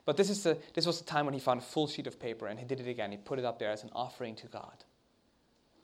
But 0.04 0.16
this, 0.16 0.28
is 0.28 0.42
the, 0.42 0.58
this 0.74 0.86
was 0.86 0.98
the 0.98 1.04
time 1.04 1.24
when 1.24 1.34
he 1.34 1.40
found 1.40 1.60
a 1.60 1.64
full 1.64 1.86
sheet 1.86 2.06
of 2.06 2.20
paper 2.20 2.46
and 2.46 2.58
he 2.58 2.64
did 2.64 2.80
it 2.80 2.88
again. 2.88 3.10
He 3.10 3.16
put 3.16 3.38
it 3.38 3.44
up 3.44 3.58
there 3.58 3.70
as 3.70 3.82
an 3.82 3.90
offering 3.94 4.36
to 4.36 4.46
God, 4.46 4.84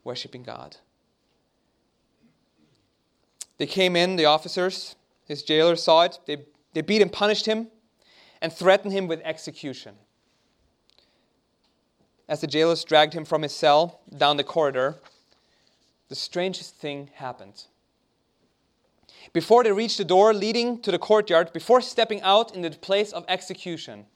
worshiping 0.03 0.43
God. 0.43 0.77
They 3.57 3.65
came 3.65 3.95
in, 3.95 4.15
the 4.15 4.25
officers, 4.25 4.95
his 5.25 5.43
jailer 5.43 5.75
saw 5.75 6.03
it. 6.03 6.19
They, 6.25 6.45
they 6.73 6.81
beat 6.81 7.01
and 7.01 7.11
punished 7.11 7.45
him 7.45 7.67
and 8.41 8.51
threatened 8.51 8.93
him 8.93 9.07
with 9.07 9.21
execution. 9.23 9.95
As 12.27 12.41
the 12.41 12.47
jailers 12.47 12.83
dragged 12.83 13.13
him 13.13 13.25
from 13.25 13.41
his 13.41 13.53
cell 13.53 14.01
down 14.17 14.37
the 14.37 14.43
corridor, 14.43 14.99
the 16.11 16.15
strangest 16.15 16.75
thing 16.75 17.09
happened. 17.13 17.67
Before 19.31 19.63
they 19.63 19.71
reached 19.71 19.97
the 19.97 20.03
door 20.03 20.33
leading 20.33 20.81
to 20.81 20.91
the 20.91 20.99
courtyard, 20.99 21.53
before 21.53 21.79
stepping 21.79 22.21
out 22.21 22.53
into 22.53 22.69
the 22.69 22.77
place 22.77 23.13
of 23.13 23.23
execution, 23.29 24.07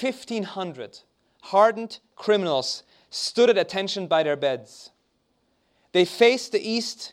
1,500 0.00 0.98
hardened 1.42 2.00
criminals 2.16 2.82
stood 3.08 3.50
at 3.50 3.56
attention 3.56 4.08
by 4.08 4.24
their 4.24 4.34
beds. 4.34 4.90
They 5.92 6.04
faced 6.04 6.50
the 6.50 6.68
east 6.68 7.12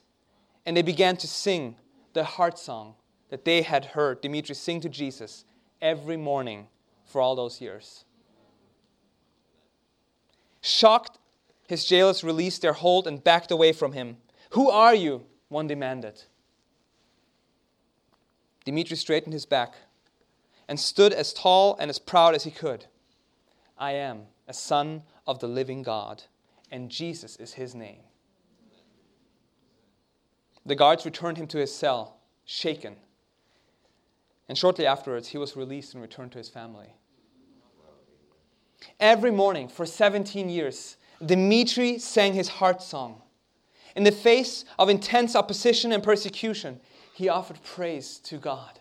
and 0.65 0.75
they 0.75 0.81
began 0.81 1.15
to 1.17 1.27
sing 1.27 1.75
the 2.13 2.23
heart 2.23 2.57
song 2.57 2.95
that 3.29 3.45
they 3.45 3.61
had 3.61 3.85
heard 3.85 4.21
Dimitri 4.21 4.55
sing 4.55 4.81
to 4.81 4.89
Jesus 4.89 5.45
every 5.83 6.17
morning 6.17 6.67
for 7.05 7.21
all 7.21 7.35
those 7.35 7.61
years. 7.61 8.05
Shocked, 10.61 11.19
his 11.69 11.85
jailers 11.85 12.23
released 12.23 12.63
their 12.63 12.73
hold 12.73 13.05
and 13.05 13.23
backed 13.23 13.51
away 13.51 13.73
from 13.73 13.91
him. 13.91 14.17
Who 14.53 14.71
are 14.71 14.95
you? 14.95 15.27
One 15.49 15.67
demanded. 15.67 16.23
Dimitri 18.65 18.97
straightened 18.97 19.33
his 19.33 19.45
back 19.45 19.75
and 20.67 20.79
stood 20.79 21.13
as 21.13 21.31
tall 21.31 21.77
and 21.79 21.91
as 21.91 21.99
proud 21.99 22.33
as 22.33 22.43
he 22.43 22.49
could. 22.49 22.87
I 23.77 23.91
am 23.91 24.23
a 24.47 24.53
son 24.53 25.03
of 25.27 25.37
the 25.37 25.47
living 25.47 25.83
God, 25.83 26.23
and 26.71 26.89
Jesus 26.89 27.35
is 27.35 27.53
his 27.53 27.75
name. 27.75 28.01
The 30.65 30.73
guards 30.73 31.05
returned 31.05 31.37
him 31.37 31.45
to 31.49 31.59
his 31.59 31.73
cell, 31.73 32.17
shaken. 32.45 32.95
And 34.47 34.57
shortly 34.57 34.87
afterwards, 34.87 35.27
he 35.27 35.37
was 35.37 35.55
released 35.55 35.93
and 35.93 36.01
returned 36.01 36.31
to 36.31 36.39
his 36.39 36.49
family. 36.49 36.95
Every 38.99 39.29
morning 39.29 39.67
for 39.67 39.85
17 39.85 40.49
years, 40.49 40.97
Dimitri 41.25 41.99
sang 41.99 42.33
his 42.33 42.47
heart 42.47 42.81
song. 42.81 43.21
In 43.95 44.03
the 44.03 44.11
face 44.11 44.65
of 44.77 44.89
intense 44.89 45.35
opposition 45.35 45.91
and 45.91 46.01
persecution, 46.01 46.79
he 47.13 47.27
offered 47.27 47.61
praise 47.63 48.17
to 48.19 48.37
God. 48.37 48.79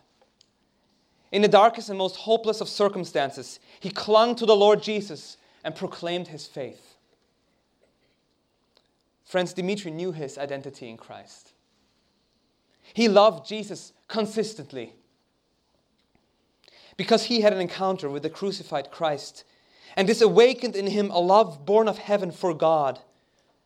In 1.32 1.42
the 1.42 1.48
darkest 1.48 1.88
and 1.88 1.98
most 1.98 2.16
hopeless 2.16 2.60
of 2.60 2.68
circumstances, 2.68 3.58
he 3.80 3.90
clung 3.90 4.34
to 4.36 4.46
the 4.46 4.56
Lord 4.56 4.82
Jesus 4.82 5.36
and 5.64 5.74
proclaimed 5.74 6.28
his 6.28 6.46
faith. 6.46 6.96
Friends, 9.24 9.52
Dimitri 9.52 9.90
knew 9.90 10.12
his 10.12 10.38
identity 10.38 10.88
in 10.88 10.96
Christ. 10.96 11.52
He 12.94 13.08
loved 13.08 13.46
Jesus 13.46 13.92
consistently. 14.06 14.94
Because 16.96 17.24
he 17.24 17.42
had 17.42 17.52
an 17.52 17.60
encounter 17.60 18.08
with 18.08 18.22
the 18.22 18.30
crucified 18.30 18.90
Christ, 18.90 19.44
and 19.98 20.08
this 20.08 20.20
awakened 20.20 20.76
in 20.76 20.86
him 20.86 21.10
a 21.10 21.18
love 21.18 21.66
born 21.66 21.88
of 21.88 21.98
heaven 21.98 22.30
for 22.30 22.54
God 22.54 23.00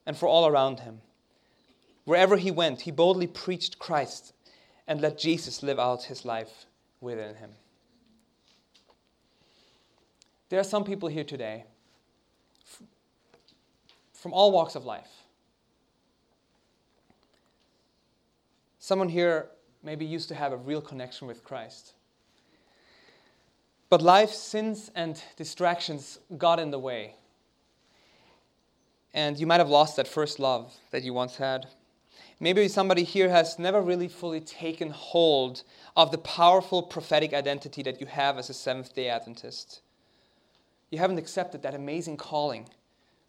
and 0.06 0.16
for 0.16 0.26
all 0.26 0.46
around 0.46 0.80
him. 0.80 1.02
Wherever 2.06 2.38
he 2.38 2.50
went, 2.50 2.80
he 2.80 2.90
boldly 2.90 3.26
preached 3.26 3.78
Christ 3.78 4.32
and 4.88 5.02
let 5.02 5.18
Jesus 5.18 5.62
live 5.62 5.78
out 5.78 6.04
his 6.04 6.24
life 6.24 6.64
within 7.02 7.34
him. 7.34 7.50
There 10.48 10.58
are 10.58 10.64
some 10.64 10.84
people 10.84 11.10
here 11.10 11.22
today 11.22 11.66
from 14.14 14.32
all 14.32 14.52
walks 14.52 14.74
of 14.74 14.86
life. 14.86 15.10
Someone 18.78 19.10
here 19.10 19.50
maybe 19.82 20.06
used 20.06 20.28
to 20.30 20.34
have 20.34 20.52
a 20.52 20.56
real 20.56 20.80
connection 20.80 21.26
with 21.26 21.44
Christ. 21.44 21.92
But 23.92 24.00
life's 24.00 24.38
sins 24.38 24.90
and 24.94 25.22
distractions 25.36 26.18
got 26.38 26.58
in 26.58 26.70
the 26.70 26.78
way. 26.78 27.14
And 29.12 29.38
you 29.38 29.46
might 29.46 29.60
have 29.60 29.68
lost 29.68 29.96
that 29.96 30.08
first 30.08 30.38
love 30.38 30.72
that 30.92 31.02
you 31.02 31.12
once 31.12 31.36
had. 31.36 31.66
Maybe 32.40 32.68
somebody 32.68 33.04
here 33.04 33.28
has 33.28 33.58
never 33.58 33.82
really 33.82 34.08
fully 34.08 34.40
taken 34.40 34.88
hold 34.88 35.62
of 35.94 36.10
the 36.10 36.16
powerful 36.16 36.82
prophetic 36.82 37.34
identity 37.34 37.82
that 37.82 38.00
you 38.00 38.06
have 38.06 38.38
as 38.38 38.48
a 38.48 38.54
Seventh 38.54 38.94
day 38.94 39.10
Adventist. 39.10 39.82
You 40.88 40.96
haven't 40.96 41.18
accepted 41.18 41.60
that 41.60 41.74
amazing 41.74 42.16
calling 42.16 42.70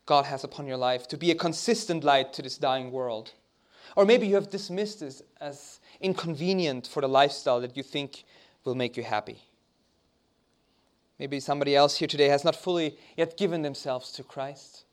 God 0.06 0.24
has 0.24 0.46
upon 0.46 0.66
your 0.66 0.78
life 0.78 1.10
to 1.10 1.18
be 1.18 1.30
a 1.30 1.36
consistent 1.36 2.06
light 2.06 2.32
to 2.36 2.42
this 2.42 2.58
dying 2.58 2.90
world. 2.90 3.34
Or 3.98 4.06
maybe 4.06 4.28
you 4.28 4.36
have 4.36 4.50
dismissed 4.50 5.02
this 5.02 5.24
as 5.42 5.82
inconvenient 6.00 6.88
for 6.88 7.02
the 7.02 7.10
lifestyle 7.10 7.60
that 7.60 7.76
you 7.76 7.84
think 7.84 8.24
will 8.64 8.76
make 8.76 8.96
you 8.96 9.04
happy. 9.04 9.42
Maybe 11.20 11.40
somebody 11.40 11.76
else 11.76 11.98
here 11.98 12.08
today 12.08 12.28
has 12.28 12.44
not 12.44 12.56
fully 12.56 12.98
yet 13.16 13.38
given 13.38 13.62
themselves 13.62 14.12
to 14.14 14.24
Christ. 14.24 14.86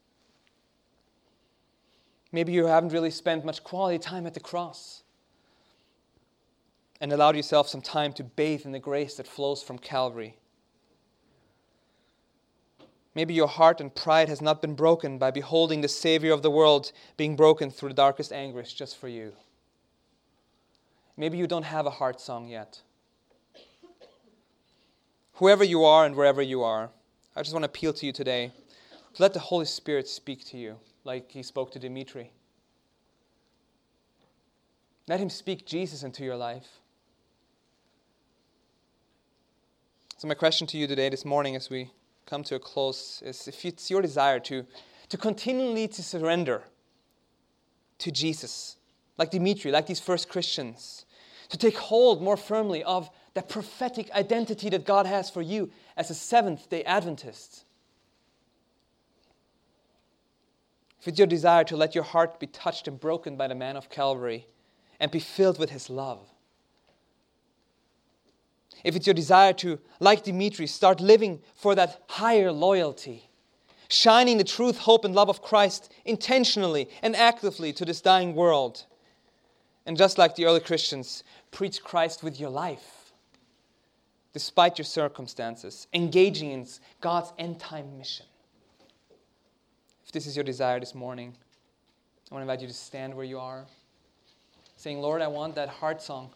Maybe 2.33 2.53
you 2.53 2.66
haven't 2.66 2.93
really 2.93 3.11
spent 3.11 3.45
much 3.45 3.64
quality 3.64 3.99
time 3.99 4.27
at 4.27 4.35
the 4.35 4.41
cross 4.41 5.03
and 7.01 7.12
allowed 7.12 7.37
yourself 7.37 7.68
some 7.68 7.81
time 7.81 8.12
to 8.12 8.25
bathe 8.25 8.64
in 8.64 8.73
the 8.73 8.79
grace 8.79 9.16
that 9.16 9.27
flows 9.27 9.62
from 9.62 9.79
Calvary. 9.79 10.37
Maybe 13.14 13.35
your 13.35 13.49
heart 13.49 13.81
and 13.81 13.93
pride 13.93 14.29
has 14.29 14.41
not 14.41 14.62
been 14.62 14.75
broken 14.75 15.18
by 15.18 15.31
beholding 15.31 15.81
the 15.81 15.89
Savior 15.89 16.33
of 16.33 16.43
the 16.43 16.51
world 16.51 16.93
being 17.16 17.35
broken 17.35 17.71
through 17.71 17.89
the 17.89 17.95
darkest 17.95 18.33
anguish 18.33 18.75
just 18.75 18.97
for 18.97 19.09
you. 19.09 19.33
Maybe 21.16 21.37
you 21.37 21.47
don't 21.47 21.64
have 21.64 21.87
a 21.87 21.91
heart 21.91 22.21
song 22.21 22.49
yet. 22.49 22.83
Whoever 25.41 25.64
you 25.64 25.84
are 25.84 26.05
and 26.05 26.14
wherever 26.14 26.43
you 26.43 26.62
are, 26.62 26.91
I 27.34 27.41
just 27.41 27.55
want 27.55 27.62
to 27.62 27.70
appeal 27.70 27.95
to 27.95 28.05
you 28.05 28.12
today 28.12 28.53
to 29.14 29.22
let 29.22 29.32
the 29.32 29.41
Holy 29.41 29.64
Spirit 29.64 30.07
speak 30.07 30.45
to 30.49 30.59
you 30.59 30.76
like 31.03 31.32
he 31.32 31.43
spoke 31.43 31.72
to 31.72 31.78
Dimitri. 31.78 32.30
Let 35.09 35.18
him 35.18 35.30
speak 35.30 35.64
Jesus 35.64 36.03
into 36.03 36.24
your 36.24 36.36
life. 36.36 36.66
So, 40.18 40.28
my 40.28 40.34
question 40.34 40.66
to 40.66 40.76
you 40.76 40.86
today, 40.86 41.09
this 41.09 41.24
morning, 41.24 41.57
as 41.57 41.70
we 41.70 41.91
come 42.26 42.45
to 42.45 42.57
a 42.57 42.61
close, 42.61 43.22
is 43.24 43.49
if 43.49 43.64
it's 43.64 43.91
your 43.91 44.03
desire 44.03 44.41
to, 44.41 44.66
to 45.09 45.16
continually 45.16 45.88
to 45.88 46.03
surrender 46.03 46.64
to 47.97 48.11
Jesus, 48.11 48.76
like 49.16 49.30
Dimitri, 49.30 49.70
like 49.72 49.86
these 49.86 50.01
first 50.01 50.28
Christians, 50.28 51.07
to 51.49 51.57
take 51.57 51.78
hold 51.78 52.20
more 52.20 52.36
firmly 52.36 52.84
of 52.84 53.09
the 53.35 53.43
prophetic 53.43 54.11
identity 54.12 54.68
that 54.70 54.85
God 54.85 55.07
has 55.07 55.31
for 55.31 55.43
you 55.43 55.70
as 55.97 56.11
a 56.11 56.14
Seventh 56.14 56.68
day 56.68 56.83
Adventist. 56.85 57.64
If 61.01 61.09
it's 61.09 61.18
your 61.18 61.26
desire 61.26 61.64
to 61.64 61.76
let 61.76 61.95
your 61.95 62.05
heart 62.05 62.39
be 62.39 62.47
touched 62.47 62.87
and 62.87 63.01
broken 63.01 63.37
by 63.37 63.49
the 63.49 63.55
man 63.55 63.76
of 63.76 63.89
Calvary 63.89 64.47
and 64.99 65.11
be 65.11 65.20
filled 65.20 65.59
with 65.59 65.70
his 65.70 65.89
love, 65.89 66.28
if 68.85 68.97
it's 68.97 69.07
your 69.07 69.14
desire 69.14 69.53
to, 69.55 69.78
like 69.99 70.24
Dimitri, 70.24 70.66
start 70.66 71.01
living 71.01 71.41
for 71.55 71.74
that 71.74 72.03
higher 72.09 72.53
loyalty, 72.53 73.31
shining 73.89 74.39
the 74.39 74.45
truth, 74.45 74.78
hope, 74.78 75.05
and 75.05 75.14
love 75.14 75.28
of 75.28 75.43
Christ 75.43 75.93
intentionally 76.05 76.89
and 77.03 77.14
actively 77.16 77.72
to 77.74 77.85
this 77.85 78.01
dying 78.01 78.35
world, 78.35 78.87
and 79.87 79.97
just 79.97 80.18
like 80.18 80.35
the 80.35 80.47
early 80.47 80.61
Christians, 80.61 81.24
preach 81.51 81.83
Christ 81.83 82.22
with 82.22 82.39
your 82.39 82.51
life, 82.51 82.99
despite 84.33 84.78
your 84.78 84.85
circumstances, 84.85 85.87
engaging 85.93 86.53
in 86.53 86.66
God's 87.01 87.33
end 87.39 87.59
time 87.59 87.99
mission. 87.99 88.26
If 90.05 90.12
this 90.12 90.26
is 90.26 90.37
your 90.37 90.45
desire 90.45 90.81
this 90.81 90.95
morning, 90.95 91.35
I 92.31 92.35
want 92.35 92.47
to 92.47 92.53
invite 92.53 92.62
you 92.62 92.68
to 92.68 92.74
stand 92.74 93.14
where 93.14 93.24
you 93.24 93.39
are, 93.39 93.64
saying, 94.76 95.01
Lord, 95.01 95.22
I 95.22 95.26
want 95.26 95.55
that 95.57 95.68
heart 95.68 96.01
song 96.03 96.31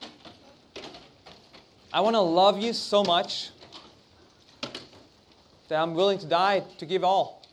I 1.94 2.00
want 2.00 2.14
to 2.14 2.20
love 2.20 2.60
you 2.60 2.72
so 2.72 3.04
much 3.04 3.50
that 5.68 5.80
I'm 5.80 5.94
willing 5.94 6.18
to 6.18 6.26
die 6.26 6.64
to 6.78 6.86
give 6.86 7.04
all, 7.04 7.46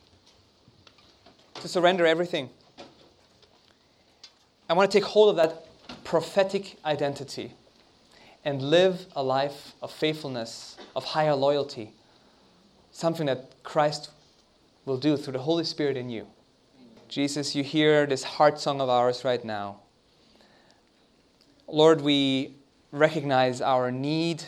to 1.54 1.68
surrender 1.68 2.04
everything. 2.04 2.50
I 4.68 4.72
want 4.72 4.90
to 4.90 4.98
take 4.98 5.06
hold 5.06 5.30
of 5.30 5.36
that 5.36 5.68
prophetic 6.02 6.76
identity 6.84 7.52
and 8.44 8.60
live 8.62 9.06
a 9.14 9.22
life 9.22 9.74
of 9.82 9.90
faithfulness, 9.90 10.76
of 10.96 11.04
higher 11.04 11.34
loyalty, 11.34 11.92
something 12.90 13.26
that 13.26 13.62
Christ 13.62 14.10
will 14.84 14.98
do 14.98 15.16
through 15.16 15.34
the 15.34 15.38
Holy 15.40 15.64
Spirit 15.64 15.96
in 15.96 16.10
you. 16.10 16.26
Jesus, 17.08 17.54
you 17.54 17.62
hear 17.62 18.06
this 18.06 18.24
heart 18.24 18.58
song 18.58 18.80
of 18.80 18.88
ours 18.88 19.24
right 19.24 19.44
now. 19.44 19.80
Lord, 21.68 22.00
we 22.00 22.56
recognize 22.90 23.60
our 23.60 23.90
need 23.90 24.44